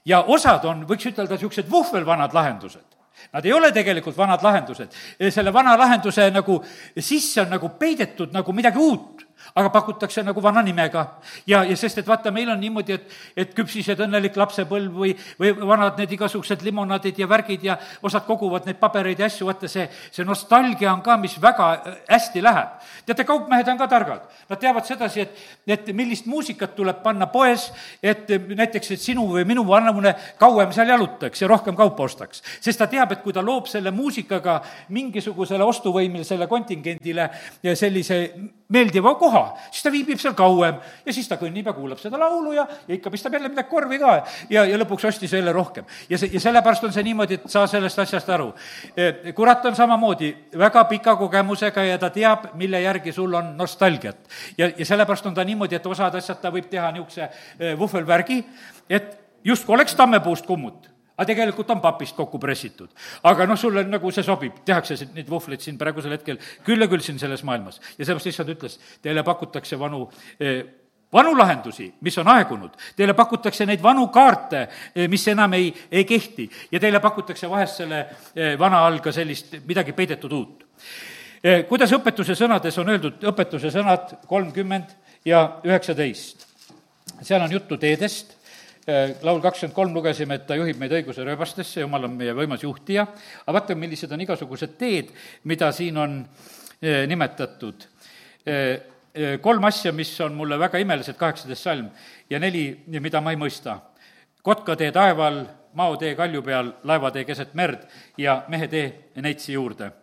ja 0.05 0.21
osad 0.31 0.63
on, 0.69 0.85
võiks 0.87 1.09
ütelda, 1.09 1.35
niisugused 1.35 1.67
vuhvelvanad 1.71 2.31
lahendused 2.33 2.92
Nad 3.31 3.45
ei 3.45 3.53
ole 3.53 3.71
tegelikult 3.71 4.17
vanad 4.17 4.43
lahendused. 4.43 4.89
selle 5.29 5.53
vana 5.53 5.77
lahenduse 5.77 6.29
nagu 6.31 6.59
sisse 6.97 7.41
on 7.41 7.49
nagu 7.49 7.69
peidetud 7.79 8.33
nagu 8.33 8.53
midagi 8.53 8.77
uut 8.77 9.22
aga 9.55 9.69
pakutakse 9.69 10.23
nagu 10.23 10.41
vana 10.41 10.61
nimega. 10.61 11.05
ja, 11.47 11.63
ja 11.63 11.75
sest, 11.77 11.97
et 11.97 12.07
vaata, 12.07 12.31
meil 12.31 12.49
on 12.49 12.59
niimoodi, 12.59 12.93
et, 12.93 13.15
et 13.37 13.53
küpsised 13.55 13.99
õnnelik 14.05 14.37
lapsepõlv 14.39 14.99
või, 15.03 15.13
või 15.39 15.53
vanad 15.67 15.99
need 15.99 16.15
igasugused 16.17 16.63
limonaadid 16.65 17.19
ja 17.19 17.27
värgid 17.29 17.63
ja 17.63 17.77
osad 18.03 18.25
koguvad 18.27 18.67
neid 18.67 18.79
pabereid 18.81 19.19
ja 19.19 19.29
asju, 19.29 19.47
vaata 19.49 19.69
see, 19.71 19.85
see 20.11 20.25
nostalgia 20.25 20.91
on 20.93 21.03
ka, 21.05 21.17
mis 21.21 21.35
väga 21.41 21.69
äh, 21.73 21.99
hästi 22.09 22.43
läheb. 22.43 22.79
teate, 23.05 23.25
kaupmehed 23.27 23.67
on 23.67 23.77
ka 23.77 23.87
targad. 23.87 24.27
Nad 24.49 24.59
teavad 24.61 24.87
sedasi, 24.87 25.25
et, 25.27 25.43
et 25.67 25.93
millist 25.95 26.25
muusikat 26.25 26.75
tuleb 26.75 27.03
panna 27.03 27.27
poes, 27.31 27.69
et 28.03 28.29
näiteks, 28.29 28.93
et 28.95 29.01
sinu 29.01 29.27
või 29.35 29.45
minu 29.47 29.65
vanune 29.67 30.15
kauem 30.39 30.71
seal 30.75 30.89
jalutaks 30.93 31.41
ja 31.41 31.47
rohkem 31.51 31.75
kaupa 31.75 32.03
ostaks. 32.03 32.43
sest 32.61 32.79
ta 32.79 32.87
teab, 32.87 33.11
et 33.11 33.21
kui 33.23 33.33
ta 33.33 33.41
loob 33.41 33.67
selle 33.67 33.91
muusikaga 33.91 34.59
mingisugusele 34.89 35.63
ostuvõimelisele 35.63 36.47
kontingendile 36.47 37.29
sellise 37.75 38.19
meeldiva 38.73 39.13
koha, 39.19 39.43
siis 39.71 39.85
ta 39.85 39.91
viibib 39.93 40.19
seal 40.21 40.35
kauem 40.37 40.79
ja 41.05 41.13
siis 41.15 41.27
ta 41.29 41.37
kõnnib 41.39 41.67
ja 41.69 41.73
kuulab 41.75 42.01
seda 42.01 42.19
laulu 42.19 42.53
ja, 42.55 42.65
ja 42.87 42.97
ikka 42.97 43.11
pistab 43.13 43.35
jälle 43.37 43.51
midagi 43.51 43.69
korvi 43.69 43.99
ka 44.01 44.15
ja, 44.49 44.65
ja 44.65 44.79
lõpuks 44.81 45.07
ostis 45.09 45.33
jälle 45.33 45.53
rohkem. 45.53 45.85
ja 46.09 46.17
see, 46.17 46.31
ja 46.33 46.41
sellepärast 46.43 46.87
on 46.87 46.93
see 46.95 47.05
niimoodi, 47.05 47.39
et 47.39 47.49
saa 47.51 47.67
sellest 47.69 47.99
asjast 48.03 48.29
aru. 48.33 48.51
E, 48.97 49.33
kurat 49.35 49.65
on 49.69 49.75
samamoodi 49.75 50.31
väga 50.59 50.85
pika 50.91 51.15
kogemusega 51.19 51.83
ja 51.87 51.99
ta 52.01 52.09
teab, 52.13 52.49
mille 52.59 52.81
järgi 52.81 53.13
sul 53.13 53.33
on 53.33 53.53
nostalgiat. 53.57 54.29
ja, 54.57 54.71
ja 54.77 54.85
sellepärast 54.85 55.25
on 55.29 55.37
ta 55.37 55.43
niimoodi, 55.43 55.75
et 55.75 55.85
osad 55.87 56.15
asjad 56.15 56.41
ta 56.41 56.51
võib 56.53 56.69
teha 56.71 56.91
niisuguse 56.91 57.29
e, 57.59 57.75
vuhvelvärgi, 57.79 58.41
et 58.89 59.13
justkui 59.43 59.75
oleks 59.75 59.95
tammepuust 59.95 60.45
kummut 60.45 60.92
aga 61.23 61.31
tegelikult 61.31 61.71
on 61.71 61.81
papist 61.81 62.15
kokku 62.15 62.39
pressitud. 62.39 62.91
aga 63.23 63.47
noh, 63.47 63.57
sulle 63.59 63.85
nagu 63.87 64.11
see 64.11 64.23
sobib, 64.23 64.61
tehakse 64.65 64.97
neid 65.15 65.29
vuhvleid 65.29 65.63
siin 65.63 65.79
praegusel 65.79 66.17
hetkel 66.17 66.39
küll 66.65 66.83
ja 66.83 66.89
küll 66.91 67.03
siin 67.03 67.19
selles 67.19 67.43
maailmas. 67.47 67.79
ja 67.97 68.05
sellepärast 68.05 68.31
issand 68.31 68.53
ütles, 68.53 68.79
teile 69.01 69.23
pakutakse 69.23 69.79
vanu 69.79 70.09
eh, 70.39 70.63
vanu 71.13 71.35
lahendusi, 71.37 71.91
mis 72.01 72.17
on 72.17 72.27
aegunud, 72.33 72.75
teile 72.97 73.13
pakutakse 73.13 73.65
neid 73.69 73.81
vanu 73.83 74.07
kaarte, 74.13 74.67
eh, 74.95 75.07
mis 75.07 75.27
enam 75.31 75.53
ei, 75.53 75.71
ei 75.91 76.05
kehti 76.09 76.49
ja 76.71 76.81
teile 76.81 76.99
pakutakse 76.99 77.49
vahest 77.49 77.83
selle 77.83 78.05
eh, 78.35 78.59
vana 78.59 78.83
all 78.87 78.99
ka 78.99 79.15
sellist 79.15 79.59
midagi 79.65 79.93
peidetud 79.93 80.31
uut. 80.31 80.69
kuidas 81.67 81.91
õpetuse 81.91 82.37
sõnades 82.39 82.77
on 82.79 82.89
öeldud, 82.89 83.23
õpetuse 83.27 83.67
sõnad 83.71 84.13
kolmkümmend 84.27 84.93
ja 85.27 85.59
üheksateist. 85.63 86.47
seal 87.21 87.41
on 87.43 87.51
juttu 87.51 87.77
teedest 87.77 88.37
laul 89.23 89.39
kakskümmend 89.41 89.75
kolm 89.75 89.93
lugesime, 89.95 90.35
et 90.35 90.47
ta 90.47 90.57
juhib 90.59 90.79
meid 90.79 90.91
õiguse 90.97 91.23
rööbastesse, 91.23 91.81
jumal 91.83 92.09
on 92.09 92.17
meie 92.19 92.33
võimas 92.35 92.65
juhtija, 92.65 93.05
aga 93.45 93.55
vaata, 93.55 93.77
millised 93.79 94.11
on 94.11 94.25
igasugused 94.25 94.75
teed, 94.79 95.13
mida 95.47 95.71
siin 95.71 95.97
on 96.03 96.17
äh, 96.23 97.05
nimetatud. 97.07 97.87
Äh, 98.43 99.39
kolm 99.41 99.63
asja, 99.69 99.93
mis 99.95 100.11
on 100.25 100.35
mulle 100.35 100.57
väga 100.59 100.81
imelised, 100.81 101.15
kaheksateist 101.19 101.69
salm, 101.69 101.89
ja 102.29 102.39
neli, 102.41 102.65
mida 102.99 103.21
ma 103.21 103.31
ei 103.31 103.39
mõista. 103.39 103.79
kotkatee 104.43 104.91
taeva 104.91 105.27
all, 105.27 105.45
maotee 105.79 106.15
kalju 106.15 106.41
peal, 106.43 106.73
laevatee 106.83 107.23
keset 107.25 107.53
merd 107.53 107.85
ja 108.17 108.43
mehetee 108.49 109.13
neitsi 109.15 109.53
juurde 109.53 110.02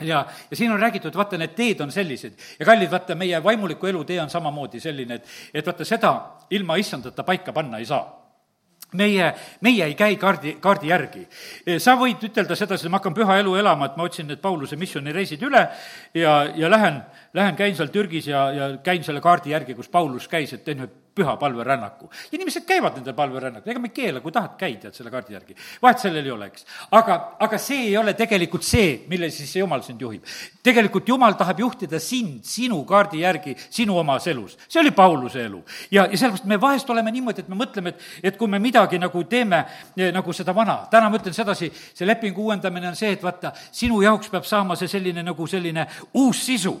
ja, 0.00 0.26
ja 0.50 0.56
siin 0.56 0.72
on 0.72 0.80
räägitud, 0.80 1.14
vaata, 1.14 1.38
need 1.38 1.56
teed 1.56 1.80
on 1.80 1.92
sellised 1.92 2.38
ja 2.58 2.66
kallid, 2.66 2.90
vaata, 2.90 3.14
meie 3.18 3.42
vaimuliku 3.44 3.86
elu 3.86 4.04
tee 4.04 4.20
on 4.22 4.30
samamoodi 4.30 4.80
selline, 4.80 5.20
et, 5.20 5.34
et 5.54 5.66
vaata, 5.66 5.84
seda 5.84 6.14
ilma 6.50 6.78
issandata 6.78 7.24
paika 7.26 7.52
panna 7.52 7.78
ei 7.78 7.86
saa 7.88 8.06
meie, 8.92 9.32
meie 9.60 9.84
ei 9.84 9.94
käi 9.94 10.16
kaardi, 10.16 10.54
kaardi 10.60 10.88
järgi. 10.88 11.26
sa 11.78 11.96
võid 12.00 12.22
ütelda 12.24 12.56
sedasi, 12.56 12.88
ma 12.88 13.00
hakkan 13.00 13.14
püha 13.16 13.38
elu 13.42 13.54
elama, 13.60 13.90
et 13.90 13.96
ma 13.96 14.06
otsin 14.08 14.28
need 14.30 14.40
Pauluse 14.40 14.76
missioonireisid 14.80 15.42
üle 15.44 15.64
ja, 16.14 16.38
ja 16.56 16.70
lähen, 16.70 17.02
lähen 17.34 17.56
käin 17.56 17.76
seal 17.76 17.92
Türgis 17.92 18.30
ja, 18.30 18.48
ja 18.52 18.70
käin 18.84 19.04
selle 19.04 19.20
kaardi 19.20 19.52
järgi, 19.52 19.76
kus 19.76 19.88
Paulus 19.92 20.28
käis, 20.28 20.52
et 20.56 20.64
teen 20.64 20.86
ühe 20.86 20.90
püha 21.18 21.36
palverännaku. 21.40 22.10
inimesed 22.32 22.66
käivad 22.68 22.98
nendel 22.98 23.14
palverännakul, 23.18 23.72
ega 23.72 23.82
me 23.82 23.90
ei 23.90 23.96
keela, 23.96 24.22
kui 24.22 24.32
tahad, 24.32 24.54
käi, 24.60 24.76
tead, 24.80 24.94
selle 24.94 25.10
kaardi 25.10 25.34
järgi. 25.34 25.56
vahet 25.82 26.02
sellel 26.04 26.26
ei 26.26 26.34
ole, 26.34 26.50
eks. 26.52 26.66
aga, 26.90 27.18
aga 27.46 27.58
see 27.62 27.88
ei 27.88 27.96
ole 27.98 28.14
tegelikult 28.18 28.66
see, 28.66 29.04
mille 29.10 29.30
siis 29.34 29.56
jumal 29.56 29.82
sind 29.86 30.00
juhib. 30.00 30.24
tegelikult 30.62 31.08
jumal 31.08 31.36
tahab 31.38 31.60
juhtida 31.64 32.00
sind 32.02 32.44
sinu 32.46 32.82
kaardi 32.88 33.22
järgi 33.24 33.56
sinu 33.70 33.98
omas 33.98 34.26
elus. 34.26 34.56
see 34.68 34.80
oli 34.80 34.90
Pauluse 34.90 35.44
elu. 35.44 35.62
ja, 35.90 36.06
ja 36.06 36.18
sellepärast 36.18 36.44
me 36.44 36.60
vahest 36.60 36.90
oleme 36.90 37.12
niimoodi, 37.12 37.44
et 37.44 37.48
me 37.48 37.58
mõtleme, 37.58 37.94
et, 37.94 38.06
et 38.22 38.36
kui 38.36 38.48
me 38.48 38.58
midagi 38.62 38.98
nagu 38.98 39.24
teeme 39.24 39.64
eh, 39.96 40.12
nagu 40.14 40.32
seda 40.32 40.54
vana, 40.54 40.80
täna 40.90 41.10
ma 41.10 41.18
ütlen 41.18 41.34
sedasi, 41.34 41.70
see 41.94 42.06
lepingu 42.06 42.46
uuendamine 42.48 42.92
on 42.92 42.98
see, 42.98 43.12
et 43.16 43.24
vaata, 43.24 43.52
sinu 43.72 44.02
jaoks 44.02 44.30
peab 44.32 44.46
saama 44.48 44.76
see 44.78 44.90
selline 44.90 45.24
nagu 45.26 45.46
selline 45.46 45.86
uus 46.14 46.44
sisu. 46.46 46.76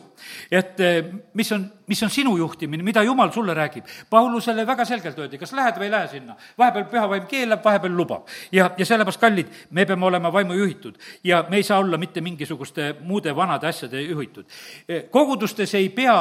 et 0.50 0.80
eh, 0.80 1.02
mis 1.34 1.52
on, 1.52 1.66
mis 1.88 2.02
on 2.02 2.10
sinu 2.10 2.36
juhtimine, 2.38 2.82
mida 2.82 3.02
jumal 3.02 3.32
sulle 3.34 3.54
räägib. 3.54 3.84
Paul 4.10 4.28
Paulusele 4.28 4.66
väga 4.66 4.84
selgelt 4.84 5.18
öeldi, 5.18 5.38
kas 5.40 5.54
lähed 5.56 5.78
või 5.80 5.86
ei 5.88 5.90
lähe 5.90 6.08
sinna. 6.08 6.34
vahepeal 6.58 6.84
pühavaim 6.90 7.26
keelab, 7.26 7.62
vahepeal 7.64 7.94
lubab. 7.96 8.26
ja, 8.52 8.70
ja 8.76 8.86
sellepärast, 8.86 9.20
kallid, 9.20 9.48
me 9.70 9.86
peame 9.86 10.06
olema 10.06 10.32
vaimu 10.32 10.52
juhitud 10.52 10.98
ja 11.24 11.44
me 11.48 11.56
ei 11.56 11.62
saa 11.62 11.78
olla 11.78 11.96
mitte 11.98 12.20
mingisuguste 12.20 12.94
muude 13.00 13.36
vanade 13.36 13.66
asjade 13.66 14.02
juhitud. 14.02 14.44
E, 14.88 15.00
kogudustes 15.10 15.74
ei 15.74 15.88
pea, 15.88 16.18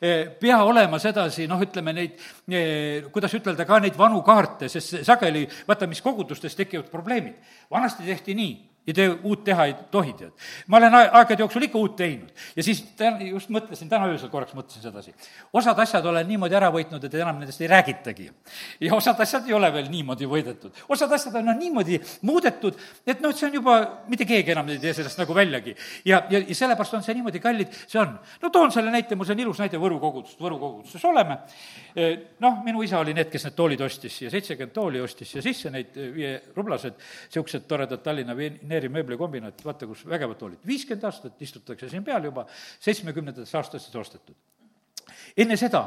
e, 0.00 0.24
pea 0.40 0.62
olema 0.64 0.98
sedasi, 0.98 1.46
noh, 1.46 1.60
ütleme 1.60 1.92
neid, 1.92 2.16
e, 2.48 2.64
kuidas 3.12 3.34
ütelda, 3.36 3.66
ka 3.68 3.80
neid 3.80 3.98
vanu 3.98 4.22
kaarte, 4.22 4.68
sest 4.68 5.02
sageli, 5.04 5.46
vaata, 5.68 5.86
mis 5.86 6.00
kogudustes 6.00 6.56
tekivad 6.56 6.88
probleemid. 6.90 7.36
vanasti 7.70 8.08
tehti 8.08 8.34
nii 8.34 8.69
ja 8.86 8.94
te 8.96 9.06
uut 9.28 9.42
teha 9.44 9.66
ei 9.68 9.74
tohi, 9.92 10.12
tead. 10.16 10.32
ma 10.72 10.78
olen 10.78 10.94
aegade 10.96 11.42
jooksul 11.42 11.66
ikka 11.66 11.78
uut 11.78 11.96
teinud 11.98 12.30
ja 12.56 12.64
siis 12.64 12.80
täna, 12.96 13.20
just 13.28 13.50
mõtlesin, 13.52 13.90
täna 13.90 14.08
öösel 14.08 14.30
korraks 14.32 14.54
mõtlesin 14.56 14.82
sedasi. 14.82 15.12
osad 15.52 15.78
asjad 15.84 16.06
olen 16.06 16.26
niimoodi 16.28 16.56
ära 16.56 16.70
võitnud, 16.72 17.04
et 17.04 17.14
enam 17.14 17.38
nendest 17.38 17.60
ei 17.60 17.68
räägitagi. 17.70 18.30
ja 18.80 18.94
osad 18.96 19.20
asjad 19.20 19.48
ei 19.48 19.54
ole 19.54 19.72
veel 19.72 19.90
niimoodi 19.92 20.28
võidetud. 20.30 20.72
osad 20.88 21.12
asjad 21.12 21.36
on 21.40 21.50
noh, 21.50 21.58
niimoodi 21.58 22.00
muudetud, 22.22 22.78
et 23.06 23.20
noh, 23.20 23.30
et 23.30 23.36
see 23.36 23.50
on 23.50 23.58
juba, 23.60 23.76
mitte 24.08 24.24
keegi 24.28 24.54
enam 24.56 24.72
ei 24.72 24.80
tee 24.82 24.94
sellest 24.96 25.20
nagu 25.20 25.36
väljagi. 25.36 25.76
ja, 26.04 26.22
ja, 26.30 26.40
ja 26.40 26.58
sellepärast 26.62 26.96
on 26.96 27.04
see 27.04 27.18
niimoodi, 27.20 27.42
kallid, 27.44 27.76
see 27.86 28.00
on. 28.00 28.16
no 28.42 28.50
toon 28.50 28.72
selle 28.72 28.90
näite, 28.94 29.16
mul 29.16 29.28
see 29.28 29.36
on 29.36 29.44
ilus 29.44 29.60
näide 29.60 29.80
Võru 29.80 30.00
kogudust, 30.00 30.40
Võru 30.40 30.58
koguduses 30.58 31.04
oleme. 31.04 31.38
noh, 32.40 32.64
minu 32.64 32.82
isa 32.82 32.98
oli 33.04 33.12
need, 33.14 33.28
kes 33.28 33.44
need 33.44 33.58
toolid 33.60 33.80
ostis 33.84 34.22
ja 34.22 34.32
seitsekümmend 34.32 34.72
tooli 34.72 35.00
ostis 35.04 35.34
ja 35.36 35.44
sisse 35.44 35.70
neid 35.70 35.94
viierublased, 36.16 36.96
niisugused 37.28 37.68
toredad 37.68 38.00
Tallinna 38.04 38.34
Neeri 38.70 38.90
mööblikombinaat, 38.92 39.64
vaata, 39.66 39.88
kus 39.90 40.04
vägevad 40.08 40.38
toolid. 40.38 40.62
viiskümmend 40.66 41.08
aastat 41.08 41.42
istutakse 41.42 41.88
siin 41.90 42.04
peal 42.06 42.24
juba, 42.28 42.46
seitsmekümnendatest 42.80 43.58
aastatest 43.58 43.96
ostetud. 43.96 44.36
enne 45.36 45.56
seda 45.58 45.82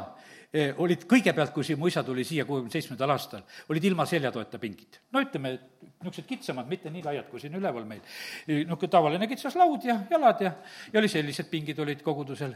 eh, 0.52 0.74
olid 0.78 1.06
kõigepealt, 1.10 1.52
kui 1.54 1.64
siin 1.64 1.78
mu 1.80 1.88
isa 1.88 2.02
tuli 2.04 2.24
siia 2.24 2.44
kuuekümne 2.44 2.72
seitsmendal 2.72 3.14
aastal, 3.16 3.44
olid 3.68 3.84
ilma 3.84 4.06
seljatoeta 4.06 4.58
pingid. 4.58 5.00
no 5.12 5.22
ütleme, 5.24 5.56
niisugused 6.04 6.28
kitsamad, 6.28 6.68
mitte 6.68 6.92
nii 6.92 7.04
laiad 7.04 7.30
kui 7.30 7.40
siin 7.40 7.56
üleval 7.56 7.86
meil. 7.88 8.02
niisugune 8.46 8.90
tavaline 8.90 9.30
kitsas 9.30 9.56
laud 9.56 9.84
ja 9.84 10.02
jalad 10.10 10.44
ja, 10.44 10.52
ja 10.92 11.00
oli 11.00 11.08
sellised 11.08 11.48
pingid 11.50 11.78
olid 11.78 12.02
kogudusel. 12.02 12.54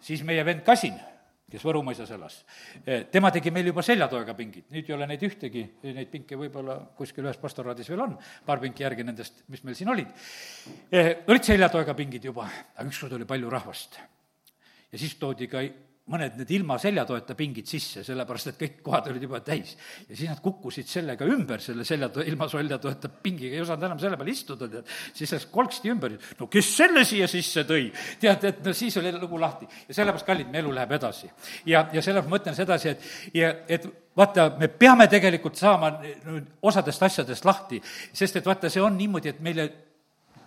siis 0.00 0.26
meie 0.26 0.44
vend 0.44 0.66
Kasin 0.66 0.98
kes 1.50 1.64
Võrumaisas 1.64 2.10
elas. 2.12 2.38
tema 3.12 3.30
tegi 3.32 3.50
meil 3.54 3.70
juba 3.70 3.82
seljatoega 3.84 4.34
pingid, 4.36 4.68
nüüd 4.74 4.90
ei 4.90 4.96
ole 4.96 5.08
neid 5.08 5.24
ühtegi, 5.24 5.64
neid 5.86 6.10
pinke 6.12 6.36
võib-olla 6.36 6.76
kuskil 6.98 7.24
ühes 7.24 7.40
pastoraadis 7.40 7.88
veel 7.88 8.04
on, 8.04 8.14
paar 8.46 8.60
pinki 8.60 8.84
järgi 8.84 9.06
nendest, 9.08 9.42
mis 9.48 9.64
meil 9.64 9.78
siin 9.78 9.92
olid. 9.94 10.12
olid 11.26 11.48
seljatoega 11.48 11.96
pingid 11.96 12.28
juba, 12.30 12.48
aga 12.76 12.88
ükskord 12.88 13.16
oli 13.16 13.28
palju 13.28 13.52
rahvast. 13.52 14.00
ja 14.92 14.98
siis 14.98 15.16
toodi 15.20 15.48
ka 15.48 15.64
mõned 16.08 16.38
need 16.40 16.50
ilma 16.56 16.78
seljatoeta 16.80 17.36
pingid 17.38 17.68
sisse, 17.68 18.02
sellepärast 18.06 18.52
et 18.52 18.58
kõik 18.60 18.78
kohad 18.84 19.10
olid 19.12 19.24
juba 19.26 19.40
täis. 19.44 19.74
ja 20.08 20.16
siis 20.16 20.28
nad 20.30 20.40
kukkusid 20.44 20.88
sellega 20.88 21.28
ümber, 21.28 21.60
selle 21.60 21.84
selja, 21.88 22.10
ilma 22.24 22.48
seljatoeta 22.48 23.10
pingiga, 23.22 23.54
ei 23.54 23.62
osanud 23.64 23.88
enam 23.88 24.00
selle 24.00 24.18
peal 24.20 24.32
istuda, 24.32 24.68
tead. 24.72 24.92
siis 25.14 25.32
läks 25.36 25.48
kolksti 25.52 25.92
ümber, 25.92 26.16
no 26.40 26.48
kes 26.52 26.72
selle 26.80 27.04
siia 27.08 27.28
sisse 27.30 27.64
tõi? 27.68 27.90
tead, 28.20 28.44
et 28.50 28.64
no 28.64 28.74
siis 28.76 28.96
oli 29.00 29.12
lugu 29.18 29.40
lahti. 29.40 29.68
ja 29.88 29.98
sellepärast, 30.00 30.26
kallid, 30.26 30.52
meie 30.52 30.64
elu 30.64 30.74
läheb 30.80 30.96
edasi. 30.98 31.30
ja, 31.66 31.86
ja 31.92 32.02
sellepärast 32.02 32.30
ma 32.32 32.42
ütlen 32.42 32.58
sedasi, 32.58 32.94
et, 32.94 33.10
ja 33.36 33.52
et 33.68 33.88
vaata, 34.16 34.48
me 34.58 34.68
peame 34.68 35.08
tegelikult 35.10 35.58
saama 35.58 35.92
osadest 36.62 37.02
asjadest 37.02 37.44
lahti, 37.44 37.82
sest 38.12 38.40
et 38.40 38.48
vaata, 38.48 38.70
see 38.72 38.82
on 38.82 38.96
niimoodi, 38.98 39.34
et 39.34 39.44
meile 39.44 39.68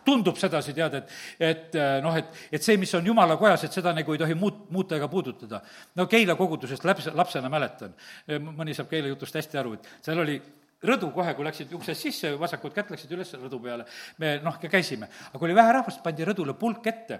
tundub 0.06 0.40
sedasi, 0.40 0.74
tead, 0.78 1.02
et, 1.02 1.18
et 1.52 1.76
äh, 1.80 1.98
noh, 2.04 2.16
et, 2.18 2.32
et 2.52 2.64
see, 2.64 2.78
mis 2.82 2.94
on 2.98 3.06
jumala 3.06 3.38
kojas, 3.42 3.68
et 3.68 3.82
seda 3.82 3.94
nagu 3.98 4.16
ei 4.16 4.22
tohi 4.22 4.38
muut-, 4.38 4.66
muuta 4.74 4.98
ega 5.00 5.10
puudutada. 5.12 5.62
no 5.96 6.08
Keila 6.12 6.36
kogudusest 6.40 6.88
laps, 6.88 7.12
lapsena 7.16 7.52
mäletan, 7.52 7.94
mõni 8.50 8.76
saab 8.78 8.90
Keila 8.92 9.14
jutust 9.14 9.38
hästi 9.38 9.62
aru, 9.62 9.78
et 9.78 9.94
seal 10.06 10.24
oli 10.24 10.40
rõdu 10.86 11.12
kohe, 11.14 11.34
kui 11.38 11.46
läksid 11.46 11.72
uksest 11.78 12.06
sisse, 12.08 12.32
vasakut 12.42 12.74
kätt 12.74 12.90
läksid 12.94 13.12
üles 13.14 13.32
rõdu 13.38 13.60
peale, 13.62 13.86
me 14.22 14.34
noh, 14.44 14.58
käisime. 14.62 15.08
aga 15.30 15.40
kui 15.40 15.50
oli 15.50 15.58
vähe 15.58 15.76
rahvast, 15.78 16.02
pandi 16.04 16.26
rõdule 16.26 16.56
pulk 16.58 16.88
ette. 16.90 17.20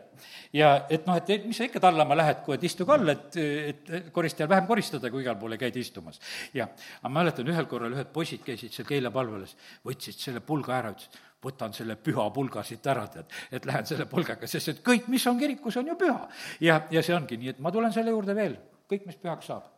ja 0.54 0.74
et 0.90 1.06
noh, 1.08 1.18
et 1.18 1.46
mis 1.46 1.58
sa 1.58 1.68
ikka 1.70 1.80
tallama 1.84 2.18
lähed, 2.18 2.42
kui 2.46 2.56
et 2.56 2.64
istuge 2.66 2.94
all, 2.96 3.14
et, 3.14 3.38
et 3.38 3.92
koristajal 4.14 4.50
vähem 4.50 4.70
koristada, 4.70 5.12
kui 5.14 5.22
igal 5.22 5.38
pool 5.38 5.54
ei 5.54 5.62
käida 5.62 5.80
istumas. 5.80 6.20
ja, 6.54 6.66
aga 7.02 7.10
ma 7.10 7.22
mäletan, 7.22 7.54
ühel 7.54 7.70
korral 7.70 7.94
ühed 7.94 8.10
poisid 8.14 8.42
käisid 8.46 8.74
seal 8.74 8.90
Keila 8.90 9.14
palvelas, 9.14 9.54
võtsid 9.86 10.18
selle 10.18 10.42
pulga 10.46 10.80
ära, 10.80 10.96
ütlesid, 10.96 11.22
võtan 11.44 11.74
selle 11.74 11.96
püha 11.98 12.28
pulga 12.34 12.64
siit 12.64 12.86
ära, 12.88 13.08
tead, 13.10 13.30
et 13.52 13.66
lähen 13.66 13.86
selle 13.90 14.06
pulgaga, 14.10 14.48
sest 14.48 14.76
et 14.76 14.82
kõik, 14.86 15.08
mis 15.12 15.26
on 15.28 15.40
kirikus, 15.40 15.78
on 15.82 15.88
ju 15.88 15.98
püha. 16.00 16.28
ja, 16.62 16.82
ja 16.92 17.04
see 17.04 17.16
ongi 17.16 17.38
nii, 17.38 17.56
et 17.56 17.60
ma 17.60 17.72
tulen 17.74 17.94
selle 17.94 18.14
juurde 18.14 18.36
veel, 18.38 18.58
kõik, 18.92 19.08
mis 19.10 19.18
pühaks 19.18 19.50
saab 19.50 19.70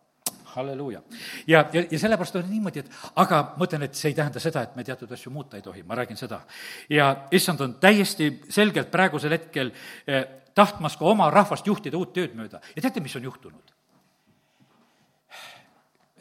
halleluuja. 0.53 1.01
ja, 1.47 1.65
ja, 1.73 1.83
ja 1.91 1.99
sellepärast 1.99 2.35
on 2.35 2.49
niimoodi, 2.49 2.83
et 2.83 2.91
aga 3.15 3.41
ma 3.57 3.67
ütlen, 3.67 3.87
et 3.87 3.97
see 3.97 4.11
ei 4.11 4.17
tähenda 4.17 4.41
seda, 4.43 4.63
et 4.63 4.75
me 4.75 4.83
teatud 4.83 5.11
asju 5.11 5.31
muuta 5.33 5.57
ei 5.57 5.65
tohi, 5.65 5.83
ma 5.87 5.95
räägin 5.95 6.19
seda. 6.19 6.41
ja 6.89 7.27
issand 7.31 7.61
on 7.61 7.75
täiesti 7.81 8.29
selgelt 8.49 8.91
praegusel 8.91 9.37
hetkel 9.37 9.71
eh, 10.07 10.25
tahtmas 10.55 10.97
ka 10.97 11.05
oma 11.05 11.29
rahvast 11.33 11.67
juhtida 11.67 11.97
uut 11.97 12.13
tööd 12.13 12.35
mööda 12.37 12.61
ja 12.75 12.81
teate, 12.81 13.01
mis 13.01 13.15
on 13.15 13.29
juhtunud 13.29 13.73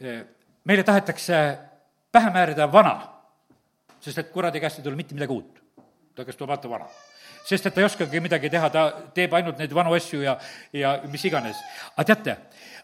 eh,? 0.00 0.22
meile 0.64 0.86
tahetakse 0.86 1.42
pähe 2.12 2.30
määrida 2.30 2.70
vana 2.72 2.94
sest 4.02 4.18
et 4.18 4.30
kuradi 4.32 4.60
käest 4.60 4.80
ei 4.80 4.86
tule 4.86 4.98
mitte 4.98 5.14
midagi 5.14 5.32
uut. 5.32 5.60
ta 6.14 6.24
käest 6.24 6.38
tuleb 6.38 6.52
vaata 6.52 6.70
vana. 6.70 6.86
sest 7.44 7.66
et 7.66 7.74
ta 7.74 7.80
ei 7.80 7.86
oskagi 7.86 8.20
midagi 8.20 8.50
teha, 8.50 8.70
ta 8.70 8.82
teeb 9.14 9.34
ainult 9.34 9.58
neid 9.58 9.74
vanu 9.74 9.94
asju 9.94 10.22
ja, 10.22 10.38
ja 10.72 10.96
mis 11.10 11.24
iganes. 11.24 11.56
aga 11.96 12.14
teate, 12.14 12.36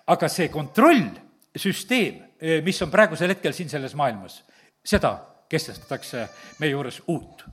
aga 0.07 0.29
see 0.29 0.49
kontrollsüsteem, 0.49 2.23
eh, 2.41 2.63
mis 2.65 2.83
on 2.83 2.91
praegusel 2.91 3.35
hetkel 3.35 3.53
siin 3.53 3.69
selles 3.69 3.95
maailmas, 3.95 4.43
seda 4.85 5.17
kestestatakse 5.49 6.29
meie 6.61 6.73
juures 6.73 7.03
uut. 7.07 7.45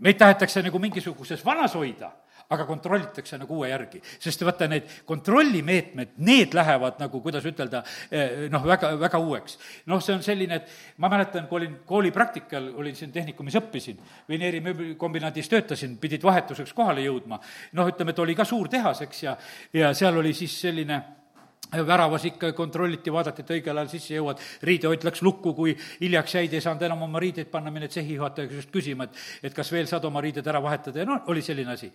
meid 0.00 0.18
tahetakse 0.18 0.62
nagu 0.62 0.78
mingisuguses 0.78 1.44
vanas 1.44 1.74
hoida 1.74 2.12
aga 2.50 2.66
kontrollitakse 2.66 3.38
nagu 3.38 3.58
uue 3.58 3.70
järgi. 3.70 4.00
sest 4.18 4.44
vaata, 4.46 4.68
need 4.70 4.88
kontrollimeetmed, 5.04 6.14
need 6.18 6.54
lähevad 6.54 7.00
nagu, 7.02 7.20
kuidas 7.20 7.44
ütelda, 7.48 7.82
eh, 8.10 8.46
noh, 8.52 8.64
väga, 8.64 8.92
väga 9.00 9.18
uueks. 9.18 9.58
noh, 9.86 10.00
see 10.00 10.14
on 10.14 10.22
selline, 10.22 10.60
et 10.60 10.68
ma 10.98 11.08
mäletan, 11.08 11.48
kui 11.48 11.60
olin 11.60 11.78
koolipraktikal, 11.86 12.72
olin 12.76 12.96
siin 12.96 13.12
tehnikumis, 13.12 13.58
õppisin, 13.60 13.98
Veneeri 14.28 14.60
mööblikombinaadis 14.60 15.48
töötasin, 15.48 15.98
pidid 15.98 16.22
vahetuseks 16.22 16.72
kohale 16.72 17.04
jõudma. 17.06 17.40
noh, 17.72 17.88
ütleme, 17.88 18.10
et 18.10 18.18
oli 18.18 18.34
ka 18.34 18.44
suur 18.44 18.68
tehas, 18.68 19.02
eks, 19.02 19.22
ja, 19.22 19.36
ja 19.72 19.94
seal 19.94 20.16
oli 20.16 20.34
siis 20.34 20.60
selline 20.60 21.02
väravas 21.72 22.24
ikka 22.24 22.52
kontrolliti, 22.56 23.12
vaadati, 23.12 23.42
et 23.42 23.54
õigel 23.58 23.76
ajal 23.76 23.90
sisse 23.90 24.14
jõuad, 24.14 24.42
riidehoid 24.62 25.04
läks 25.06 25.22
lukku, 25.22 25.54
kui 25.54 25.76
hiljaks 26.00 26.36
jäid, 26.38 26.54
ei 26.54 26.64
saanud 26.64 26.82
enam 26.86 27.02
oma 27.08 27.20
riideid 27.22 27.50
panna, 27.52 27.72
mined 27.74 27.92
sehijuhataja 27.94 28.48
käest 28.52 28.72
küsima, 28.74 29.08
et 29.08 29.16
et 29.42 29.54
kas 29.54 29.70
veel 29.72 29.88
saad 29.90 30.04
oma 30.08 30.22
riided 30.24 30.46
ära 30.46 30.62
vahetada. 30.62 31.02
Ja 31.02 31.08
noh, 31.08 31.26
oli 31.32 31.42
selline 31.44 31.74
asi. 31.74 31.90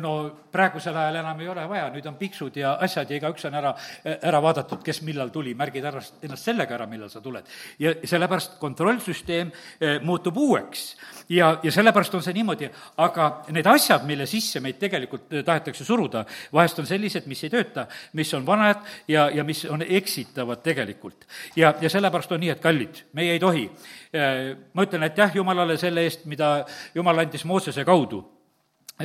No 0.00 0.12
praegusel 0.52 0.96
ajal 0.96 1.18
enam 1.20 1.40
ei 1.42 1.48
ole 1.52 1.64
vaja, 1.68 1.88
nüüd 1.92 2.06
on 2.08 2.14
piksud 2.16 2.54
ja 2.56 2.76
asjad 2.80 3.10
ja 3.12 3.18
igaüks 3.18 3.44
on 3.48 3.56
ära, 3.58 3.74
ära 4.14 4.40
vaadatud, 4.40 4.80
kes 4.84 5.02
millal 5.04 5.28
tuli, 5.34 5.52
märgid 5.58 5.84
ära 5.84 6.00
ennast 6.24 6.48
sellega 6.48 6.78
ära, 6.78 6.86
millal 6.88 7.10
sa 7.12 7.20
tuled. 7.20 7.48
ja 7.78 7.92
sellepärast 8.00 8.56
kontrollsüsteem 8.60 9.50
eh, 9.52 9.98
muutub 10.00 10.38
uueks. 10.40 10.96
ja, 11.28 11.58
ja 11.62 11.72
sellepärast 11.72 12.14
on 12.14 12.24
see 12.24 12.32
niimoodi, 12.38 12.70
aga 13.04 13.28
need 13.52 13.68
asjad, 13.68 14.06
mille 14.08 14.26
sisse 14.26 14.62
meid 14.64 14.78
tegelikult 14.80 15.32
eh, 15.32 15.44
tahetakse 15.44 15.84
suruda, 15.84 16.24
vahest 16.52 16.78
on 16.78 16.88
sellised, 16.88 17.28
mis 17.28 17.44
ei 17.44 17.52
tööta, 17.52 17.86
mis 18.16 18.32
on 18.34 18.46
vanad 18.46 18.80
ja, 19.08 19.30
ja 19.30 19.44
mis 19.44 19.64
on 19.64 19.82
eksitavad 19.82 20.62
tegelikult. 20.62 21.26
ja, 21.56 21.74
ja 21.80 21.90
sellepärast 21.90 22.32
on 22.32 22.40
nii, 22.40 22.52
et 22.54 22.60
kallid, 22.60 23.02
meie 23.12 23.32
ei 23.32 23.40
tohi. 23.40 23.70
Eh, 24.12 24.56
ma 24.72 24.86
ütlen 24.86 25.02
aitäh 25.02 25.34
Jumalale 25.34 25.76
selle 25.76 26.04
eest, 26.06 26.24
mida 26.24 26.64
Jumal 26.94 27.18
andis 27.18 27.44
Moosese 27.44 27.84
kaudu 27.84 28.22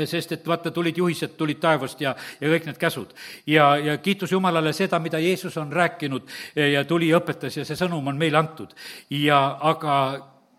sest 0.05 0.31
et 0.35 0.47
vaata, 0.47 0.71
tulid 0.71 0.97
juhised, 0.97 1.33
tulid 1.39 1.57
taevast 1.63 2.01
ja, 2.03 2.13
ja 2.41 2.49
kõik 2.51 2.67
need 2.67 2.77
käsud. 2.77 3.13
ja, 3.47 3.75
ja 3.77 3.97
kiitus 3.97 4.31
Jumalale 4.31 4.73
seda, 4.73 4.99
mida 4.99 5.19
Jeesus 5.19 5.57
on 5.57 5.71
rääkinud 5.73 6.27
ja 6.55 6.83
tuli 6.85 7.09
ja 7.09 7.21
õpetas 7.21 7.57
ja 7.57 7.65
see 7.65 7.79
sõnum 7.79 8.07
on 8.07 8.17
meile 8.17 8.37
antud. 8.37 8.75
ja 9.09 9.57
aga 9.61 9.95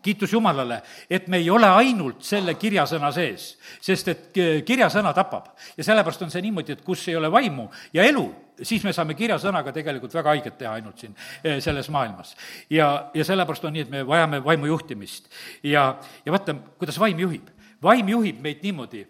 kiitus 0.03 0.33
Jumalale, 0.33 0.83
et 1.11 1.29
me 1.29 1.37
ei 1.43 1.51
ole 1.51 1.69
ainult 1.69 2.23
selle 2.25 2.55
kirjasõna 2.55 3.11
sees, 3.13 3.57
sest 3.81 4.09
et 4.09 4.43
kirjasõna 4.65 5.13
tapab. 5.15 5.55
ja 5.77 5.85
sellepärast 5.85 6.23
on 6.23 6.31
see 6.31 6.43
niimoodi, 6.43 6.73
et 6.73 6.85
kus 6.85 7.09
ei 7.09 7.17
ole 7.17 7.31
vaimu 7.33 7.69
ja 7.93 8.05
elu, 8.09 8.27
siis 8.63 8.85
me 8.85 8.93
saame 8.93 9.15
kirjasõnaga 9.19 9.73
tegelikult 9.73 10.15
väga 10.15 10.35
haiget 10.35 10.59
teha 10.59 10.73
ainult 10.79 10.99
siin 10.99 11.15
eh, 11.45 11.61
selles 11.65 11.91
maailmas. 11.95 12.37
ja, 12.71 13.11
ja 13.15 13.25
sellepärast 13.25 13.65
on 13.65 13.73
nii, 13.73 13.87
et 13.87 13.93
me 13.93 14.07
vajame 14.07 14.43
vaimu 14.45 14.67
juhtimist. 14.67 15.31
ja, 15.63 15.95
ja 16.25 16.33
vaata, 16.33 16.55
kuidas 16.79 16.99
vaim 16.99 17.19
juhib. 17.19 17.49
vaim 17.83 18.09
juhib 18.09 18.43
meid 18.43 18.63
niimoodi 18.63 19.07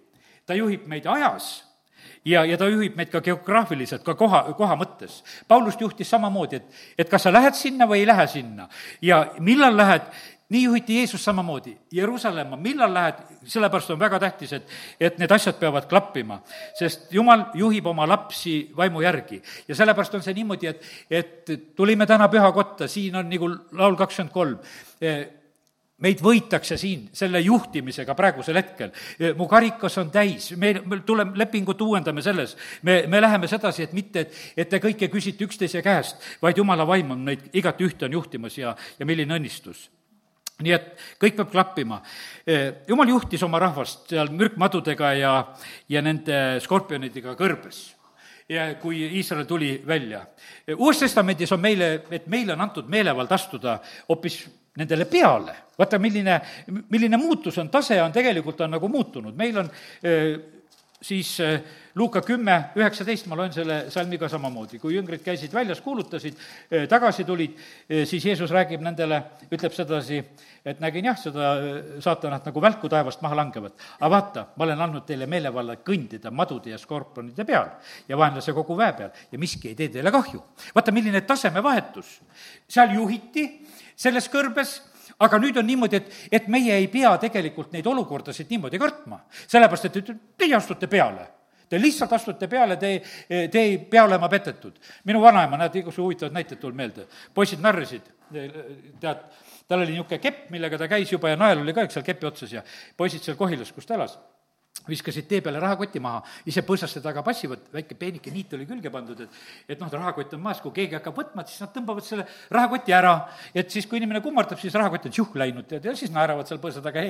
ta 0.46 0.56
juhib 0.56 0.86
meid 0.88 1.06
ajas 1.06 1.68
ja, 2.24 2.44
ja 2.44 2.56
ta 2.58 2.68
juhib 2.68 2.96
meid 2.96 3.10
ka 3.12 3.20
geograafiliselt, 3.24 4.02
ka 4.04 4.14
koha, 4.18 4.42
koha 4.56 4.76
mõttes. 4.80 5.20
Paulust 5.48 5.80
juhtis 5.80 6.10
samamoodi, 6.10 6.60
et, 6.60 6.80
et 7.04 7.10
kas 7.10 7.26
sa 7.26 7.32
lähed 7.32 7.56
sinna 7.56 7.88
või 7.88 8.02
ei 8.02 8.08
lähe 8.08 8.26
sinna 8.30 8.68
ja 9.04 9.22
millal 9.44 9.76
lähed, 9.76 10.08
nii 10.48 10.62
juhiti 10.62 10.96
Jeesus 10.96 11.24
samamoodi. 11.24 11.76
Jeruusalemma, 11.92 12.56
millal 12.56 12.94
lähed, 12.94 13.20
sellepärast 13.44 13.90
on 13.90 14.00
väga 14.00 14.18
tähtis, 14.18 14.52
et, 14.56 14.68
et 15.00 15.18
need 15.20 15.32
asjad 15.32 15.58
peavad 15.60 15.88
klappima. 15.88 16.40
sest 16.78 17.12
Jumal 17.12 17.44
juhib 17.54 17.86
oma 17.86 18.08
lapsi 18.08 18.70
vaimu 18.76 19.00
järgi. 19.04 19.42
ja 19.68 19.74
sellepärast 19.74 20.14
on 20.14 20.22
see 20.22 20.34
niimoodi, 20.34 20.66
et, 20.66 20.86
et 21.10 21.50
tulime 21.76 22.06
täna 22.06 22.28
pühakotta, 22.28 22.88
siin 22.88 23.16
on 23.16 23.28
nagu 23.28 23.50
laul 23.72 23.96
kakskümmend 23.96 24.32
kolm 24.32 24.58
meid 25.98 26.20
võitakse 26.22 26.76
siin 26.78 27.08
selle 27.12 27.40
juhtimisega 27.42 28.14
praegusel 28.14 28.56
hetkel. 28.56 28.92
mu 29.36 29.48
karikas 29.50 29.98
on 29.98 30.10
täis, 30.14 30.52
me, 30.56 30.72
me 30.86 31.00
tuleme, 31.06 31.34
lepingut 31.34 31.80
uuendame 31.82 32.22
selles. 32.22 32.56
me, 32.82 33.02
me 33.06 33.20
läheme 33.20 33.48
sedasi, 33.48 33.82
et 33.82 33.92
mitte, 33.92 34.20
et, 34.20 34.40
et 34.56 34.68
te 34.68 34.78
kõike 34.78 35.10
küsite 35.10 35.44
üksteise 35.44 35.82
käest, 35.82 36.22
vaid 36.42 36.56
jumala 36.56 36.86
vaim 36.86 37.10
on 37.10 37.24
meid 37.24 37.50
igat 37.52 37.80
ühte 37.80 38.06
on 38.06 38.12
juhtimas 38.12 38.58
ja, 38.58 38.76
ja 38.98 39.06
milline 39.06 39.34
õnnistus 39.34 39.88
nii 40.62 40.74
et 40.74 40.88
kõik 41.22 41.36
peab 41.38 41.52
klappima. 41.52 42.00
jumal 42.88 43.08
juhtis 43.08 43.42
oma 43.46 43.60
rahvast 43.62 44.08
seal 44.10 44.32
mürkmadudega 44.34 45.12
ja, 45.14 45.32
ja 45.88 46.02
nende 46.02 46.58
skorpionidega 46.64 47.36
kõrbes 47.38 47.84
ja 48.48 48.74
kui 48.80 49.04
Iisrael 49.18 49.46
tuli 49.46 49.82
välja. 49.86 50.24
uues 50.76 50.98
Testamendis 50.98 51.52
on 51.52 51.60
meile, 51.60 52.02
et 52.10 52.26
meile 52.26 52.52
on 52.52 52.60
antud 52.60 52.88
meelevald 52.88 53.32
astuda 53.32 53.78
hoopis 54.08 54.46
nendele 54.78 55.04
peale. 55.04 55.54
vaata, 55.78 55.98
milline, 55.98 56.40
milline 56.90 57.16
muutus 57.16 57.58
on, 57.58 57.68
tase 57.70 58.02
on 58.02 58.12
tegelikult, 58.12 58.60
on 58.60 58.70
nagu 58.70 58.88
muutunud, 58.88 59.36
meil 59.36 59.58
on 59.58 59.70
siis 61.02 61.36
Luuka 61.98 62.20
kümme, 62.22 62.54
üheksateist, 62.78 63.26
ma 63.26 63.36
loen 63.38 63.52
selle 63.54 63.76
salmi 63.90 64.18
ka 64.20 64.28
samamoodi, 64.30 64.78
kui 64.78 64.94
jüngrid 64.94 65.22
käisid 65.24 65.54
väljas, 65.54 65.80
kuulutasid, 65.82 66.36
tagasi 66.90 67.24
tulid, 67.26 67.56
siis 68.06 68.26
Jeesus 68.28 68.52
räägib 68.54 68.82
nendele, 68.86 69.18
ütleb 69.50 69.74
sedasi, 69.74 70.20
et 70.62 70.82
nägin 70.82 71.08
jah, 71.08 71.18
seda 71.18 71.50
saatanat 72.04 72.46
nagu 72.50 72.62
välku 72.62 72.90
taevast 72.90 73.22
maha 73.24 73.38
langevat. 73.40 73.74
aga 73.98 74.10
vaata, 74.10 74.46
ma 74.56 74.66
olen 74.66 74.84
andnud 74.86 75.06
teile 75.06 75.26
meelevalla 75.26 75.78
kõndida 75.86 76.30
madude 76.30 76.70
ja 76.70 76.78
skorpionide 76.78 77.46
peal 77.48 77.70
ja 78.08 78.18
vaenlase 78.18 78.54
kogu 78.54 78.76
väe 78.78 78.92
peal 78.92 79.10
ja 79.32 79.38
miski 79.38 79.72
ei 79.72 79.74
tee 79.74 79.88
teile 79.88 80.10
kahju. 80.14 80.42
vaata, 80.74 80.92
milline 80.92 81.20
tasemevahetus. 81.20 82.20
seal 82.68 82.94
juhiti 82.94 83.48
selles 83.96 84.30
kõrbes, 84.30 84.78
aga 85.18 85.38
nüüd 85.38 85.56
on 85.58 85.66
niimoodi, 85.66 85.96
et, 85.96 86.12
et 86.32 86.46
meie 86.48 86.76
ei 86.78 86.86
pea 86.92 87.16
tegelikult 87.18 87.72
neid 87.72 87.86
olukordasid 87.86 88.50
niimoodi 88.50 88.78
kartma. 88.78 89.20
sellepärast, 89.46 89.84
et 89.90 90.14
teie 90.38 90.54
astute 90.56 90.86
peale 90.86 91.26
Te 91.68 91.76
lihtsalt 91.76 92.12
astute 92.16 92.48
peale, 92.48 92.78
te, 92.80 92.94
te 93.28 93.60
ei 93.60 93.76
pea 93.78 94.06
olema 94.06 94.28
petetud. 94.32 94.78
minu 95.04 95.20
vanaema, 95.20 95.58
näed, 95.60 95.74
igasugu 95.82 96.06
huvitavad 96.06 96.32
näited 96.32 96.60
tulid 96.60 96.76
meelde. 96.76 97.06
poisid 97.34 97.60
narrisid, 97.60 98.08
tead, 99.00 99.20
tal 99.68 99.84
oli 99.84 99.92
niisugune 99.92 100.18
kepp, 100.18 100.48
millega 100.50 100.78
ta 100.78 100.88
käis 100.88 101.12
juba 101.12 101.28
ja 101.28 101.36
nael 101.36 101.60
oli 101.60 101.74
ka, 101.76 101.84
eks 101.84 101.98
seal 101.98 102.06
kepi 102.06 102.26
otsas 102.26 102.52
ja 102.56 102.62
poisid 102.96 103.20
seal 103.20 103.36
Kohilas, 103.36 103.72
kus 103.72 103.86
ta 103.86 103.98
elas 103.98 104.16
viskasid 104.88 105.28
tee 105.30 105.40
peale 105.44 105.60
rahakoti 105.62 106.00
maha, 106.02 106.22
ise 106.48 106.64
põõsaste 106.66 107.02
taga 107.04 107.22
passivad, 107.26 107.66
väike 107.72 107.96
peenike 107.98 108.32
niit 108.34 108.52
oli 108.56 108.66
külge 108.68 108.92
pandud, 108.92 109.24
et 109.24 109.74
et 109.74 109.80
noh, 109.80 109.90
rahakott 109.92 110.36
on 110.36 110.44
maas, 110.44 110.62
kui 110.64 110.74
keegi 110.76 110.98
hakkab 110.98 111.18
võtma, 111.18 111.44
siis 111.48 111.62
nad 111.64 111.72
tõmbavad 111.74 112.06
selle 112.06 112.26
rahakoti 112.54 112.94
ära. 112.96 113.14
et 113.54 113.70
siis, 113.70 113.86
kui 113.86 114.00
inimene 114.00 114.22
kummardab, 114.24 114.60
siis 114.60 114.74
rahakott 114.74 115.06
on 115.06 115.14
tšuh 115.14 115.34
läinud, 115.34 115.66
tead, 115.68 115.84
ja 115.84 115.96
siis 115.96 116.12
naeravad 116.14 116.48
seal 116.48 116.60
põõsa 116.62 116.82
taga, 116.84 117.02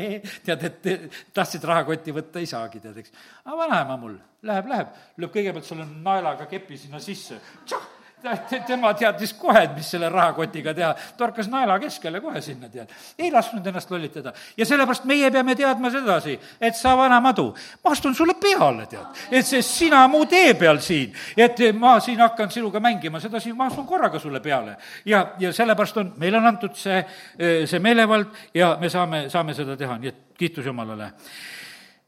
tead, 0.46 0.64
et 0.64 1.20
tahtsid 1.34 1.64
rahakotti 1.64 2.14
võtta, 2.14 2.42
ei 2.42 2.50
saagi, 2.50 2.80
tead, 2.80 2.98
eks. 3.02 3.14
aga 3.44 3.60
vanaema 3.64 4.00
mul 4.00 4.18
läheb, 4.42 4.72
läheb, 4.72 4.98
lööb 5.18 5.34
kõigepealt 5.34 5.68
selle 5.68 5.86
naelaga 5.86 6.46
kepi 6.50 6.78
sinna 6.78 7.00
sisse, 7.02 7.40
tšah 7.66 7.97
tema 8.66 8.92
teadis 8.94 9.32
kohe, 9.38 9.62
et 9.62 9.74
mis 9.76 9.90
selle 9.90 10.08
rahakotiga 10.12 10.74
teha, 10.74 10.90
torkas 11.18 11.48
naela 11.50 11.78
keskele 11.78 12.20
kohe 12.20 12.40
sinna, 12.42 12.68
tead. 12.68 12.90
ei 13.18 13.30
lasknud 13.32 13.66
ennast 13.66 13.90
lollitada. 13.90 14.32
ja 14.56 14.66
sellepärast 14.66 15.04
meie 15.04 15.30
peame 15.30 15.54
teadma 15.56 15.90
sedasi, 15.90 16.38
et 16.60 16.76
sa, 16.76 16.96
vana 16.98 17.20
madu, 17.20 17.48
ma 17.84 17.92
astun 17.92 18.14
sulle 18.14 18.34
peale, 18.40 18.86
tead. 18.86 19.22
et 19.30 19.46
see 19.46 19.62
sina 19.62 20.06
mu 20.08 20.24
tee 20.26 20.54
peal 20.58 20.80
siin, 20.84 21.14
et 21.36 21.62
ma 21.78 21.98
siin 22.00 22.20
hakkan 22.20 22.50
sinuga 22.50 22.80
mängima, 22.80 23.20
sedasi 23.20 23.52
ma 23.52 23.68
astun 23.70 23.86
korraga 23.86 24.18
sulle 24.18 24.40
peale. 24.40 24.76
ja, 25.04 25.28
ja 25.38 25.52
sellepärast 25.52 25.96
on, 25.96 26.12
meile 26.16 26.38
on 26.38 26.46
antud 26.46 26.74
see, 26.76 27.04
see 27.66 27.78
meelevald 27.78 28.34
ja 28.54 28.76
me 28.80 28.90
saame, 28.90 29.28
saame 29.30 29.54
seda 29.54 29.76
teha, 29.76 29.98
nii 29.98 30.14
et 30.14 30.20
kiitus 30.38 30.66
Jumalale 30.66 31.12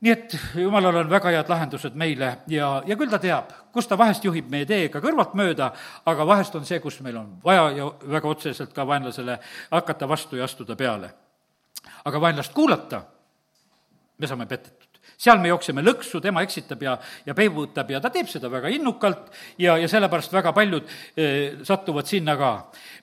nii 0.00 0.12
et 0.12 0.36
jumalal 0.54 0.96
on 1.02 1.10
väga 1.10 1.32
head 1.34 1.48
lahendused 1.52 1.96
meile 1.98 2.30
ja, 2.48 2.70
ja 2.86 2.96
küll 2.96 3.10
ta 3.12 3.18
teab, 3.20 3.52
kus 3.72 3.88
ta 3.88 3.98
vahest 4.00 4.24
juhib 4.24 4.48
meie 4.50 4.66
teega 4.68 5.02
kõrvalt 5.02 5.34
mööda, 5.36 5.70
aga 6.08 6.26
vahest 6.26 6.56
on 6.56 6.64
see, 6.68 6.80
kus 6.80 7.00
meil 7.04 7.18
on 7.20 7.34
vaja 7.44 7.68
ja 7.76 7.88
väga 8.16 8.28
otseselt 8.28 8.72
ka 8.76 8.86
vaenlasele 8.86 9.38
hakata 9.70 10.08
vastu 10.08 10.40
ja 10.40 10.48
astuda 10.48 10.76
peale. 10.76 11.10
aga 12.04 12.20
vaenlast 12.20 12.52
kuulata, 12.52 13.02
me 14.18 14.26
saame 14.26 14.46
petetud 14.46 14.79
seal 15.20 15.40
me 15.40 15.50
jookseme 15.50 15.84
lõksu, 15.84 16.20
tema 16.24 16.42
eksitab 16.46 16.82
ja, 16.84 16.94
ja 17.26 17.34
peibutab 17.36 17.90
ja 17.92 18.00
ta 18.00 18.10
teeb 18.12 18.28
seda 18.30 18.48
väga 18.52 18.70
innukalt 18.72 19.28
ja, 19.60 19.76
ja 19.80 19.88
sellepärast 19.90 20.32
väga 20.32 20.54
paljud 20.56 20.88
e, 21.12 21.26
satuvad 21.66 22.08
sinna 22.08 22.36
ka. 22.40 22.52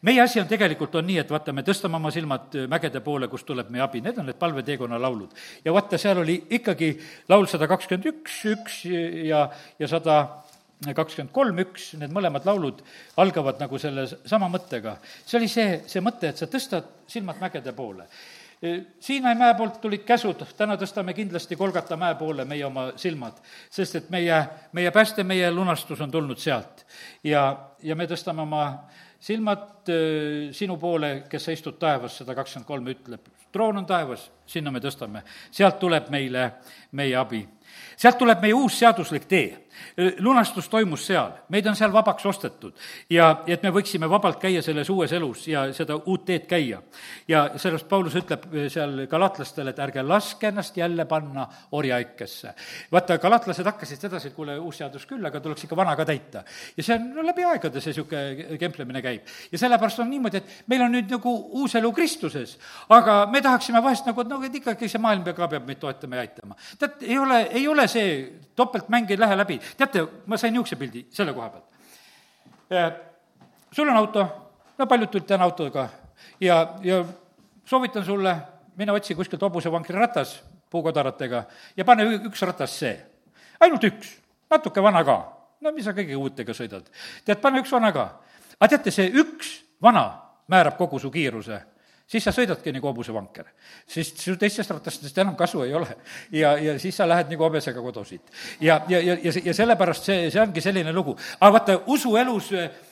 meie 0.08 0.22
asi 0.24 0.42
on 0.42 0.50
tegelikult, 0.50 0.96
on 0.98 1.06
nii, 1.08 1.20
et 1.22 1.32
vaata, 1.34 1.54
me 1.54 1.66
tõstame 1.68 2.00
oma 2.00 2.12
silmad 2.14 2.58
eh, 2.58 2.66
mägede 2.70 3.04
poole, 3.06 3.30
kust 3.30 3.46
tuleb 3.48 3.70
meie 3.74 3.86
abi, 3.86 4.02
need 4.06 4.18
on 4.18 4.26
need 4.30 4.40
palveteekonna 4.42 5.00
laulud. 5.02 5.36
ja 5.66 5.74
vaata, 5.74 6.00
seal 6.02 6.24
oli 6.24 6.40
ikkagi 6.58 6.96
laul 7.30 7.46
sada 7.50 7.70
kakskümmend 7.70 8.10
üks, 8.14 8.40
üks 8.54 8.82
ja, 9.28 9.46
ja 9.78 9.90
sada 9.92 10.18
kakskümmend 10.98 11.34
kolm, 11.34 11.62
üks, 11.66 11.92
need 12.02 12.14
mõlemad 12.14 12.46
laulud 12.50 12.82
algavad 13.22 13.62
nagu 13.62 13.78
selle 13.82 14.08
sama 14.26 14.50
mõttega. 14.50 14.98
see 15.26 15.38
oli 15.38 15.52
see, 15.54 15.70
see 15.86 16.02
mõte, 16.02 16.34
et 16.34 16.42
sa 16.42 16.50
tõstad 16.50 16.90
silmad 17.10 17.38
mägede 17.42 17.78
poole 17.78 18.10
Siinai 19.00 19.36
mäe 19.38 19.54
poolt 19.54 19.76
tulid 19.82 20.02
käsud, 20.02 20.40
täna 20.58 20.74
tõstame 20.82 21.14
kindlasti 21.14 21.56
Kolgata 21.56 21.98
mäe 21.98 22.16
poole 22.18 22.46
meie 22.46 22.66
oma 22.66 22.88
silmad, 22.98 23.38
sest 23.70 24.00
et 24.00 24.08
meie, 24.10 24.40
meie 24.74 24.92
pääste, 24.92 25.22
meie 25.24 25.52
lunastus 25.54 26.02
on 26.02 26.12
tulnud 26.12 26.42
sealt. 26.42 26.86
ja, 27.24 27.44
ja 27.84 27.96
me 27.96 28.08
tõstame 28.10 28.42
oma 28.42 28.64
silmad 29.20 29.92
sinu 30.58 30.78
poole, 30.82 31.28
kes 31.30 31.46
sa 31.46 31.54
istud 31.54 31.78
taevas, 31.78 32.18
sada 32.18 32.34
kakskümmend 32.36 32.68
kolm 32.68 32.90
ütleb, 32.96 33.30
troon 33.54 33.78
on 33.78 33.86
taevas, 33.86 34.26
sinna 34.48 34.72
me 34.72 34.80
tõstame, 34.80 35.24
sealt 35.52 35.80
tuleb 35.80 36.10
meile 36.14 36.52
meie 36.92 37.16
abi 37.16 37.46
sealt 37.98 38.20
tuleb 38.22 38.44
meie 38.44 38.56
uus 38.58 38.78
seaduslik 38.80 39.26
tee. 39.30 39.64
lunastus 40.26 40.66
toimus 40.74 41.04
seal, 41.06 41.36
meid 41.54 41.68
on 41.70 41.76
seal 41.78 41.92
vabaks 41.94 42.26
ostetud 42.26 42.74
ja 43.14 43.44
et 43.46 43.62
me 43.62 43.70
võiksime 43.70 44.08
vabalt 44.10 44.40
käia 44.42 44.64
selles 44.66 44.90
uues 44.90 45.12
elus 45.14 45.44
ja 45.48 45.68
seda 45.74 46.00
uut 46.00 46.24
teed 46.26 46.48
käia. 46.50 46.82
ja 47.28 47.44
sellest 47.62 47.88
Paulus 47.90 48.16
ütleb 48.18 48.48
seal 48.74 49.06
galatlastele, 49.10 49.70
et 49.70 49.80
ärge 49.80 50.02
laske 50.02 50.48
ennast 50.48 50.78
jälle 50.78 51.06
panna 51.06 51.48
orjaikesse. 51.72 52.54
vaata, 52.92 53.18
galatlased 53.18 53.66
hakkasid 53.66 54.02
sedasi, 54.02 54.28
et 54.28 54.34
kuule, 54.34 54.58
uus 54.58 54.78
seadus 54.78 55.06
küll, 55.06 55.26
aga 55.26 55.40
tuleks 55.40 55.64
ikka 55.64 55.76
vana 55.76 55.96
ka 55.96 56.06
täita. 56.06 56.44
ja 56.78 56.84
see 56.84 56.96
on 56.96 57.14
no 57.14 57.26
läbi 57.26 57.46
aegade 57.46 57.82
see 57.82 57.94
niisugune 57.94 58.58
kemplemine 58.58 59.02
käib. 59.02 59.30
ja 59.52 59.58
sellepärast 59.58 60.00
on 60.00 60.10
niimoodi, 60.10 60.38
et 60.38 60.68
meil 60.68 60.82
on 60.82 60.92
nüüd 60.98 61.12
nagu 61.12 61.36
uus 61.62 61.76
elu 61.76 61.94
Kristuses, 61.94 62.58
aga 62.90 63.26
me 63.30 63.42
tahaksime 63.42 63.84
vahest 63.84 64.10
nagu, 64.10 64.22
et 64.22 64.34
noh, 64.38 64.46
et 64.48 64.56
ikkagi 64.62 64.90
see 64.90 65.02
maailm 65.02 65.26
ka 65.28 65.48
peab 65.50 65.66
meid 65.68 65.80
toetama 65.82 66.20
ja 66.20 66.26
aitama. 66.26 66.58
tead, 66.80 67.02
ei 67.02 67.18
ole, 67.18 67.40
ei 67.52 67.68
ole 67.68 67.88
see, 67.92 68.18
topeltmäng 68.56 69.12
ei 69.12 69.20
lähe 69.20 69.38
läbi. 69.38 69.60
teate, 69.78 70.06
ma 70.26 70.38
sain 70.38 70.54
niisuguse 70.54 70.76
pildi 70.76 71.06
selle 71.12 71.34
koha 71.34 71.50
pealt. 71.50 71.66
Äh, 72.72 72.92
sul 73.72 73.90
on 73.90 73.98
auto, 73.98 74.28
no 74.78 74.88
paljud 74.88 75.10
tulid 75.12 75.28
täna 75.28 75.48
autoga 75.48 75.88
ja, 76.42 76.76
ja 76.84 77.04
soovitan 77.66 78.06
sulle, 78.06 78.36
mine 78.76 78.92
otsi 78.92 79.16
kuskilt 79.16 79.42
hobusevankri 79.42 79.98
ratas 79.98 80.38
puukodaratega 80.70 81.44
ja 81.78 81.86
pane 81.86 82.06
üks 82.28 82.42
ratas 82.46 82.80
see. 82.80 82.96
ainult 83.60 83.84
üks, 83.84 84.18
natuke 84.50 84.84
vana 84.84 85.04
ka. 85.04 85.18
no 85.62 85.72
mis 85.72 85.86
sa 85.86 85.96
kõigi 85.98 86.16
uutega 86.16 86.54
sõidad. 86.54 86.86
tead, 87.26 87.42
pane 87.42 87.64
üks 87.64 87.72
vana 87.72 87.92
ka. 87.92 88.10
aga 88.60 88.70
teate, 88.76 88.92
see 88.92 89.10
üks 89.12 89.58
vana 89.82 90.10
määrab 90.48 90.78
kogu 90.78 91.00
su 91.00 91.12
kiiruse 91.12 91.62
siis 92.08 92.24
sa 92.24 92.32
sõidadki 92.32 92.72
nagu 92.76 92.88
hobusevanker. 92.88 93.52
sest 93.88 94.24
su 94.24 94.36
teistest 94.40 94.72
ratastest 94.72 95.18
enam 95.18 95.36
kasu 95.36 95.64
ei 95.64 95.74
ole. 95.74 95.98
ja, 96.32 96.58
ja 96.58 96.80
siis 96.80 96.96
sa 96.96 97.08
lähed 97.08 97.32
nagu 97.32 97.44
hobesega 97.44 97.82
kodu 97.82 98.06
siit. 98.06 98.22
ja, 98.62 98.82
ja, 98.88 99.00
ja, 99.00 99.18
ja, 99.24 99.34
ja 99.46 99.54
sellepärast 99.54 100.04
see, 100.04 100.30
see 100.32 100.42
ongi 100.42 100.62
selline 100.62 100.94
lugu. 100.94 101.18
aga 101.40 101.54
vaata, 101.54 101.80
usuelus 101.88 102.52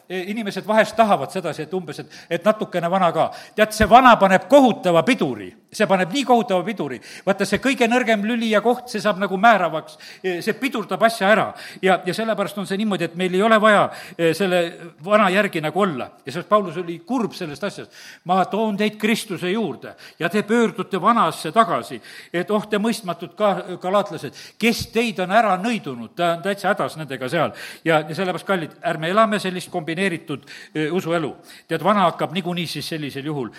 inimesed 0.09 0.67
vahest 0.67 0.95
tahavad 0.95 1.31
sedasi, 1.33 1.65
et 1.65 1.73
umbes, 1.73 1.99
et, 1.99 2.17
et 2.29 2.45
natukene 2.45 2.89
vana 2.91 3.11
ka. 3.15 3.29
tead, 3.55 3.73
see 3.73 3.87
vana 3.89 4.15
paneb 4.21 4.47
kohutava 4.49 5.01
piduri, 5.03 5.49
see 5.73 5.87
paneb 5.89 6.11
nii 6.13 6.23
kohutava 6.25 6.63
piduri. 6.63 6.99
vaata, 7.25 7.45
see 7.45 7.61
kõige 7.63 7.87
nõrgem 7.89 8.25
lüli 8.25 8.51
ja 8.51 8.61
koht, 8.61 8.87
see 8.91 9.01
saab 9.01 9.17
nagu 9.21 9.37
määravaks, 9.41 9.97
see 10.21 10.53
pidurdab 10.59 11.01
asja 11.03 11.31
ära. 11.31 11.47
ja, 11.81 11.99
ja 12.05 12.13
sellepärast 12.13 12.57
on 12.61 12.67
see 12.69 12.77
niimoodi, 12.77 13.09
et 13.09 13.15
meil 13.15 13.33
ei 13.33 13.41
ole 13.41 13.59
vaja 13.61 13.89
selle 14.37 14.61
vana 15.05 15.29
järgi 15.33 15.61
nagu 15.61 15.81
olla. 15.81 16.09
ja 16.25 16.31
sellest 16.31 16.49
Paulus 16.49 16.77
oli 16.77 16.99
kurb 17.07 17.33
sellest 17.33 17.63
asjast. 17.63 17.91
ma 18.25 18.43
toon 18.45 18.77
teid 18.77 18.99
Kristuse 19.01 19.51
juurde 19.51 19.95
ja 20.19 20.29
te 20.29 20.43
pöördute 20.43 21.01
vanasse 21.01 21.51
tagasi. 21.51 22.01
et 22.33 22.51
oh, 22.51 22.67
te 22.69 22.77
mõistmatud 22.77 23.33
ka, 23.35 23.77
galaatlased, 23.81 24.37
kes 24.61 24.87
teid 24.93 25.19
on 25.19 25.31
ära 25.31 25.57
nõidunud, 25.57 26.13
ta 26.15 26.35
on 26.35 26.45
täitsa 26.45 26.69
hädas 26.73 26.97
nendega 26.97 27.29
seal. 27.29 27.51
ja, 27.85 28.03
ja 28.05 28.15
sellepärast, 28.15 28.47
kallid, 28.47 28.77
ärme 28.85 29.09
elame 29.09 29.39
sellist 29.39 29.71
kombi-, 29.73 29.94
kombineeritud 29.95 30.45
usuelu. 30.91 31.35
tead, 31.67 31.83
vana 31.83 32.09
hakkab 32.09 32.33
niikuinii 32.33 32.67
siis 32.67 32.89
sellisel 32.89 33.25
juhul 33.25 33.49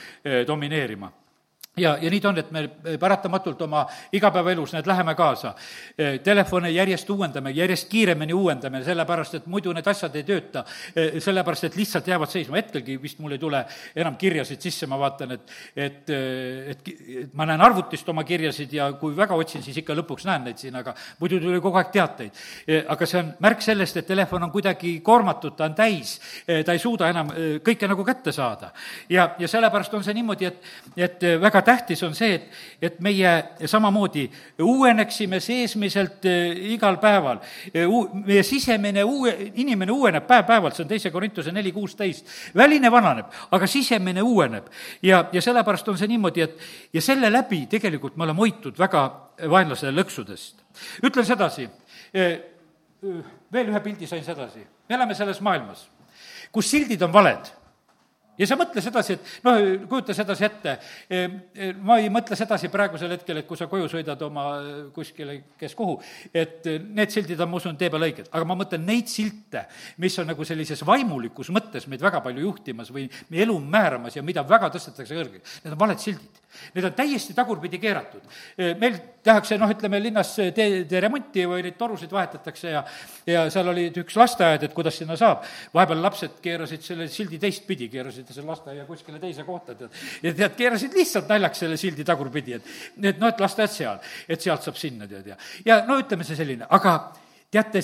domineerima 0.46 1.12
ja, 1.80 1.98
ja 2.00 2.10
nii 2.10 2.20
ta 2.24 2.30
on, 2.30 2.38
et 2.40 2.52
me 2.54 2.62
paratamatult 3.00 3.60
oma 3.66 3.82
igapäevaelus, 4.16 4.72
need 4.72 4.86
läheme 4.88 5.12
kaasa. 5.14 5.52
Telefone 6.24 6.70
järjest 6.72 7.10
uuendame, 7.12 7.50
järjest 7.52 7.90
kiiremini 7.92 8.32
uuendame, 8.32 8.80
sellepärast 8.84 9.34
et 9.36 9.50
muidu 9.52 9.74
need 9.76 9.86
asjad 9.92 10.16
ei 10.16 10.24
tööta. 10.24 10.64
sellepärast, 11.20 11.64
et 11.68 11.76
lihtsalt 11.76 12.08
jäävad 12.08 12.32
seisma, 12.32 12.56
hetkelgi 12.56 12.96
vist 13.02 13.20
mul 13.20 13.36
ei 13.36 13.38
tule 13.38 13.60
enam 13.96 14.16
kirjasid 14.16 14.60
sisse, 14.64 14.86
ma 14.86 14.98
vaatan, 14.98 15.36
et 15.36 15.52
et, 15.76 16.10
et, 16.10 16.88
et 17.24 17.34
ma 17.34 17.44
näen 17.46 17.60
arvutist 17.60 18.08
oma 18.08 18.24
kirjasid 18.24 18.72
ja 18.72 18.88
kui 18.96 19.16
väga 19.16 19.36
otsin, 19.36 19.62
siis 19.62 19.76
ikka 19.76 19.94
lõpuks 20.00 20.24
näen 20.24 20.48
neid 20.48 20.56
siin, 20.58 20.74
aga 20.80 20.94
muidu 21.20 21.40
tuli 21.40 21.60
kogu 21.60 21.76
aeg 21.76 21.92
teateid. 21.92 22.32
aga 22.88 23.06
see 23.06 23.20
on 23.20 23.34
märk 23.40 23.60
sellest, 23.62 24.00
et 24.00 24.06
telefon 24.06 24.48
on 24.48 24.50
kuidagi 24.50 25.00
koormatud, 25.04 25.52
ta 25.56 25.68
on 25.68 25.74
täis, 25.74 26.16
ta 26.46 26.72
ei 26.72 26.80
suuda 26.80 27.12
enam 27.12 27.30
kõike 27.60 27.88
nagu 27.88 28.04
kätte 28.04 28.32
saada. 28.32 28.72
ja, 29.10 29.34
ja 29.38 29.48
sellepärast 29.48 29.94
on 29.94 30.04
see 30.04 30.16
niimoodi, 30.16 30.48
et, 30.48 30.62
et 30.96 31.30
väga 31.40 31.65
tähtis 31.66 32.02
on 32.06 32.14
see, 32.14 32.36
et, 32.36 32.46
et 32.82 33.00
meie 33.04 33.32
samamoodi 33.66 34.24
uueneksime 34.62 35.40
seesmiselt 35.42 36.24
eh, 36.28 36.54
igal 36.76 36.98
päeval. 37.02 37.40
Eh, 37.72 37.90
meie 38.22 38.44
sisemine 38.46 39.04
uue, 39.04 39.34
inimene 39.62 39.92
uueneb 39.92 40.26
päev-päevalt, 40.28 40.76
see 40.76 40.86
on 40.86 40.92
teise 40.92 41.10
Korintuse 41.14 41.52
neli 41.54 41.72
kuusteist. 41.74 42.30
väline 42.56 42.90
vananeb, 42.92 43.32
aga 43.50 43.66
sisemine 43.66 44.22
uueneb. 44.22 44.70
ja, 45.02 45.24
ja 45.32 45.42
sellepärast 45.42 45.88
on 45.88 45.98
see 45.98 46.10
niimoodi, 46.10 46.46
et 46.46 46.58
ja 46.92 47.02
selle 47.02 47.32
läbi 47.32 47.66
tegelikult 47.70 48.16
me 48.16 48.24
oleme 48.24 48.46
hoitud 48.46 48.78
väga 48.78 49.04
vaenlase 49.50 49.90
lõksudest. 49.90 50.62
ütlen 51.02 51.26
sedasi, 51.26 51.68
eh, 52.14 52.40
veel 53.52 53.70
ühe 53.74 53.80
pildi 53.80 54.06
sain 54.06 54.24
sedasi, 54.24 54.66
me 54.88 54.94
elame 54.94 55.14
selles 55.14 55.40
maailmas, 55.40 55.88
kus 56.52 56.70
sildid 56.70 57.02
on 57.02 57.12
valed 57.12 57.55
ja 58.38 58.48
sa 58.48 58.58
mõtle 58.58 58.82
sedasi, 58.84 59.16
et 59.16 59.46
noh, 59.46 59.58
kujuta 59.90 60.14
sedasi 60.16 60.46
ette, 60.46 60.76
ma 61.82 61.98
ei 62.00 62.10
mõtle 62.12 62.38
sedasi 62.38 62.70
praegusel 62.72 63.14
hetkel, 63.16 63.40
et 63.40 63.48
kui 63.48 63.58
sa 63.58 63.68
koju 63.70 63.88
sõidad 63.92 64.22
oma 64.26 64.46
kuskile, 64.94 65.38
kes 65.58 65.76
kuhu, 65.78 65.98
et 66.34 66.66
need 66.86 67.12
sildid 67.14 67.40
on, 67.40 67.52
ma 67.52 67.60
usun, 67.60 67.78
tee 67.80 67.90
peal 67.92 68.06
õiged, 68.08 68.30
aga 68.30 68.48
ma 68.48 68.58
mõtlen 68.58 68.86
neid 68.86 69.10
silte, 69.10 69.66
mis 70.02 70.16
on 70.22 70.30
nagu 70.32 70.48
sellises 70.48 70.82
vaimulikus 70.86 71.52
mõttes 71.54 71.88
meid 71.90 72.04
väga 72.04 72.22
palju 72.24 72.44
juhtimas 72.48 72.92
või 72.94 73.08
meie 73.30 73.46
elu 73.46 73.58
määramas 73.62 74.18
ja 74.18 74.24
mida 74.26 74.44
väga 74.46 74.70
tõstetakse 74.74 75.16
kõrgeks, 75.16 75.60
need 75.64 75.76
on 75.76 75.84
valed 75.86 76.02
sildid. 76.02 76.42
Need 76.74 76.88
on 76.88 76.96
täiesti 76.96 77.34
tagurpidi 77.36 77.80
keeratud. 77.82 78.22
meil 78.80 78.98
tehakse, 79.26 79.58
noh, 79.58 79.70
ütleme 79.72 80.00
linnas 80.02 80.34
teede 80.54 81.00
remonti 81.02 81.46
või 81.48 81.64
neid 81.66 81.78
torusid 81.78 82.12
vahetatakse 82.12 82.70
ja 82.70 82.84
ja 83.26 83.46
seal 83.50 83.70
oli 83.72 83.88
üks 84.02 84.16
lasteaed, 84.18 84.66
et 84.66 84.74
kuidas 84.74 84.98
sinna 85.00 85.16
saab. 85.18 85.44
vahepeal 85.74 86.02
lapsed 86.02 86.38
keerasid 86.42 86.84
selle 86.86 87.08
sildi 87.12 87.38
teistpidi, 87.42 87.88
keerasid 87.92 88.30
selle 88.32 88.50
lasteaia 88.50 88.86
kuskile 88.88 89.20
teise 89.22 89.44
kohta, 89.44 89.74
tead. 89.74 90.00
ja 90.22 90.32
tead, 90.32 90.56
keerasid 90.58 90.94
lihtsalt 90.94 91.28
naljaks 91.32 91.64
selle 91.64 91.76
sildi 91.80 92.04
tagurpidi, 92.06 92.58
et, 92.58 92.72
et 93.02 93.20
noh, 93.20 93.32
et 93.32 93.40
lasteaed 93.40 93.72
seal, 93.72 94.02
et 94.28 94.42
sealt 94.42 94.66
saab 94.66 94.78
sinna, 94.80 95.08
tead, 95.10 95.32
ja, 95.32 95.38
ja 95.66 95.80
no 95.86 95.98
ütleme 96.02 96.26
see 96.26 96.38
selline, 96.38 96.68
aga 96.70 96.96
teate, 97.56 97.82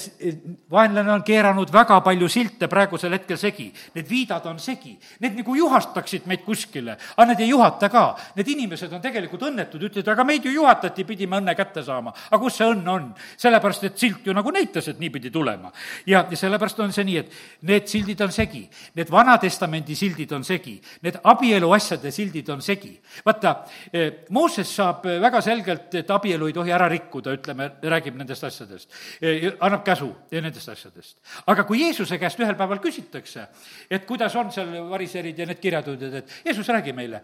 vaenlane 0.73 1.12
on 1.14 1.25
keeranud 1.27 1.70
väga 1.73 1.99
palju 2.05 2.29
silte 2.31 2.68
praegusel 2.70 3.16
hetkel 3.16 3.39
segi. 3.41 3.68
Need 3.97 4.09
viidad 4.09 4.47
on 4.51 4.61
segi, 4.62 4.95
need 5.23 5.39
nagu 5.41 5.57
juhastaksid 5.57 6.27
meid 6.31 6.45
kuskile, 6.47 6.97
aga 7.16 7.29
need 7.31 7.45
ei 7.45 7.51
juhata 7.53 7.89
ka. 7.93 8.05
Need 8.37 8.53
inimesed 8.55 8.93
on 8.93 9.03
tegelikult 9.05 9.47
õnnetud, 9.49 9.83
ütlevad, 9.89 10.12
aga 10.14 10.27
meid 10.29 10.47
ju 10.47 10.55
juhatati, 10.55 11.07
pidime 11.09 11.41
õnne 11.41 11.55
kätte 11.59 11.85
saama. 11.87 12.12
aga 12.31 12.41
kus 12.43 12.59
see 12.61 12.68
õnn 12.68 12.89
on? 12.89 13.11
sellepärast, 13.37 13.85
et 13.89 13.99
silt 13.99 14.27
ju 14.27 14.35
nagu 14.37 14.51
näitas, 14.55 14.89
et 14.89 15.01
nii 15.01 15.11
pidi 15.11 15.31
tulema. 15.31 15.73
ja, 16.07 16.25
ja 16.31 16.37
sellepärast 16.37 16.81
on 16.85 16.93
see 16.93 17.07
nii, 17.09 17.16
et 17.23 17.33
need 17.68 17.89
sildid 17.91 18.20
on 18.20 18.33
segi, 18.33 18.62
need 18.99 19.11
Vana-testamendi 19.12 19.97
sildid 19.97 20.33
on 20.33 20.45
segi, 20.45 20.77
need 21.03 21.18
abieluasjade 21.23 22.12
sildid 22.12 22.49
on 22.53 22.62
segi. 22.62 22.93
vaata, 23.27 23.55
eh, 23.93 24.11
Mooses 24.31 24.68
saab 24.77 25.07
väga 25.20 25.41
selgelt, 25.45 25.95
et 25.95 26.11
abielu 26.11 26.47
ei 26.47 26.57
tohi 26.57 26.73
ära 26.73 26.89
rikkuda, 26.89 27.35
ütleme, 27.39 27.70
räägib 27.83 28.16
nendest 28.16 28.45
asjadest 28.45 28.91
eh, 29.20 29.53
annab 29.62 29.84
käsu 29.86 30.08
nendest 30.32 30.68
asjadest. 30.72 31.18
aga 31.46 31.64
kui 31.68 31.82
Jeesuse 31.82 32.18
käest 32.18 32.40
ühel 32.42 32.56
päeval 32.58 32.80
küsitakse, 32.82 33.46
et 33.90 34.06
kuidas 34.08 34.34
on 34.36 34.50
seal 34.54 34.72
variserid 34.90 35.38
ja 35.38 35.46
need 35.46 35.60
kirjatundjad, 35.62 36.14
et 36.22 36.32
Jeesus, 36.46 36.68
räägi 36.68 36.94
meile, 36.96 37.22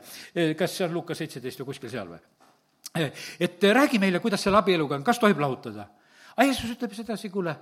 kas 0.59 0.77
see 0.77 0.87
on 0.87 0.95
Lukas 0.95 1.19
seitseteist 1.23 1.63
või 1.63 1.73
kuskil 1.73 1.93
seal 1.93 2.13
või? 2.13 2.21
et 3.41 3.63
räägi 3.63 3.99
meile, 4.03 4.21
kuidas 4.23 4.43
selle 4.47 4.61
abieluga 4.61 4.97
on, 4.99 5.07
kas 5.07 5.19
tohib 5.19 5.41
lahutada? 5.43 5.89
aga 6.37 6.47
Jeesus 6.47 6.77
ütleb 6.77 6.95
sedasi, 6.97 7.31
kuule, 7.35 7.57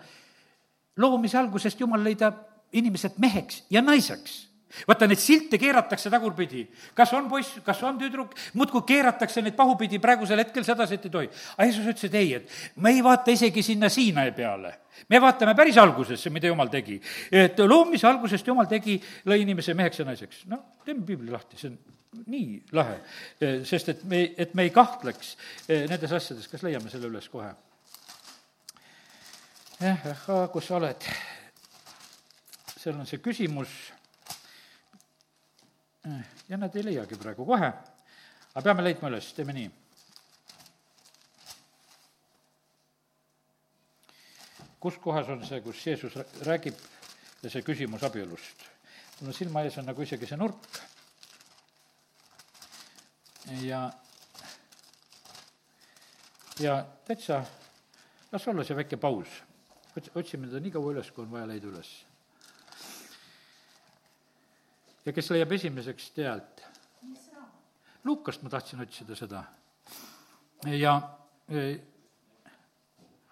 loomise 0.96 1.40
algusest 1.40 1.80
Jumal 1.80 2.04
leidab 2.04 2.44
inimesed 2.76 3.16
meheks 3.22 3.64
ja 3.70 3.82
naiseks 3.82 4.44
vaata, 4.88 5.08
neid 5.08 5.20
silte 5.22 5.58
keeratakse 5.60 6.10
tagurpidi. 6.10 6.66
kas 6.94 7.12
on 7.16 7.28
poiss, 7.28 7.58
kas 7.64 7.82
on 7.86 7.98
tüdruk, 7.98 8.34
muudkui 8.54 8.82
keeratakse 8.86 9.42
neid 9.42 9.56
pahupidi, 9.56 9.98
praegusel 10.02 10.42
hetkel 10.42 10.64
sedasi, 10.64 10.94
et 10.94 11.04
ei 11.06 11.10
tohi. 11.10 11.30
aga 11.56 11.68
Jeesus 11.68 11.86
ütles, 11.86 12.08
et 12.08 12.14
ei, 12.14 12.34
et 12.34 12.76
me 12.76 12.92
ei 12.94 13.02
vaata 13.04 13.30
isegi 13.30 13.62
sinna 13.62 13.88
Siinai 13.88 14.32
peale. 14.32 14.74
me 15.08 15.20
vaatame 15.20 15.54
päris 15.54 15.76
algusesse, 15.78 16.30
mida 16.30 16.48
Jumal 16.48 16.68
tegi. 16.68 17.00
et 17.30 17.58
loomise 17.58 18.06
algusest 18.06 18.46
Jumal 18.46 18.66
tegi, 18.66 19.00
lõi 19.26 19.42
inimese 19.42 19.74
meheks 19.74 19.98
ja 19.98 20.04
naiseks. 20.04 20.46
noh, 20.46 20.64
teeme 20.84 21.04
piibli 21.06 21.30
lahti, 21.30 21.56
see 21.56 21.70
on 21.70 21.78
nii 22.26 22.62
lahe, 22.72 22.98
sest 23.64 23.88
et 23.92 24.04
me, 24.08 24.22
et 24.38 24.54
me 24.54 24.66
ei 24.66 24.72
kahtleks 24.74 25.36
eh, 25.68 25.84
nendes 25.90 26.12
asjades, 26.12 26.48
kas 26.48 26.62
leiame 26.64 26.90
selle 26.90 27.10
üles 27.10 27.28
kohe? 27.28 27.50
jah, 29.80 30.06
ahhaa, 30.12 30.48
kus 30.48 30.70
sa 30.70 30.78
oled? 30.80 31.08
seal 32.76 32.96
on 32.96 33.08
see 33.08 33.20
küsimus 33.20 33.72
ja 36.48 36.56
nad 36.56 36.76
ei 36.76 36.84
leiagi 36.86 37.18
praegu 37.18 37.46
kohe, 37.46 37.72
aga 38.54 38.62
peame 38.62 38.84
leidma 38.84 39.10
üles, 39.10 39.32
teeme 39.34 39.56
nii. 39.56 39.72
kus 44.86 44.98
kohas 45.02 45.26
on 45.32 45.40
see, 45.42 45.58
kus 45.64 45.80
Jeesus 45.82 46.14
räägib 46.46 46.76
ja 47.42 47.50
see 47.50 47.64
küsimus 47.66 48.04
abielust? 48.06 48.62
mul 49.18 49.32
on 49.32 49.34
silma 49.34 49.64
ees 49.66 49.78
on 49.80 49.88
nagu 49.88 50.04
isegi 50.04 50.28
see 50.28 50.38
nurk 50.38 50.78
ja, 53.64 53.80
ja 56.60 56.76
täitsa 57.08 57.40
las 58.32 58.46
olla 58.46 58.64
see 58.64 58.76
väike 58.76 59.00
paus. 59.00 59.42
otsime 60.14 60.52
ta 60.52 60.60
nii 60.60 60.70
kaua 60.70 60.92
üles, 60.92 61.10
kui 61.10 61.24
on 61.24 61.32
vaja 61.32 61.48
leida 61.50 61.72
üles 61.72 62.05
ja 65.06 65.14
kes 65.14 65.30
leiab 65.30 65.52
esimeseks 65.54 66.10
tealt? 66.16 66.64
Lukast 68.06 68.42
ma 68.42 68.50
tahtsin 68.50 68.82
otsida 68.82 69.16
seda. 69.18 69.42
ja 70.70 70.94
e, 71.48 71.62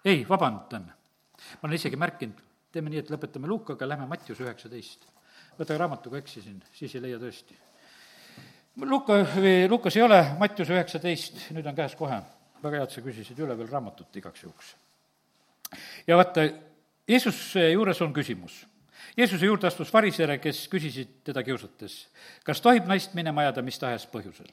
ei, 0.05 0.25
vabandan, 0.27 0.87
ma 0.87 1.67
olen 1.67 1.77
isegi 1.77 1.99
märkinud, 1.99 2.41
teeme 2.71 2.91
nii, 2.91 3.03
et 3.03 3.11
lõpetame 3.11 3.47
Lukaga, 3.47 3.87
lähme 3.87 4.07
Mattiuse 4.07 4.43
üheksateist. 4.43 5.07
võta 5.59 5.77
raamatuga 5.79 6.19
eksisin, 6.19 6.59
siis 6.75 6.95
ei 6.95 7.01
leia 7.05 7.19
tõesti. 7.19 7.55
Luka, 8.83 9.21
Lukas 9.71 9.95
ei 9.95 10.03
ole, 10.03 10.19
Mattiuse 10.39 10.75
üheksateist, 10.75 11.39
nüüd 11.55 11.67
on 11.67 11.75
käes 11.75 11.95
kohe. 11.95 12.21
väga 12.63 12.77
hea, 12.77 12.83
et 12.83 12.91
sa 12.91 13.01
küsisid 13.01 13.39
üle 13.39 13.55
veel 13.57 13.67
raamatut 13.71 14.15
igaks 14.15 14.43
juhuks. 14.43 14.75
ja 16.07 16.17
vaata, 16.17 16.47
Jeesuse 17.07 17.69
juures 17.71 18.01
on 18.01 18.13
küsimus 18.13 18.65
Jeesuse 19.17 19.45
juurde 19.45 19.67
astus 19.67 19.93
variseere, 19.93 20.37
kes 20.43 20.65
küsisid 20.71 21.19
teda 21.23 21.43
kiusates, 21.43 21.97
kas 22.43 22.61
tohib 22.61 22.87
naist 22.89 23.13
minema 23.17 23.45
ajada 23.45 23.63
mis 23.65 23.79
tahes 23.79 24.07
põhjusel. 24.11 24.49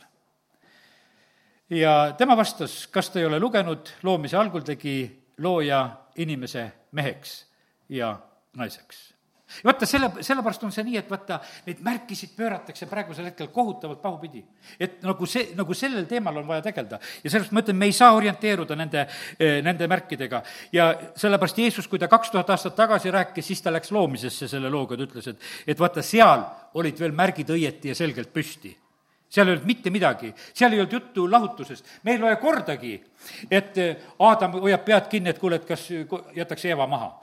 ja 1.70 2.14
tema 2.18 2.36
vastas, 2.36 2.86
kas 2.86 3.10
ta 3.10 3.20
ei 3.20 3.26
ole 3.26 3.40
lugenud, 3.40 3.94
loomise 4.02 4.36
algul 4.36 4.62
tegi 4.66 4.98
looja 5.38 5.88
inimese 6.16 6.70
meheks 6.92 7.46
ja 7.88 8.18
naiseks 8.56 9.11
vaata, 9.64 9.86
selle, 9.86 10.10
sellepärast 10.20 10.64
on 10.66 10.72
see 10.74 10.84
nii, 10.86 10.98
et 11.00 11.10
vaata, 11.10 11.38
neid 11.66 11.80
märkisid 11.84 12.34
pööratakse 12.36 12.88
praegusel 12.90 13.28
hetkel 13.28 13.50
kohutavalt 13.54 14.02
pahupidi. 14.02 14.44
et 14.80 15.02
nagu 15.02 15.26
see, 15.26 15.52
nagu 15.58 15.74
sellel 15.74 16.06
teemal 16.10 16.36
on 16.40 16.46
vaja 16.48 16.62
tegeleda. 16.68 16.98
ja 17.22 17.30
sellepärast 17.30 17.52
ma 17.52 17.64
ütlen, 17.64 17.78
me 17.78 17.88
ei 17.90 17.96
saa 17.96 18.12
orienteeruda 18.16 18.76
nende, 18.76 19.06
eh, 19.38 19.62
nende 19.62 19.88
märkidega. 19.88 20.42
ja 20.72 20.92
sellepärast 21.16 21.58
Jeesus, 21.58 21.88
kui 21.88 21.98
ta 21.98 22.08
kaks 22.08 22.30
tuhat 22.30 22.50
aastat 22.50 22.76
tagasi 22.76 23.10
rääkis, 23.10 23.46
siis 23.46 23.62
ta 23.62 23.72
läks 23.72 23.92
loomisesse 23.92 24.48
selle 24.48 24.70
looga, 24.70 24.96
ta 24.96 25.08
ütles, 25.08 25.28
et, 25.28 25.50
et 25.66 25.78
vaata, 25.78 26.02
seal 26.02 26.44
olid 26.74 26.98
veel 26.98 27.12
märgid 27.12 27.50
õieti 27.50 27.92
ja 27.92 27.94
selgelt 27.94 28.32
püsti 28.32 28.76
seal 29.32 29.48
ei 29.48 29.54
olnud 29.54 29.66
mitte 29.66 29.90
midagi, 29.90 30.28
seal 30.52 30.74
ei 30.74 30.80
olnud 30.82 30.92
juttu 30.92 31.24
lahutusest, 31.30 31.86
me 32.04 32.12
ei 32.12 32.20
loe 32.20 32.34
kordagi, 32.36 32.98
et 33.48 33.78
eh, 33.80 34.08
Aadam 34.20 34.58
hoiab 34.60 34.84
pead 34.84 35.08
kinni, 35.08 35.32
et 35.32 35.40
kuule, 35.40 35.56
et 35.56 35.64
kas 35.64 35.86
jätaks 36.36 36.66
Eeva 36.68 36.86
maha. 36.86 37.14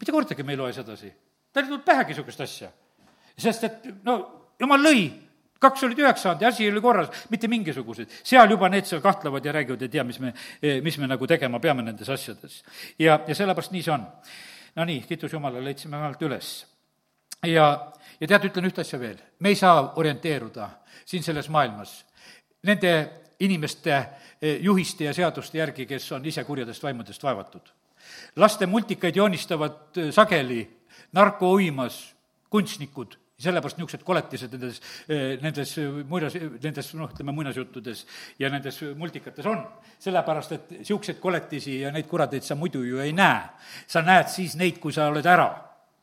mitte 0.00 0.12
kordagi 0.12 0.42
me 0.42 0.54
ei 0.54 0.60
loe 0.60 0.72
sedasi 0.72 1.12
tal 1.58 1.66
ei 1.66 1.70
tulnud 1.72 1.86
pähegi 1.86 2.14
niisugust 2.14 2.44
asja. 2.44 2.70
sest 3.38 3.64
et 3.68 3.88
no 4.06 4.18
jumal 4.60 4.82
lõi, 4.82 5.02
kaks 5.62 5.84
olid 5.86 5.98
üheks 6.02 6.22
saanud 6.22 6.42
ja 6.42 6.52
asi 6.52 6.68
oli 6.70 6.80
korras, 6.80 7.10
mitte 7.30 7.50
mingisuguseid. 7.50 8.10
seal 8.22 8.50
juba 8.50 8.70
need 8.70 8.86
seal 8.86 9.02
kahtlevad 9.02 9.44
ja 9.44 9.52
räägivad, 9.52 9.82
ei 9.82 9.92
tea, 9.92 10.04
mis 10.04 10.20
me, 10.22 10.32
mis 10.82 10.98
me 10.98 11.10
nagu 11.10 11.26
tegema 11.26 11.60
peame 11.60 11.82
nendes 11.82 12.08
asjades. 12.08 12.62
ja, 12.98 13.20
ja 13.26 13.34
sellepärast 13.34 13.74
nii 13.74 13.82
see 13.82 13.94
on. 13.94 14.06
Nonii, 14.78 15.00
kiitus 15.08 15.32
Jumalale, 15.32 15.64
leidsime 15.64 15.96
vähemalt 15.96 16.22
üles. 16.22 16.66
ja, 17.46 17.92
ja 18.20 18.26
tead, 18.26 18.50
ütlen 18.50 18.70
ühte 18.70 18.86
asja 18.86 19.00
veel, 19.00 19.18
me 19.40 19.54
ei 19.54 19.58
saa 19.58 19.92
orienteeruda 19.96 20.70
siin 21.06 21.22
selles 21.22 21.48
maailmas 21.48 22.04
nende 22.62 22.92
inimeste 23.40 23.92
eh, 23.94 24.58
juhiste 24.60 25.04
ja 25.04 25.14
seaduste 25.14 25.58
järgi, 25.58 25.86
kes 25.86 26.12
on 26.12 26.26
ise 26.26 26.44
kurjadest 26.44 26.82
vaimudest 26.82 27.22
vaevatud. 27.22 27.74
laste 28.36 28.66
multikaid 28.66 29.16
joonistavad 29.16 29.96
eh, 29.96 30.12
sageli 31.08 31.16
narkouimas 31.16 32.14
kunstnikud, 32.50 33.16
sellepärast 33.38 33.78
niisugused 33.78 34.04
koletised 34.04 34.52
nendes, 34.52 34.80
nendes 35.42 35.74
muinas, 36.08 36.34
nendes 36.34 36.94
noh, 36.98 37.10
ütleme 37.12 37.32
muinasjuttudes 37.32 38.04
ja 38.38 38.50
nendes 38.50 38.80
multikates 38.96 39.46
on. 39.46 39.62
sellepärast, 39.98 40.52
et 40.52 40.70
niisuguseid 40.70 41.20
koletisi 41.20 41.80
ja 41.80 41.92
neid 41.92 42.06
kuradeid 42.06 42.42
sa 42.42 42.54
muidu 42.54 42.82
ju 42.82 42.98
ei 42.98 43.12
näe. 43.12 43.48
sa 43.86 44.02
näed 44.02 44.28
siis 44.28 44.56
neid, 44.56 44.78
kui 44.78 44.92
sa 44.92 45.08
oled 45.08 45.26
ära, 45.26 45.48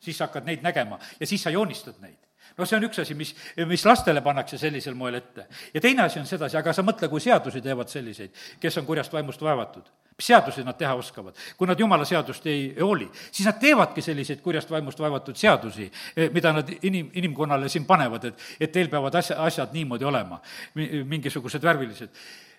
siis 0.00 0.16
sa 0.16 0.26
hakkad 0.26 0.46
neid 0.46 0.62
nägema 0.62 0.98
ja 1.20 1.26
siis 1.26 1.42
sa 1.42 1.50
joonistad 1.50 2.00
neid 2.00 2.25
no 2.56 2.66
see 2.66 2.78
on 2.78 2.86
üks 2.88 3.00
asi, 3.02 3.14
mis, 3.14 3.34
mis 3.68 3.84
lastele 3.86 4.22
pannakse 4.24 4.58
sellisel 4.60 4.96
moel 4.96 5.20
ette. 5.20 5.46
ja 5.74 5.80
teine 5.80 6.06
asi 6.06 6.20
on 6.20 6.26
sedasi, 6.26 6.56
aga 6.56 6.72
sa 6.72 6.84
mõtle, 6.86 7.08
kui 7.12 7.20
seadusi 7.20 7.62
teevad 7.64 7.92
selliseid, 7.92 8.32
kes 8.60 8.80
on 8.80 8.86
kurjast 8.88 9.12
vaimust 9.12 9.42
vaevatud. 9.42 9.88
Mis 10.16 10.30
seadusi 10.30 10.64
nad 10.64 10.78
teha 10.78 10.94
oskavad? 10.96 11.36
kui 11.56 11.68
nad 11.68 11.80
jumala 11.80 12.04
seadust 12.08 12.46
ei 12.48 12.70
hooli, 12.80 13.08
siis 13.30 13.44
nad 13.46 13.60
teevadki 13.60 14.02
selliseid 14.02 14.40
kurjast 14.44 14.70
vaimust 14.70 15.00
vaevatud 15.00 15.36
seadusi, 15.36 15.90
eh, 16.16 16.30
mida 16.32 16.52
nad 16.56 16.72
inim, 16.82 17.10
inimkonnale 17.12 17.68
siin 17.68 17.84
panevad, 17.84 18.24
et, 18.24 18.48
et 18.60 18.72
teil 18.72 18.88
peavad 18.88 19.14
asja, 19.14 19.36
asjad 19.44 19.76
niimoodi 19.76 20.08
olema, 20.08 20.40
mingisugused 20.74 21.62
värvilised. 21.62 22.16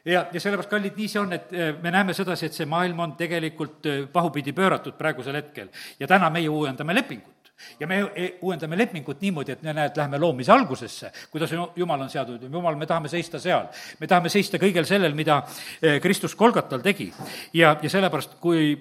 Ja, 0.07 0.27
ja 0.31 0.39
sellepärast, 0.39 0.69
kallid, 0.71 0.93
nii 0.95 1.07
see 1.11 1.19
on, 1.19 1.33
et 1.35 1.49
eh, 1.51 1.73
me 1.81 1.91
näeme 1.91 2.13
sedasi, 2.15 2.47
et 2.47 2.55
see 2.55 2.69
maailm 2.69 3.01
on 3.03 3.17
tegelikult 3.19 3.89
eh, 3.89 4.05
pahupidi 4.11 4.53
pööratud 4.55 4.95
praegusel 4.95 5.35
hetkel. 5.41 5.73
Ja 5.99 6.07
täna 6.07 6.29
meie 6.31 6.47
uuendame 6.53 6.95
lepingut 6.95 7.36
ja 7.79 7.87
me 7.87 7.99
e-, 8.15 8.33
uuendame 8.41 8.77
lepingut 8.77 9.21
niimoodi, 9.21 9.55
et 9.55 9.63
me 9.65 9.73
näed, 9.73 9.97
läheme 9.97 10.19
loomise 10.21 10.51
algusesse, 10.51 11.11
kuidas 11.31 11.53
Jumal 11.75 12.01
on 12.01 12.09
seadnud, 12.09 12.43
Jumal, 12.51 12.75
me 12.75 12.85
tahame 12.85 13.09
seista 13.11 13.39
seal. 13.39 13.67
me 13.99 14.07
tahame 14.07 14.29
seista 14.29 14.59
kõigel 14.61 14.85
sellel, 14.85 15.15
mida 15.17 15.41
eh, 15.81 15.99
Kristus 16.01 16.35
Kolgatal 16.35 16.83
tegi. 16.85 17.11
ja, 17.53 17.75
ja 17.81 17.89
sellepärast, 17.89 18.37
kui 18.41 18.75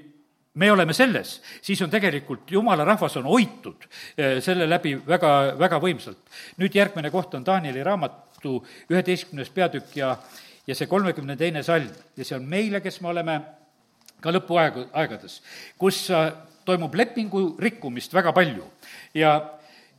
me 0.56 0.70
oleme 0.72 0.92
selles, 0.96 1.40
siis 1.62 1.82
on 1.82 1.90
tegelikult 1.92 2.50
jumala 2.50 2.84
rahvas 2.84 3.16
on 3.20 3.28
hoitud 3.28 3.84
eh, 4.16 4.38
selle 4.44 4.68
läbi 4.68 4.96
väga, 5.06 5.32
väga 5.58 5.80
võimsalt. 5.82 6.18
nüüd 6.56 6.74
järgmine 6.74 7.10
koht 7.10 7.34
on 7.34 7.46
Danieli 7.46 7.84
raamatu 7.84 8.58
üheteistkümnes 8.90 9.50
peatükk 9.50 9.96
ja, 9.96 10.16
ja 10.66 10.74
see 10.74 10.86
kolmekümne 10.86 11.36
teine 11.36 11.62
salm 11.62 11.92
ja 12.16 12.24
see 12.24 12.36
on 12.36 12.48
meile, 12.48 12.80
kes 12.80 13.00
me 13.00 13.12
oleme 13.12 13.40
ka 14.20 14.32
lõpuaegu, 14.32 14.88
aegades, 14.96 15.40
kus 15.78 16.06
äh, 16.10 16.30
toimub 16.66 16.94
lepingu 16.94 17.48
rikkumist 17.62 18.14
väga 18.14 18.34
palju 18.36 18.66
ja 19.14 19.36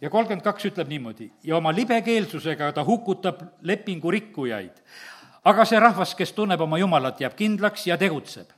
ja 0.01 0.09
kolmkümmend 0.13 0.45
kaks 0.45 0.67
ütleb 0.69 0.91
niimoodi, 0.91 1.31
ja 1.43 1.57
oma 1.57 1.71
libekeelsusega 1.73 2.71
ta 2.73 2.83
hukutab 2.85 3.41
lepingu 3.61 4.11
rikkujaid. 4.11 4.83
aga 5.47 5.65
see 5.65 5.79
rahvas, 5.79 6.13
kes 6.15 6.33
tunneb 6.35 6.61
oma 6.61 6.77
Jumalat, 6.77 7.21
jääb 7.21 7.35
kindlaks 7.35 7.87
ja 7.87 7.97
tegutseb 7.97 8.51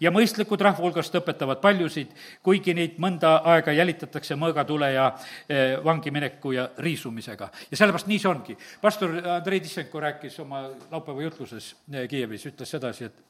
ja 0.00 0.10
mõistlikud 0.10 0.60
rahva 0.60 0.82
hulgast 0.82 1.14
õpetavad 1.14 1.60
paljusid, 1.60 2.12
kuigi 2.42 2.74
neid 2.74 2.96
mõnda 2.98 3.36
aega 3.52 3.72
jälitatakse 3.76 4.36
mõõgatule 4.40 4.92
ja 4.94 5.10
eh, 5.48 5.76
vangi 5.84 6.10
mineku 6.10 6.54
ja 6.56 6.70
riisumisega. 6.78 7.50
ja 7.70 7.76
sellepärast 7.76 8.06
nii 8.06 8.18
see 8.18 8.30
ongi. 8.30 8.56
pastor 8.80 9.20
Andrei 9.36 9.60
Tissenko 9.60 10.00
rääkis 10.00 10.40
oma 10.40 10.68
laupäeva 10.90 11.22
jutluses 11.22 11.74
eh, 11.92 12.08
Kiievis, 12.08 12.46
ütles 12.46 12.70
sedasi, 12.70 13.04
et 13.04 13.29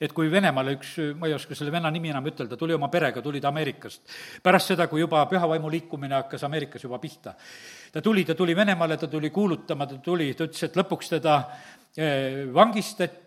et 0.00 0.12
kui 0.12 0.30
Venemaale 0.32 0.76
üks, 0.76 0.96
ma 1.18 1.28
ei 1.28 1.34
oska 1.36 1.54
selle 1.54 1.72
venna 1.74 1.90
nimi 1.90 2.10
enam 2.12 2.26
ütelda, 2.26 2.56
tuli 2.56 2.76
oma 2.76 2.88
perega, 2.92 3.22
tuli 3.22 3.40
ta 3.40 3.48
Ameerikast. 3.48 4.02
pärast 4.42 4.74
seda, 4.74 4.88
kui 4.88 5.00
juba 5.00 5.26
pühavaimu 5.30 5.70
liikumine 5.70 6.14
hakkas 6.20 6.44
Ameerikas 6.44 6.82
juba 6.82 6.98
pihta. 6.98 7.34
ta 7.92 8.02
tuli, 8.02 8.24
ta 8.24 8.34
tuli 8.34 8.56
Venemaale, 8.56 8.96
ta 8.96 9.06
tuli 9.06 9.30
kuulutama, 9.30 9.86
ta 9.86 9.98
tuli, 9.98 10.34
ta 10.34 10.44
ütles, 10.44 10.62
et 10.62 10.76
lõpuks 10.76 11.14
teda 11.16 11.38
eh, 11.96 12.44
vangistati, 12.52 13.24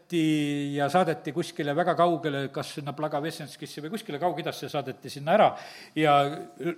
ja 0.74 0.90
saadeti 0.90 1.32
kuskile 1.32 1.76
väga 1.76 1.94
kaugele, 1.98 2.48
kas 2.54 2.74
sinna 2.78 2.94
Plagavesenskisse 2.98 3.82
või 3.84 3.92
kuskile 3.94 4.20
Kaug-Idasse 4.22 4.70
saadeti 4.70 5.10
sinna 5.10 5.36
ära 5.36 5.50
ja 5.96 6.16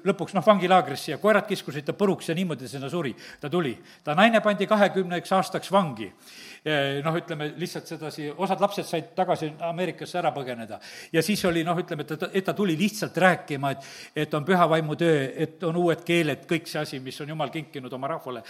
lõpuks 0.03 0.36
noh, 0.36 0.43
vangilaagrisse 0.45 1.13
ja 1.13 1.19
koerad 1.22 1.47
kiskusid 1.47 1.86
ta 1.88 1.95
puruks 1.97 2.30
ja 2.30 2.36
niimoodi 2.36 2.67
sinna 2.67 2.89
suri. 2.89 3.15
ta 3.39 3.49
tuli. 3.49 3.78
ta 4.03 4.15
naine 4.15 4.41
pandi 4.41 4.67
kahekümneks 4.67 5.32
aastaks 5.32 5.72
vangi. 5.72 6.11
Noh, 6.62 7.16
ütleme 7.18 7.47
lihtsalt 7.57 7.88
sedasi, 7.89 8.28
osad 8.38 8.59
lapsed 8.62 8.86
said 8.86 9.07
tagasi 9.18 9.47
Ameerikasse 9.66 10.20
ära 10.20 10.30
põgeneda. 10.36 10.78
ja 11.09 11.22
siis 11.26 11.41
oli 11.49 11.64
noh, 11.66 11.78
ütleme, 11.82 12.05
et 12.05 12.20
ta, 12.22 12.28
et 12.38 12.45
ta 12.45 12.53
tuli 12.53 12.76
lihtsalt 12.78 13.16
rääkima, 13.18 13.72
et, 13.72 13.88
et 14.22 14.34
on 14.38 14.45
püha 14.45 14.68
vaimu 14.70 14.93
töö, 14.95 15.24
et 15.41 15.64
on 15.66 15.80
uued 15.82 16.03
keeled, 16.05 16.43
kõik 16.45 16.70
see 16.70 16.84
asi, 16.84 16.99
mis 17.01 17.18
on 17.26 17.34
jumal 17.34 17.49
kinkinud 17.49 17.93
oma 17.97 18.12
rahvale, 18.12 18.43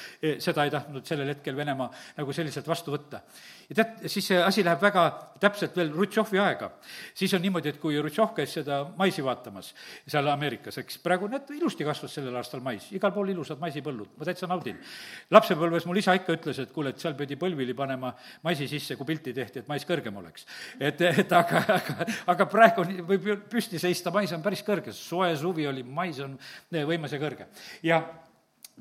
seda 0.44 0.66
ei 0.68 0.74
tahtnud 0.74 1.08
sellel 1.08 1.32
hetkel 1.32 1.56
Venemaa 1.56 1.88
nagu 2.18 2.36
selliselt 2.36 2.68
vastu 2.68 2.92
võtta. 2.92 3.22
ja 3.70 3.78
tead, 3.80 4.04
siis 4.12 4.28
see 4.28 4.42
asi 4.44 4.66
läheb 4.68 4.84
väga 4.84 5.06
täpselt 5.40 5.80
veel 5.80 5.94
Rutšovi 5.96 6.44
aega. 6.44 6.72
siis 7.16 7.32
on 7.34 7.42
niimoodi, 7.42 7.72
et 7.72 7.80
kui 7.80 7.96
Rutšov 7.96 8.36
käis 8.36 8.58
seda 8.60 8.82
maisi 8.98 9.24
vaatamas 9.24 9.72
seal 10.04 10.28
Ameerikas, 10.28 10.82
eks 10.84 11.00
praegu 11.00 11.32
näed, 11.32 11.48
ilusti 11.56 11.88
kasvas 11.88 12.20
sellel 12.20 12.36
aastal 12.36 12.60
mais, 12.60 12.92
igal 12.92 13.16
pool 13.16 13.32
ilusad 13.32 13.64
maisipõllud, 13.64 14.18
ma 14.20 14.28
täitsa 14.28 14.52
naudin. 14.52 14.84
lapsepõlves 15.32 15.88
mul 15.88 16.04
isa 16.04 16.20
ikka 16.20 16.36
ütles, 16.36 16.60
et 16.60 16.76
kuule, 16.76 16.92
et 16.92 17.00
seal 17.00 17.16
pidi 17.16 17.40
põlvili 17.40 17.72
panema 17.72 18.01
maisi 18.02 18.68
sisse, 18.72 18.98
kui 19.00 19.08
pilti 19.10 19.34
tehti, 19.34 19.62
et 19.62 19.70
mais 19.72 19.86
kõrgem 19.88 20.18
oleks. 20.22 20.48
et, 20.80 21.02
et 21.02 21.38
aga, 21.38 21.64
aga, 21.78 22.10
aga 22.36 22.50
praegu 22.50 22.88
võib 23.08 23.30
ju 23.32 23.38
püsti 23.52 23.80
seista, 23.82 24.14
mais 24.16 24.34
on 24.36 24.44
päris 24.44 24.66
kõrge, 24.68 24.96
soe 24.96 25.32
suvi 25.40 25.68
oli, 25.68 25.84
mais 25.84 26.20
on 26.20 26.38
võimas 26.72 27.14
ja 27.14 27.22
kõrge. 27.22 27.48
ja 27.84 28.02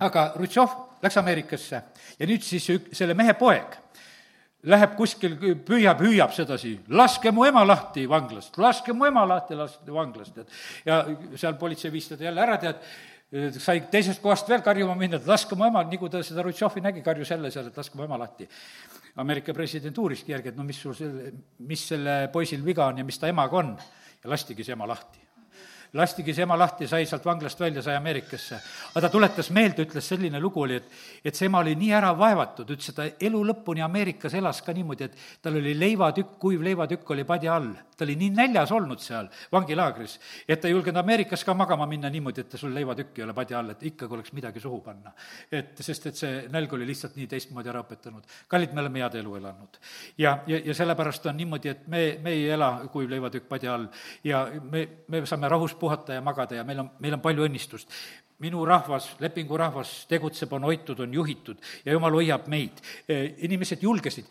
aga 0.01 0.33
Rutšov 0.37 1.03
läks 1.03 1.21
Ameerikasse 1.21 1.83
ja 2.19 2.29
nüüd 2.29 2.45
siis 2.45 2.69
ük-, 2.73 2.93
selle 2.97 3.15
mehe 3.19 3.35
poeg 3.39 3.79
läheb 4.69 4.97
kuskil, 4.97 5.37
püüab, 5.65 6.03
hüüab 6.05 6.35
sedasi, 6.37 6.75
laske 6.93 7.33
mu 7.33 7.47
ema 7.49 7.63
lahti 7.65 8.05
vanglast, 8.11 8.59
laske 8.61 8.93
mu 8.93 9.07
ema 9.09 9.23
lahti 9.29 9.57
laske 9.57 9.95
vanglast, 9.95 10.43
et 10.43 10.89
ja 10.89 11.01
seal 11.41 11.57
politsei 11.61 11.93
viis 11.93 12.11
teda 12.11 12.29
jälle 12.29 12.45
ära, 12.45 12.59
tead, 12.61 12.83
sai 13.57 13.81
teisest 13.93 14.21
kohast 14.23 14.49
veel 14.51 14.61
karjuma 14.67 14.97
minna, 14.99 15.21
et 15.21 15.29
laske 15.29 15.57
mu 15.57 15.65
ema, 15.69 15.85
nii 15.89 16.01
kui 16.01 16.13
ta 16.13 16.21
seda 16.27 16.45
Rutšovi 16.45 16.85
nägi, 16.85 17.05
karjus 17.07 17.33
jälle 17.33 17.53
seal, 17.55 17.71
et 17.71 17.81
laske 17.81 17.97
mu 17.97 18.05
ema 18.05 18.21
lahti. 18.21 18.49
Ameerika 19.17 19.55
president 19.55 19.99
uuriski 19.99 20.33
järgi, 20.33 20.53
et 20.53 20.57
no 20.57 20.65
mis 20.65 20.79
sul 20.79 20.95
selle, 20.95 21.33
mis 21.67 21.83
selle 21.93 22.21
poisil 22.33 22.63
viga 22.65 22.87
on 22.87 23.03
ja 23.03 23.05
mis 23.05 23.19
ta 23.19 23.29
emaga 23.29 23.59
on. 23.59 23.75
Ja 24.23 24.31
lastigi 24.31 24.65
see 24.65 24.77
ema 24.77 24.87
lahti 24.87 25.30
lastigi 25.93 26.35
see 26.35 26.45
ema 26.47 26.57
lahti, 26.59 26.87
sai 26.89 27.07
sealt 27.09 27.25
vanglast 27.27 27.61
välja, 27.61 27.83
sai 27.83 27.97
Ameerikasse. 27.97 28.61
aga 28.91 29.01
ta 29.01 29.11
tuletas 29.13 29.51
meelde, 29.51 29.85
ütles, 29.87 30.07
selline 30.07 30.41
lugu 30.41 30.63
oli, 30.63 30.77
et, 30.79 30.91
et 31.25 31.35
see 31.35 31.49
ema 31.51 31.61
oli 31.65 31.75
nii 31.79 31.93
ära 31.97 32.13
vaevatud, 32.17 32.71
ütles, 32.71 32.93
et 32.93 32.97
ta 32.97 33.07
elu 33.27 33.43
lõpuni 33.51 33.83
Ameerikas 33.85 34.35
elas 34.39 34.63
ka 34.63 34.75
niimoodi, 34.77 35.09
et 35.09 35.43
tal 35.43 35.59
oli 35.59 35.75
leivatükk, 35.79 36.37
kuiv 36.39 36.63
leivatükk 36.67 37.11
oli 37.11 37.25
padja 37.27 37.57
all. 37.57 37.73
ta 38.01 38.07
oli 38.07 38.15
nii 38.17 38.31
näljas 38.33 38.71
olnud 38.73 39.01
seal 39.05 39.27
vangilaagris, 39.53 40.15
et 40.49 40.61
ta 40.61 40.69
ei 40.69 40.73
julgenud 40.73 41.03
Ameerikas 41.03 41.45
ka 41.45 41.55
magama 41.55 41.87
minna 41.87 42.09
niimoodi, 42.11 42.41
et 42.47 42.57
sul 42.57 42.73
leivatükk 42.75 43.19
ei 43.19 43.25
ole 43.25 43.35
padja 43.35 43.59
all, 43.59 43.75
et 43.75 43.83
ikkagi 43.91 44.15
oleks 44.15 44.33
midagi 44.33 44.61
suhu 44.61 44.81
panna. 44.81 45.13
et 45.53 45.77
sest, 45.81 46.07
et 46.07 46.17
see 46.17 46.47
nälg 46.49 46.73
oli 46.73 46.87
lihtsalt 46.87 47.17
nii 47.17 47.27
teistmoodi 47.27 47.69
ära 47.69 47.83
õpetanud. 47.83 48.25
kallid, 48.49 48.73
me 48.73 48.81
oleme 48.81 49.03
head 49.03 49.19
elu 49.21 49.35
elanud. 49.37 49.81
ja, 50.19 50.39
ja, 50.47 50.63
ja 50.65 50.75
sellepärast 50.75 51.27
on 51.27 51.37
niimoodi, 51.37 51.69
et 51.69 51.87
me, 51.89 52.19
me 52.23 52.31
ei 52.31 52.49
ela 52.51 52.73
kuiv 52.93 53.11
leivatükk 53.11 53.49
padja 53.49 53.75
all 53.75 53.89
ja 54.25 54.47
me, 54.71 54.87
me 55.09 55.27
saame 55.27 55.49
rahus 55.49 55.75
puhata 55.81 56.19
ja 56.19 56.25
magada 56.25 56.61
ja 56.61 56.65
meil 56.69 56.85
on, 56.85 56.91
meil 57.01 57.17
on 57.17 57.25
palju 57.25 57.47
õnnistust. 57.49 57.89
minu 58.41 58.63
rahvas, 58.65 59.11
lepingurahvas 59.21 60.07
tegutseb, 60.09 60.53
on 60.57 60.65
hoitud, 60.65 61.01
on 61.05 61.13
juhitud 61.13 61.59
ja 61.85 61.93
jumal 61.93 62.15
hoiab 62.17 62.47
meid. 62.49 62.81
Inimesed 63.45 63.83
julgesid, 63.85 64.31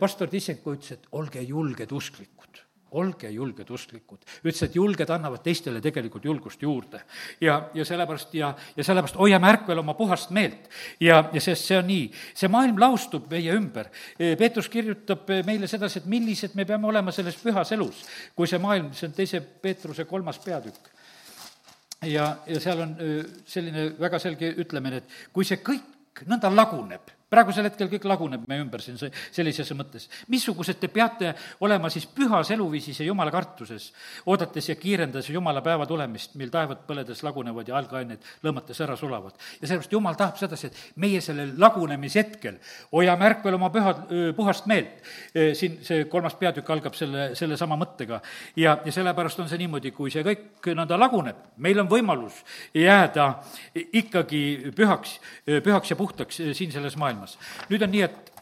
pastor 0.00 0.32
Tissenko 0.32 0.72
ütles, 0.72 0.96
et 0.96 1.08
olge 1.12 1.42
julged 1.44 1.92
usklikud 1.92 2.64
olge 2.90 3.30
julged 3.30 3.70
usklikud. 3.70 4.24
ütles, 4.44 4.62
et 4.66 4.76
julged 4.76 5.10
annavad 5.10 5.42
teistele 5.44 5.80
tegelikult 5.80 6.24
julgust 6.24 6.62
juurde. 6.62 7.02
ja, 7.40 7.70
ja 7.74 7.84
sellepärast 7.84 8.34
ja, 8.34 8.54
ja 8.76 8.84
sellepärast 8.84 9.18
hoiame 9.18 9.48
ärkvel 9.48 9.78
oma 9.78 9.94
puhast 9.94 10.30
meelt. 10.30 10.68
ja, 11.00 11.24
ja 11.32 11.40
sest 11.40 11.68
see 11.68 11.78
on 11.78 11.86
nii, 11.86 12.06
see 12.34 12.48
maailm 12.48 12.80
laustub 12.80 13.30
meie 13.30 13.54
ümber. 13.54 13.90
E, 14.18 14.34
Peetrus 14.36 14.68
kirjutab 14.68 15.28
meile 15.46 15.68
sedasi, 15.70 16.00
et 16.00 16.10
millised 16.10 16.54
me 16.54 16.64
peame 16.64 16.86
olema 16.86 17.12
selles 17.12 17.38
pühas 17.40 17.72
elus, 17.76 18.04
kui 18.36 18.48
see 18.50 18.58
maailm, 18.58 18.92
see 18.94 19.08
on 19.10 19.14
teise 19.16 19.40
Peetruse 19.40 20.04
kolmas 20.04 20.38
peatükk 20.42 20.90
ja, 22.08 22.36
ja 22.46 22.60
seal 22.60 22.80
on 22.80 22.96
selline 23.46 23.90
väga 24.00 24.18
selge 24.18 24.54
ütlemine, 24.58 25.02
et 25.02 25.32
kui 25.32 25.44
see 25.44 25.60
kõik 25.64 26.24
nõnda 26.28 26.50
laguneb 26.52 27.19
praegusel 27.30 27.68
hetkel 27.68 27.88
kõik 27.92 28.06
laguneb 28.10 28.46
meie 28.50 28.62
ümber 28.64 28.82
siin 28.82 28.98
see, 28.98 29.10
sellises 29.30 29.70
mõttes. 29.78 30.08
missugused 30.28 30.80
te 30.80 30.88
peate 30.90 31.32
olema 31.62 31.90
siis 31.90 32.06
pühas 32.10 32.50
eluviisis 32.50 33.00
ja 33.00 33.06
jumala 33.06 33.30
kartuses, 33.30 33.90
oodates 34.26 34.68
ja 34.68 34.76
kiirendades 34.80 35.30
Jumala 35.30 35.62
päeva 35.62 35.86
tulemist, 35.86 36.34
mil 36.34 36.50
taevad 36.50 36.82
põledes 36.88 37.22
lagunevad 37.22 37.68
ja 37.68 37.76
algained 37.78 38.24
lõõmates 38.44 38.80
ära 38.82 38.96
sulavad. 38.98 39.36
ja 39.60 39.68
sellepärast 39.68 39.92
Jumal 39.92 40.18
tahab 40.18 40.40
sedasi, 40.40 40.66
et 40.66 40.80
meie 40.96 41.20
sellel 41.20 41.52
lagunemishetkel 41.58 42.58
hoiame 42.92 43.26
ärkvel 43.30 43.54
oma 43.54 43.70
püha, 43.70 43.94
puhast 44.36 44.66
meelt. 44.66 45.06
siin 45.54 45.78
see 45.86 46.04
kolmas 46.10 46.34
peatükk 46.34 46.70
algab 46.70 46.98
selle, 46.98 47.30
sellesama 47.38 47.78
mõttega. 47.78 48.20
ja, 48.56 48.78
ja 48.84 48.92
sellepärast 48.92 49.40
on 49.40 49.48
see 49.48 49.58
niimoodi, 49.62 49.94
kui 49.94 50.10
see 50.10 50.26
kõik 50.26 50.72
nõnda 50.74 50.98
laguneb, 50.98 51.36
meil 51.56 51.78
on 51.78 51.88
võimalus 51.88 52.42
jääda 52.74 53.30
ikkagi 53.92 54.72
pühaks, 54.74 55.18
pühaks 55.46 55.90
ja 55.90 55.96
puhtaks 55.96 56.42
siin 56.58 56.72
selles 56.72 56.96
maailmas 56.96 57.19
maailmas. 57.20 57.38
nüüd 57.68 57.82
on 57.82 57.92
nii, 57.92 58.02
et, 58.02 58.32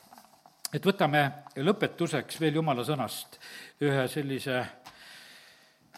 et 0.74 0.86
võtame 0.86 1.22
lõpetuseks 1.56 2.40
veel 2.40 2.58
jumala 2.60 2.84
sõnast 2.84 3.38
ühe 3.82 4.06
sellise 4.08 4.58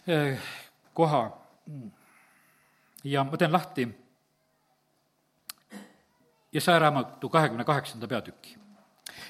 eh, 0.07 0.51
koha 0.93 1.23
ja 3.03 3.23
ma 3.23 3.37
teen 3.37 3.51
lahti 3.51 3.87
Jesaja 6.51 6.79
raamatu 6.83 7.29
kahekümne 7.29 7.63
kaheksanda 7.63 8.07
peatüki 8.07 8.57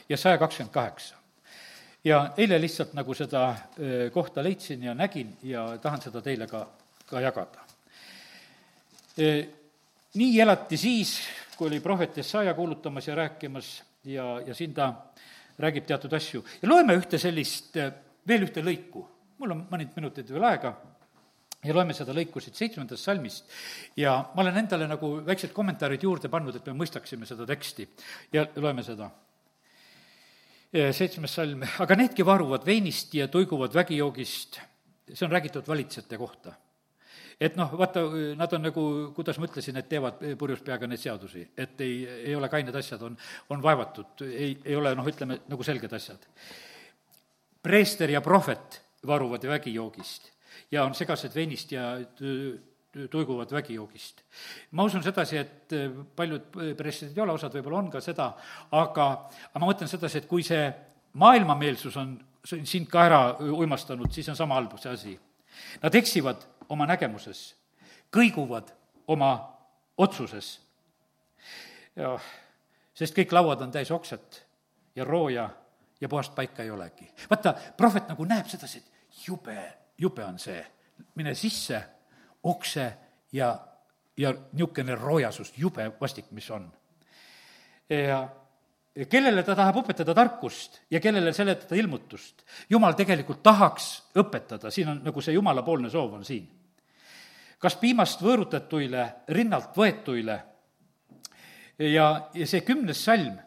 ja 0.10 0.18
saja 0.18 0.38
kakskümmend 0.38 0.74
kaheksa. 0.74 1.16
ja 2.04 2.34
eile 2.38 2.62
lihtsalt 2.62 2.93
nagu 2.93 3.14
seda 3.14 3.49
eh, 3.78 4.12
kohta 4.12 4.43
leidsin 4.43 4.84
ja 4.84 4.93
nägin 4.93 5.38
ja 5.43 5.78
tahan 5.78 6.02
seda 6.02 6.22
teile 6.22 6.47
ka, 6.47 6.68
ka 7.06 7.22
jagada. 7.22 7.68
Eh, 9.18 9.47
nii 10.14 10.39
elati 10.41 10.78
siis, 10.78 11.20
kui 11.62 11.70
oli 11.70 11.80
prohvet 11.80 12.16
Jesaja 12.18 12.55
kuulutamas 12.57 13.05
ja 13.07 13.16
rääkimas 13.16 13.84
ja, 14.09 14.24
ja 14.41 14.53
siin 14.57 14.72
ta 14.74 14.88
räägib 15.62 15.86
teatud 15.86 16.14
asju. 16.18 16.39
ja 16.62 16.70
loeme 16.70 16.95
ühte 16.97 17.20
sellist, 17.22 17.76
veel 18.28 18.47
ühte 18.47 18.64
lõiku, 18.66 19.03
mul 19.38 19.53
on 19.53 19.62
mõned 19.70 19.91
minutid 19.93 20.32
veel 20.34 20.47
aega, 20.49 20.72
ja 21.62 21.76
loeme 21.78 21.93
seda 21.93 22.16
lõiku 22.18 22.41
siit 22.41 22.57
seitsmendast 22.57 23.05
salmist. 23.05 23.53
Ja 23.93 24.16
ma 24.34 24.41
olen 24.41 24.57
endale 24.64 24.88
nagu 24.89 25.12
väiksed 25.28 25.53
kommentaarid 25.53 26.01
juurde 26.01 26.34
pannud, 26.34 26.57
et 26.57 26.66
me 26.72 26.74
mõistaksime 26.82 27.30
seda 27.30 27.45
teksti. 27.45 27.86
Ja 28.34 28.47
loeme 28.55 28.82
seda. 28.82 29.12
Seitsmes 30.74 31.38
salm, 31.38 31.62
aga 31.86 31.99
needki 31.99 32.26
varuvad 32.26 32.66
veinist 32.66 33.14
ja 33.14 33.30
tuiguvad 33.30 33.78
vägijoogist, 33.78 34.57
see 35.14 35.30
on 35.30 35.38
räägitud 35.38 35.70
valitsejate 35.70 36.18
kohta 36.18 36.57
et 37.42 37.56
noh, 37.58 37.72
vaata, 37.78 38.04
nad 38.38 38.52
on 38.54 38.68
nagu, 38.68 38.84
kuidas 39.16 39.39
ma 39.42 39.48
ütlesin, 39.50 39.80
et 39.80 39.89
teevad 39.89 40.22
purjus 40.39 40.62
peaga 40.66 40.89
neid 40.89 41.02
seadusi, 41.02 41.48
et 41.58 41.82
ei, 41.82 42.04
ei 42.32 42.36
ole 42.38 42.50
kained 42.52 42.76
asjad, 42.78 43.02
on, 43.08 43.18
on 43.50 43.64
vaevatud, 43.64 44.26
ei, 44.28 44.54
ei 44.66 44.78
ole 44.78 44.94
noh, 44.98 45.08
ütleme 45.10 45.42
nagu 45.50 45.66
selged 45.66 45.94
asjad. 45.98 46.28
preester 47.62 48.10
ja 48.10 48.22
prohvet 48.22 48.82
varuvad 49.08 49.44
vägijoogist 49.50 50.32
ja 50.72 50.86
on 50.86 50.96
segased 50.96 51.36
veinist 51.36 51.72
ja 51.72 51.98
tuiguvad 53.12 53.52
vägijoogist. 53.52 54.22
ma 54.72 54.84
usun 54.84 55.04
sedasi, 55.04 55.38
et 55.38 55.76
paljud 56.16 56.50
preestrid 56.78 57.18
ei 57.18 57.24
ole, 57.24 57.34
osad 57.34 57.54
võib-olla 57.56 57.80
on 57.80 57.92
ka 57.92 58.02
seda, 58.04 58.34
aga, 58.72 59.08
aga 59.50 59.62
ma 59.62 59.70
mõtlen 59.70 59.89
sedasi, 59.89 60.22
et 60.22 60.28
kui 60.28 60.44
see 60.44 60.66
maailmameelsus 61.14 61.98
on 61.98 62.18
sind 62.46 62.89
ka 62.92 63.06
ära 63.06 63.22
uimastanud, 63.54 64.12
siis 64.12 64.30
on 64.30 64.36
sama 64.36 64.58
halb 64.58 64.78
see 64.82 64.92
asi. 64.92 65.14
Nad 65.82 65.96
eksivad 65.96 66.44
oma 66.72 66.88
nägemuses, 66.88 67.55
kõiguvad 68.11 68.72
oma 69.11 69.32
otsuses. 69.97 70.59
sest 72.93 73.17
kõik 73.17 73.34
lauad 73.36 73.61
on 73.61 73.72
täis 73.72 73.91
oksat 73.91 74.43
ja 74.95 75.03
rooja 75.03 75.49
ja 76.01 76.09
puhast 76.09 76.36
paika 76.36 76.63
ei 76.63 76.72
olegi. 76.72 77.11
vaata, 77.30 77.53
prohvet 77.78 78.07
nagu 78.07 78.26
näeb 78.26 78.47
sedasi, 78.47 78.78
et 78.78 79.28
jube, 79.28 79.57
jube 79.97 80.26
on 80.26 80.39
see, 80.39 80.61
mine 81.15 81.36
sisse, 81.36 81.82
okse 82.43 82.86
ja, 83.32 83.57
ja 84.17 84.34
niisugune 84.53 84.95
roojasus, 84.95 85.53
jube 85.57 85.91
vastik, 86.01 86.32
mis 86.32 86.49
on. 86.51 86.72
ja 87.89 88.28
kellele 89.09 89.43
ta 89.43 89.55
tahab 89.55 89.84
õpetada 89.84 90.15
tarkust 90.15 90.82
ja 90.91 90.99
kellele 90.99 91.34
seletada 91.34 91.76
ilmutust. 91.76 92.43
jumal 92.69 92.93
tegelikult 92.93 93.43
tahaks 93.43 93.91
õpetada, 94.15 94.72
siin 94.72 94.89
on 94.89 95.03
nagu 95.03 95.22
see 95.22 95.34
jumalapoolne 95.34 95.89
soov 95.89 96.13
on 96.13 96.26
siin 96.26 96.61
kas 97.62 97.78
piimast 97.78 98.24
võõrutatuile, 98.26 99.05
rinnalt 99.30 99.78
võetuile. 99.78 100.39
ja, 101.78 102.07
ja 102.34 102.47
see 102.47 102.62
kümnes 102.66 103.03
salm 103.05 103.38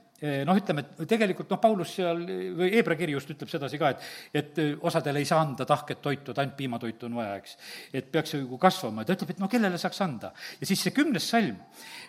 noh, 0.46 0.56
ütleme, 0.58 0.84
et 0.84 1.08
tegelikult 1.08 1.50
noh, 1.52 1.60
Paulus 1.62 1.94
seal 1.98 2.22
või 2.58 2.70
Hebra 2.74 2.96
kiri 2.98 3.14
just 3.16 3.30
ütleb 3.34 3.50
sedasi 3.50 3.80
ka, 3.80 3.90
et 3.94 4.44
et 4.54 4.58
eh, 4.58 4.72
osadele 4.80 5.20
ei 5.22 5.28
saa 5.28 5.40
anda 5.42 5.66
tahket 5.68 6.00
toitu, 6.02 6.32
et 6.32 6.40
ainult 6.42 6.56
piimatoitu 6.58 7.08
on 7.08 7.18
vaja, 7.18 7.36
eks. 7.40 7.56
et 7.94 8.10
peaks 8.12 8.34
nagu 8.38 8.58
kasvama, 8.60 9.04
ta 9.04 9.16
ütleb, 9.16 9.34
et 9.34 9.42
no 9.42 9.48
kellele 9.50 9.78
saaks 9.80 10.00
anda. 10.04 10.32
ja 10.60 10.68
siis 10.68 10.82
see 10.86 10.94
kümnes 10.96 11.26
salm, 11.30 11.56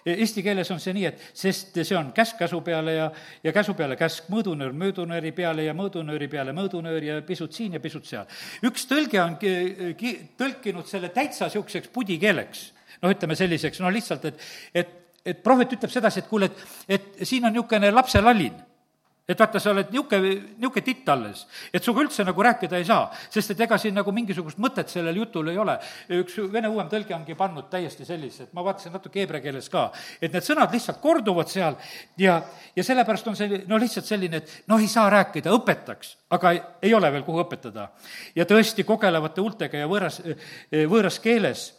eh, 0.05 0.13
eesti 0.15 0.43
keeles 0.45 0.71
on 0.73 0.81
see 0.83 0.95
nii, 0.97 1.05
et 1.11 1.25
sest 1.33 1.79
see 1.81 1.97
on 1.97 2.11
käsk 2.15 2.39
käsu 2.41 2.61
peale 2.65 2.97
ja, 2.97 3.09
ja 3.43 3.55
käsu 3.55 3.75
peale 3.77 3.97
käsk, 3.99 4.29
mõõdunöör 4.33 4.75
mõõdunööri 4.75 5.33
peale 5.35 5.67
ja 5.67 5.75
mõõdunööri 5.77 6.29
peale 6.31 6.55
mõõdunöör 6.57 7.09
ja 7.09 7.19
pisut 7.25 7.53
siin 7.53 7.77
ja 7.77 7.83
pisut 7.83 8.05
seal. 8.09 8.29
üks 8.65 8.87
tõlge 8.89 9.21
on 9.21 9.39
ki-, 9.41 9.95
ki-, 9.99 10.17
tõlkinud 10.39 10.87
selle 10.89 11.11
täitsa 11.15 11.49
niisuguseks 11.49 11.91
pudikeeleks 11.93 12.69
noh, 13.01 13.11
ütleme 13.11 13.35
selliseks, 13.37 13.81
no 13.83 13.91
lihtsalt, 13.93 14.25
et, 14.31 14.45
et 14.73 15.01
et 15.25 15.43
prohvet 15.43 15.73
ütleb 15.77 15.91
sedasi, 15.91 16.21
et 16.21 16.29
kuule, 16.29 16.51
et, 16.51 16.63
et 16.87 17.27
siin 17.27 17.45
on 17.45 17.53
niisugune 17.55 17.91
lapselallin 17.91 18.63
et 19.27 19.39
vaata, 19.39 19.59
sa 19.61 19.71
oled 19.73 19.89
niisugune, 19.89 20.31
niisugune 20.61 20.83
titt 20.85 21.07
alles, 21.09 21.45
et 21.73 21.83
sinuga 21.83 22.03
üldse 22.05 22.25
nagu 22.27 22.43
rääkida 22.45 22.77
ei 22.77 22.85
saa, 22.85 23.07
sest 23.33 23.55
et 23.55 23.61
ega 23.65 23.77
siin 23.81 23.95
nagu 23.97 24.13
mingisugust 24.13 24.59
mõtet 24.61 24.91
sellel 24.93 25.17
jutul 25.17 25.49
ei 25.49 25.57
ole. 25.61 25.77
üks 26.19 26.37
vene 26.53 26.69
uuem 26.69 26.89
tõlge 26.91 27.15
ongi 27.17 27.37
pannud 27.37 27.69
täiesti 27.71 28.05
sellise, 28.05 28.45
et 28.45 28.53
ma 28.53 28.63
vaatasin 28.65 28.93
natuke 28.93 29.23
heebrea 29.23 29.41
keeles 29.41 29.69
ka, 29.73 29.87
et 30.21 30.33
need 30.33 30.45
sõnad 30.45 30.73
lihtsalt 30.73 31.01
korduvad 31.01 31.49
seal 31.49 31.77
ja, 32.21 32.37
ja 32.75 32.85
sellepärast 32.85 33.31
on 33.31 33.39
see 33.39 33.63
no 33.67 33.79
lihtsalt 33.81 34.05
selline, 34.05 34.43
et 34.43 34.69
noh, 34.69 34.81
ei 34.81 34.91
saa 34.91 35.09
rääkida, 35.09 35.53
õpetaks, 35.57 36.13
aga 36.37 36.53
ei 36.85 36.93
ole 36.93 37.11
veel, 37.17 37.25
kuhu 37.25 37.41
õpetada. 37.47 37.89
ja 38.35 38.45
tõesti 38.45 38.85
kogelevate 38.85 39.41
huultega 39.41 39.81
ja 39.81 39.89
võõras, 39.89 40.21
võõras 40.85 41.19
keeles 41.23 41.71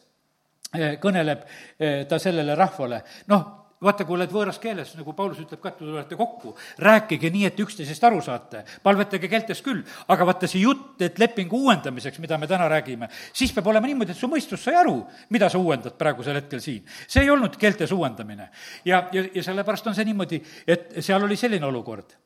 kõneleb 1.02 1.46
eh, 1.78 2.02
ta 2.08 2.18
sellele 2.22 2.54
rahvale. 2.58 3.02
noh, 3.32 3.66
vaata, 3.82 4.06
kui 4.06 4.16
oled 4.16 4.32
võõras 4.32 4.58
keeles, 4.60 4.94
nagu 4.96 5.12
Paulus 5.16 5.40
ütleb 5.42 5.60
ka, 5.60 5.70
et 5.70 5.78
te 5.78 5.84
tulete 5.84 6.16
kokku, 6.16 6.54
rääkige 6.82 7.30
nii, 7.32 7.44
et 7.50 7.60
üksteisest 7.60 8.04
aru 8.08 8.22
saate, 8.24 8.62
palvetage 8.84 9.28
keeltes 9.28 9.60
küll, 9.64 9.82
aga 10.12 10.28
vaata 10.28 10.48
see 10.48 10.62
jutt, 10.62 10.94
et 11.04 11.18
lepingu 11.20 11.60
uuendamiseks, 11.66 12.20
mida 12.22 12.38
me 12.40 12.48
täna 12.50 12.70
räägime, 12.72 13.10
siis 13.36 13.52
peab 13.56 13.68
olema 13.72 13.90
niimoodi, 13.90 14.16
et 14.16 14.20
su 14.20 14.30
mõistus 14.32 14.64
sai 14.64 14.78
aru, 14.80 14.96
mida 15.34 15.50
sa 15.52 15.60
uuendad 15.60 15.98
praegusel 16.00 16.40
hetkel 16.40 16.62
siin. 16.64 16.86
see 17.06 17.26
ei 17.26 17.30
olnud 17.30 17.58
keeltes 17.60 17.92
uuendamine. 17.92 18.48
ja, 18.84 19.04
ja, 19.12 19.26
ja 19.34 19.42
sellepärast 19.42 19.92
on 19.92 19.98
see 19.98 20.08
niimoodi, 20.08 20.40
et 20.66 20.96
seal 21.00 21.22
oli 21.22 21.36
selline 21.36 21.66
olukord. 21.66 22.16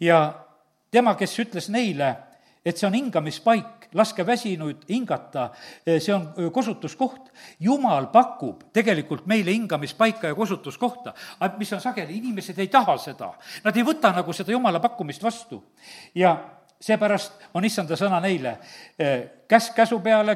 ja 0.00 0.20
tema, 0.90 1.14
kes 1.14 1.38
ütles 1.38 1.70
neile, 1.70 2.16
et 2.66 2.76
see 2.76 2.86
on 2.88 2.96
hingamispaik, 2.98 3.86
laske 3.94 4.26
väsinuid 4.26 4.88
hingata, 4.90 5.50
see 5.86 6.14
on 6.14 6.50
kosutuskoht. 6.52 7.30
jumal 7.60 8.08
pakub 8.12 8.66
tegelikult 8.74 9.26
meile 9.26 9.54
hingamispaika 9.54 10.26
ja 10.26 10.34
kosutuskohta, 10.34 11.14
mis 11.58 11.72
on 11.72 11.80
sageli, 11.80 12.18
inimesed 12.18 12.58
ei 12.58 12.68
taha 12.68 12.98
seda. 12.98 13.30
Nad 13.64 13.76
ei 13.76 13.86
võta 13.86 14.10
nagu 14.16 14.32
seda 14.32 14.52
jumala 14.52 14.80
pakkumist 14.80 15.22
vastu. 15.22 15.62
ja 16.14 16.36
seepärast 16.80 17.46
on 17.56 17.64
issanda 17.64 17.96
sõna 17.96 18.18
neile, 18.20 18.52
käsk 19.48 19.74
käsu 19.76 19.98
peale, 20.04 20.34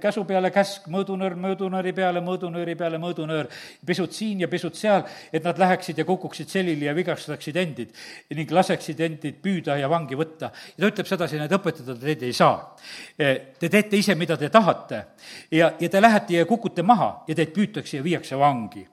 käsu 0.00 0.24
peale 0.28 0.50
käsk, 0.54 0.86
mõõdunöör 0.92 1.34
mõõdunööri 1.40 1.92
peale, 1.96 2.22
mõõdunööri 2.24 2.76
peale 2.78 3.00
mõõdunöör, 3.02 3.48
pisut 3.86 4.14
siin 4.14 4.44
ja 4.44 4.48
pisut 4.48 4.78
seal, 4.78 5.02
et 5.32 5.44
nad 5.44 5.58
läheksid 5.58 5.98
ja 5.98 6.06
kukuksid 6.06 6.48
selili 6.52 6.86
ja 6.86 6.94
vigastaksid 6.94 7.58
endid 7.58 7.94
ning 8.34 8.54
laseksid 8.54 9.00
endid 9.00 9.40
püüda 9.42 9.78
ja 9.80 9.90
vangi 9.90 10.18
võtta. 10.18 10.52
ja 10.76 10.80
ta 10.80 10.92
ütleb 10.92 11.10
sedasi, 11.10 11.38
need 11.42 11.58
õpetada 11.58 11.98
teid 12.00 12.22
ei 12.22 12.32
saa. 12.32 12.76
Te 13.16 13.68
teete 13.68 13.96
ise, 13.96 14.14
mida 14.14 14.36
te 14.36 14.48
tahate. 14.48 15.04
Ja, 15.50 15.72
ja 15.80 15.88
te 15.88 16.02
lähete 16.02 16.38
ja 16.38 16.46
kukute 16.46 16.82
maha 16.82 17.24
ja 17.28 17.34
teid 17.34 17.54
püütakse 17.54 17.96
ja 17.98 18.04
viiakse 18.04 18.38
vangi. 18.38 18.86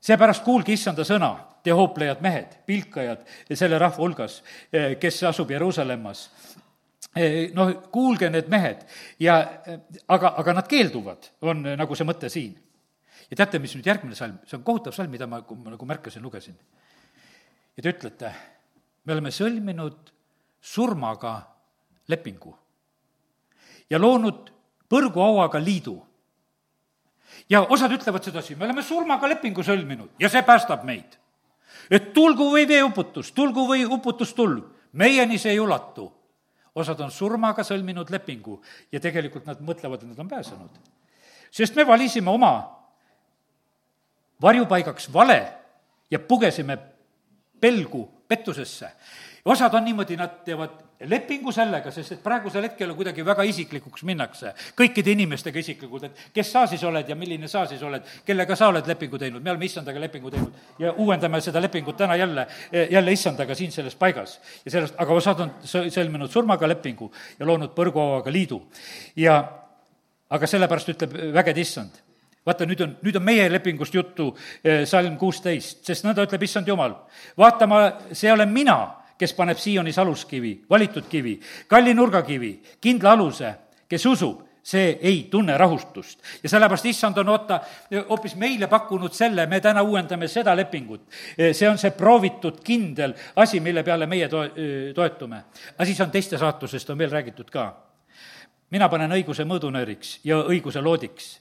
Seepärast 0.00 0.44
kuulge 0.44 0.72
issanda 0.72 1.04
sõna, 1.04 1.34
te 1.64 1.72
hooplejad 1.72 2.20
mehed, 2.24 2.58
pilkajad 2.68 3.24
selle 3.56 3.78
rahva 3.80 4.02
hulgas, 4.02 4.42
eh, 4.72 4.98
kes 5.00 5.22
asub 5.30 5.50
Jeruusalemmas. 5.50 6.26
Eh, 7.16 7.52
noh, 7.54 7.70
kuulge 7.94 8.28
need 8.30 8.48
mehed 8.50 8.82
ja 9.22 9.38
eh, 9.66 9.78
aga, 10.08 10.34
aga 10.40 10.54
nad 10.58 10.68
keelduvad, 10.68 11.30
on 11.46 11.62
nagu 11.78 11.96
see 11.96 12.06
mõte 12.08 12.28
siin. 12.32 12.54
ja 13.30 13.36
teate, 13.40 13.58
mis 13.58 13.72
nüüd 13.72 13.86
järgmine 13.86 14.14
salm, 14.14 14.36
see 14.44 14.58
on 14.58 14.64
kohutav 14.66 14.92
salm, 14.92 15.10
mida 15.10 15.26
ma 15.26 15.40
nagu 15.40 15.86
märkasin, 15.86 16.22
lugesin. 16.22 16.56
ja 17.76 17.82
te 17.82 17.92
ütlete, 17.92 18.32
me 19.04 19.12
oleme 19.16 19.30
sõlminud 19.32 20.12
surmaga 20.60 21.38
lepingu 22.08 22.52
ja 23.90 24.00
loonud 24.00 24.50
põrguhauaga 24.90 25.60
liidu 25.62 25.96
ja 27.48 27.62
osad 27.62 27.92
ütlevad 27.92 28.24
sedasi, 28.24 28.56
me 28.56 28.66
oleme 28.66 28.82
surmaga 28.82 29.28
lepingu 29.28 29.64
sõlminud 29.64 30.20
ja 30.20 30.28
see 30.28 30.42
päästab 30.42 30.84
meid. 30.84 31.20
Et 31.90 32.12
tulgu 32.12 32.50
või 32.52 32.68
veeuputus, 32.68 33.32
tulgu 33.32 33.66
või 33.68 33.84
uputustulv, 33.84 34.62
meieni 34.92 35.38
see 35.38 35.52
ei 35.52 35.60
ulatu. 35.60 36.12
osad 36.74 37.00
on 37.00 37.10
surmaga 37.10 37.62
sõlminud 37.62 38.10
lepingu 38.10 38.60
ja 38.92 39.00
tegelikult 39.00 39.46
nad 39.46 39.60
mõtlevad, 39.60 40.02
et 40.02 40.08
nad 40.08 40.18
on 40.18 40.28
pääsenud. 40.28 40.70
sest 41.50 41.74
me 41.74 41.86
valisime 41.86 42.30
oma 42.30 42.84
varjupaigaks 44.42 45.12
vale 45.12 45.52
ja 46.10 46.18
pugesime 46.18 46.78
pelgu 47.60 48.08
pettusesse. 48.28 48.90
Osad 49.44 49.74
on 49.74 49.84
niimoodi, 49.84 50.16
nad 50.16 50.40
teevad 50.44 50.70
lepingu 51.08 51.52
sellega, 51.52 51.90
sest 51.92 52.14
et 52.16 52.20
praegusel 52.22 52.64
hetkel 52.64 52.92
kuidagi 52.96 53.24
väga 53.26 53.44
isiklikuks 53.44 54.04
minnakse, 54.08 54.54
kõikide 54.78 55.12
inimestega 55.12 55.60
isiklikult, 55.60 56.06
et 56.08 56.22
kes 56.34 56.52
sa 56.54 56.64
siis 56.70 56.84
oled 56.86 57.08
ja 57.08 57.16
milline 57.18 57.48
sa 57.50 57.66
siis 57.68 57.82
oled, 57.84 58.06
kellega 58.24 58.56
sa 58.56 58.70
oled 58.72 58.88
lepingu 58.88 59.20
teinud, 59.20 59.42
me 59.44 59.52
oleme 59.52 59.68
issandaga 59.68 60.00
lepingu 60.00 60.32
teinud 60.32 60.80
ja 60.80 60.94
uuendame 61.02 61.42
seda 61.44 61.60
lepingut 61.60 61.98
täna 62.00 62.16
jälle, 62.16 62.46
jälle 62.90 63.12
issandaga 63.12 63.54
siin 63.54 63.72
selles 63.72 63.98
paigas. 64.00 64.38
ja 64.64 64.70
sellest, 64.70 64.96
aga 64.98 65.12
osad 65.12 65.44
on 65.44 65.52
sõlminud 65.64 66.32
surmaga 66.32 66.68
lepingu 66.68 67.12
ja 67.38 67.46
loonud 67.46 67.74
põrguhauaga 67.76 68.32
liidu. 68.32 68.62
ja 69.16 69.42
aga 70.30 70.46
sellepärast 70.46 70.88
ütleb 70.96 71.20
vägede 71.34 71.60
issand 71.60 72.02
vaata, 72.46 72.66
nüüd 72.68 72.80
on, 72.84 72.98
nüüd 73.02 73.16
on 73.16 73.24
meie 73.24 73.46
lepingust 73.48 73.94
juttu, 73.94 74.34
eh, 74.64 74.84
salm 74.86 75.16
kuusteist, 75.16 75.80
sest 75.84 76.04
nõnda 76.04 76.26
ütleb 76.26 76.42
issand 76.44 76.68
jumal. 76.68 76.94
vaata, 77.36 77.66
ma, 77.66 77.86
see 78.12 78.32
olen 78.32 78.48
mina 78.48 79.03
kes 79.18 79.34
paneb 79.34 79.58
Sionis 79.58 79.98
aluskivi, 79.98 80.64
valitud 80.70 81.06
kivi, 81.08 81.38
kalli 81.68 81.94
nurgakivi, 81.94 82.56
kindla 82.80 83.12
aluse, 83.14 83.54
kes 83.88 84.06
usub, 84.06 84.42
see 84.64 84.98
ei 85.00 85.28
tunne 85.30 85.58
rahustust. 85.58 86.20
ja 86.42 86.48
sellepärast 86.48 86.86
issand 86.86 87.18
on 87.18 87.28
oota, 87.28 87.60
hoopis 88.08 88.34
meile 88.40 88.66
pakkunud 88.66 89.12
selle, 89.12 89.46
me 89.46 89.60
täna 89.60 89.82
uuendame 89.82 90.28
seda 90.28 90.56
lepingut. 90.56 91.02
see 91.52 91.68
on 91.68 91.78
see 91.78 91.90
proovitud 91.90 92.62
kindel 92.64 93.14
asi, 93.36 93.60
mille 93.60 93.82
peale 93.82 94.06
meie 94.06 94.28
to-, 94.28 94.48
toetume. 94.94 95.44
aga 95.74 95.84
siis 95.84 96.00
on 96.00 96.10
teiste 96.10 96.38
saatusest 96.38 96.90
on 96.90 96.98
veel 96.98 97.10
räägitud 97.10 97.50
ka. 97.50 97.74
mina 98.70 98.88
panen 98.88 99.12
õiguse 99.12 99.44
mõõdunööriks 99.44 100.20
ja 100.24 100.40
õiguse 100.40 100.80
loodiks. 100.80 101.40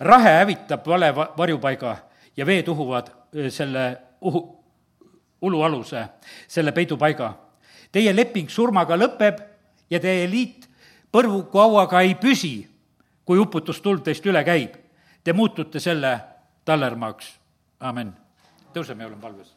rahe 0.00 0.38
hävitab 0.42 0.86
vale 0.86 1.14
varjupaiga 1.14 1.96
ja 2.36 2.46
veed 2.46 2.68
uhuvad 2.68 3.10
selle 3.48 3.96
uhu, 4.20 4.59
ulualuse, 5.42 6.04
selle 6.48 6.72
peidupaiga. 6.72 7.32
Teie 7.92 8.12
leping 8.16 8.50
surmaga 8.50 8.96
lõpeb 8.98 9.40
ja 9.90 10.00
teie 10.00 10.26
liit 10.30 10.68
põrgukauaga 11.12 12.02
ei 12.06 12.14
püsi, 12.14 12.54
kui 13.24 13.38
uputustuld 13.38 14.04
teist 14.06 14.26
üle 14.26 14.42
käib. 14.46 14.76
Te 15.24 15.32
muutute 15.32 15.80
selle 15.80 16.14
tallermaaks, 16.64 17.32
amin. 17.80 18.12
tõuseme 18.74 19.02
ja 19.02 19.06
oleme 19.06 19.20
palves. 19.20 19.54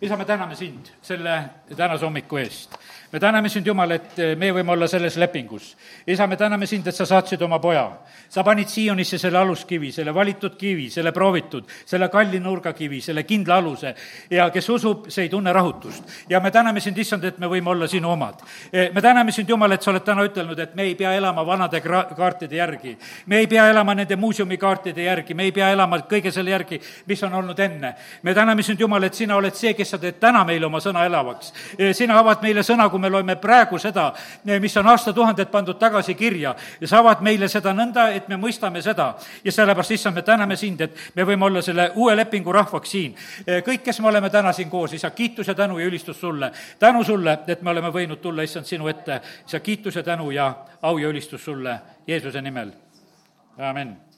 isa, 0.00 0.16
me 0.16 0.24
täname 0.24 0.56
sind 0.56 0.88
selle 1.02 1.44
tänase 1.76 2.04
hommiku 2.04 2.36
eest 2.36 2.78
me 3.12 3.20
täname 3.20 3.48
sind, 3.48 3.66
Jumal, 3.66 3.90
et 3.90 4.18
eh, 4.18 4.36
me 4.38 4.52
võime 4.54 4.70
olla 4.70 4.86
selles 4.88 5.16
lepingus. 5.18 5.76
isa, 6.06 6.26
me 6.26 6.36
täname 6.36 6.66
sind, 6.66 6.86
et 6.86 6.94
sa 6.94 7.06
saatsid 7.06 7.42
oma 7.42 7.58
poja. 7.58 7.90
sa 8.28 8.44
panid 8.44 8.68
Siionisse 8.68 9.18
selle 9.18 9.38
aluskivi, 9.38 9.92
selle 9.92 10.14
valitud 10.14 10.56
kivi, 10.56 10.90
selle 10.90 11.12
proovitud, 11.12 11.64
selle 11.86 12.08
kalli 12.08 12.38
nurgakivi, 12.40 13.00
selle 13.00 13.24
kindla 13.24 13.56
aluse 13.56 13.94
ja 14.30 14.50
kes 14.50 14.68
usub, 14.68 15.08
see 15.08 15.24
ei 15.24 15.28
tunne 15.28 15.52
rahutust. 15.52 16.04
ja 16.28 16.40
me 16.40 16.50
täname 16.50 16.80
sind, 16.80 16.98
issand, 16.98 17.24
et 17.24 17.38
me 17.38 17.46
võime 17.46 17.70
olla 17.70 17.88
sinu 17.88 18.10
omad. 18.10 18.44
Eh, 18.72 18.90
me 18.94 19.00
täname 19.00 19.32
sind, 19.32 19.48
Jumal, 19.48 19.72
et 19.72 19.82
sa 19.82 19.90
oled 19.90 20.04
täna 20.06 20.24
ütelnud, 20.24 20.58
et 20.58 20.74
me 20.74 20.82
ei 20.82 20.94
pea 20.94 21.14
elama 21.14 21.46
vanade 21.46 21.82
gra-, 21.82 22.06
kaartide 22.14 22.56
järgi. 22.56 22.96
me 23.26 23.38
ei 23.38 23.46
pea 23.46 23.68
elama 23.70 23.94
nende 23.94 24.16
muuseumikaartide 24.16 25.02
järgi, 25.02 25.34
me 25.34 25.42
ei 25.42 25.52
pea 25.52 25.70
elama 25.70 25.98
kõige 25.98 26.30
selle 26.30 26.50
järgi, 26.50 26.80
mis 27.06 27.22
on 27.22 27.34
olnud 27.34 27.58
enne. 27.58 27.94
me 28.22 28.34
täname 28.34 28.62
sind, 28.62 28.80
Jumal, 28.80 29.02
et 29.02 29.14
sina 29.14 29.36
oled 29.36 29.54
see, 29.54 29.74
kes 29.74 29.90
sa 29.90 29.98
teed 29.98 30.20
täna 30.20 30.44
meile 30.44 30.66
oma 30.66 30.78
sõna 30.78 31.04
elavaks. 31.06 31.52
Eh, 31.78 31.94
sina 31.94 32.18
avad 32.18 32.42
meile 32.42 32.62
sõna, 32.62 32.88
kui 32.90 32.99
me 33.00 33.10
loeme 33.10 33.36
praegu 33.36 33.78
seda, 33.78 34.10
mis 34.60 34.76
on 34.76 34.88
aastatuhanded 34.90 35.50
pandud 35.50 35.78
tagasi 35.78 36.14
kirja 36.14 36.54
ja 36.80 36.88
sa 36.88 36.98
avad 37.00 37.22
meile 37.24 37.48
seda 37.48 37.72
nõnda, 37.76 38.08
et 38.14 38.28
me 38.28 38.36
mõistame 38.40 38.82
seda. 38.82 39.14
ja 39.44 39.52
sellepärast, 39.52 39.90
issand, 39.90 40.16
me 40.16 40.22
täname 40.22 40.56
sind, 40.56 40.80
et 40.80 40.96
me 41.14 41.24
võime 41.24 41.44
olla 41.44 41.62
selle 41.62 41.90
uue 41.94 42.16
lepingu 42.16 42.52
rahvaks 42.52 42.90
siin. 42.90 43.14
kõik, 43.46 43.82
kes 43.84 44.00
me 44.00 44.08
oleme 44.08 44.30
täna 44.30 44.52
siin 44.52 44.70
koos, 44.70 44.92
isa, 44.92 45.10
kiitus 45.10 45.48
ja 45.48 45.54
tänu 45.54 45.78
ja 45.78 45.86
ülistus 45.86 46.20
sulle. 46.20 46.52
tänu 46.78 47.04
sulle, 47.04 47.38
et 47.46 47.62
me 47.62 47.70
oleme 47.70 47.88
võinud 47.88 48.20
tulla, 48.20 48.42
issand, 48.42 48.66
sinu 48.66 48.88
ette. 48.88 49.20
isa, 49.46 49.60
kiitus 49.60 49.96
ja 49.96 50.02
tänu 50.02 50.30
ja 50.30 50.54
au 50.82 50.98
ja 50.98 51.08
ülistus 51.08 51.44
sulle 51.44 51.80
Jeesuse 52.06 52.42
nimel. 52.42 52.72
amin 53.58 54.09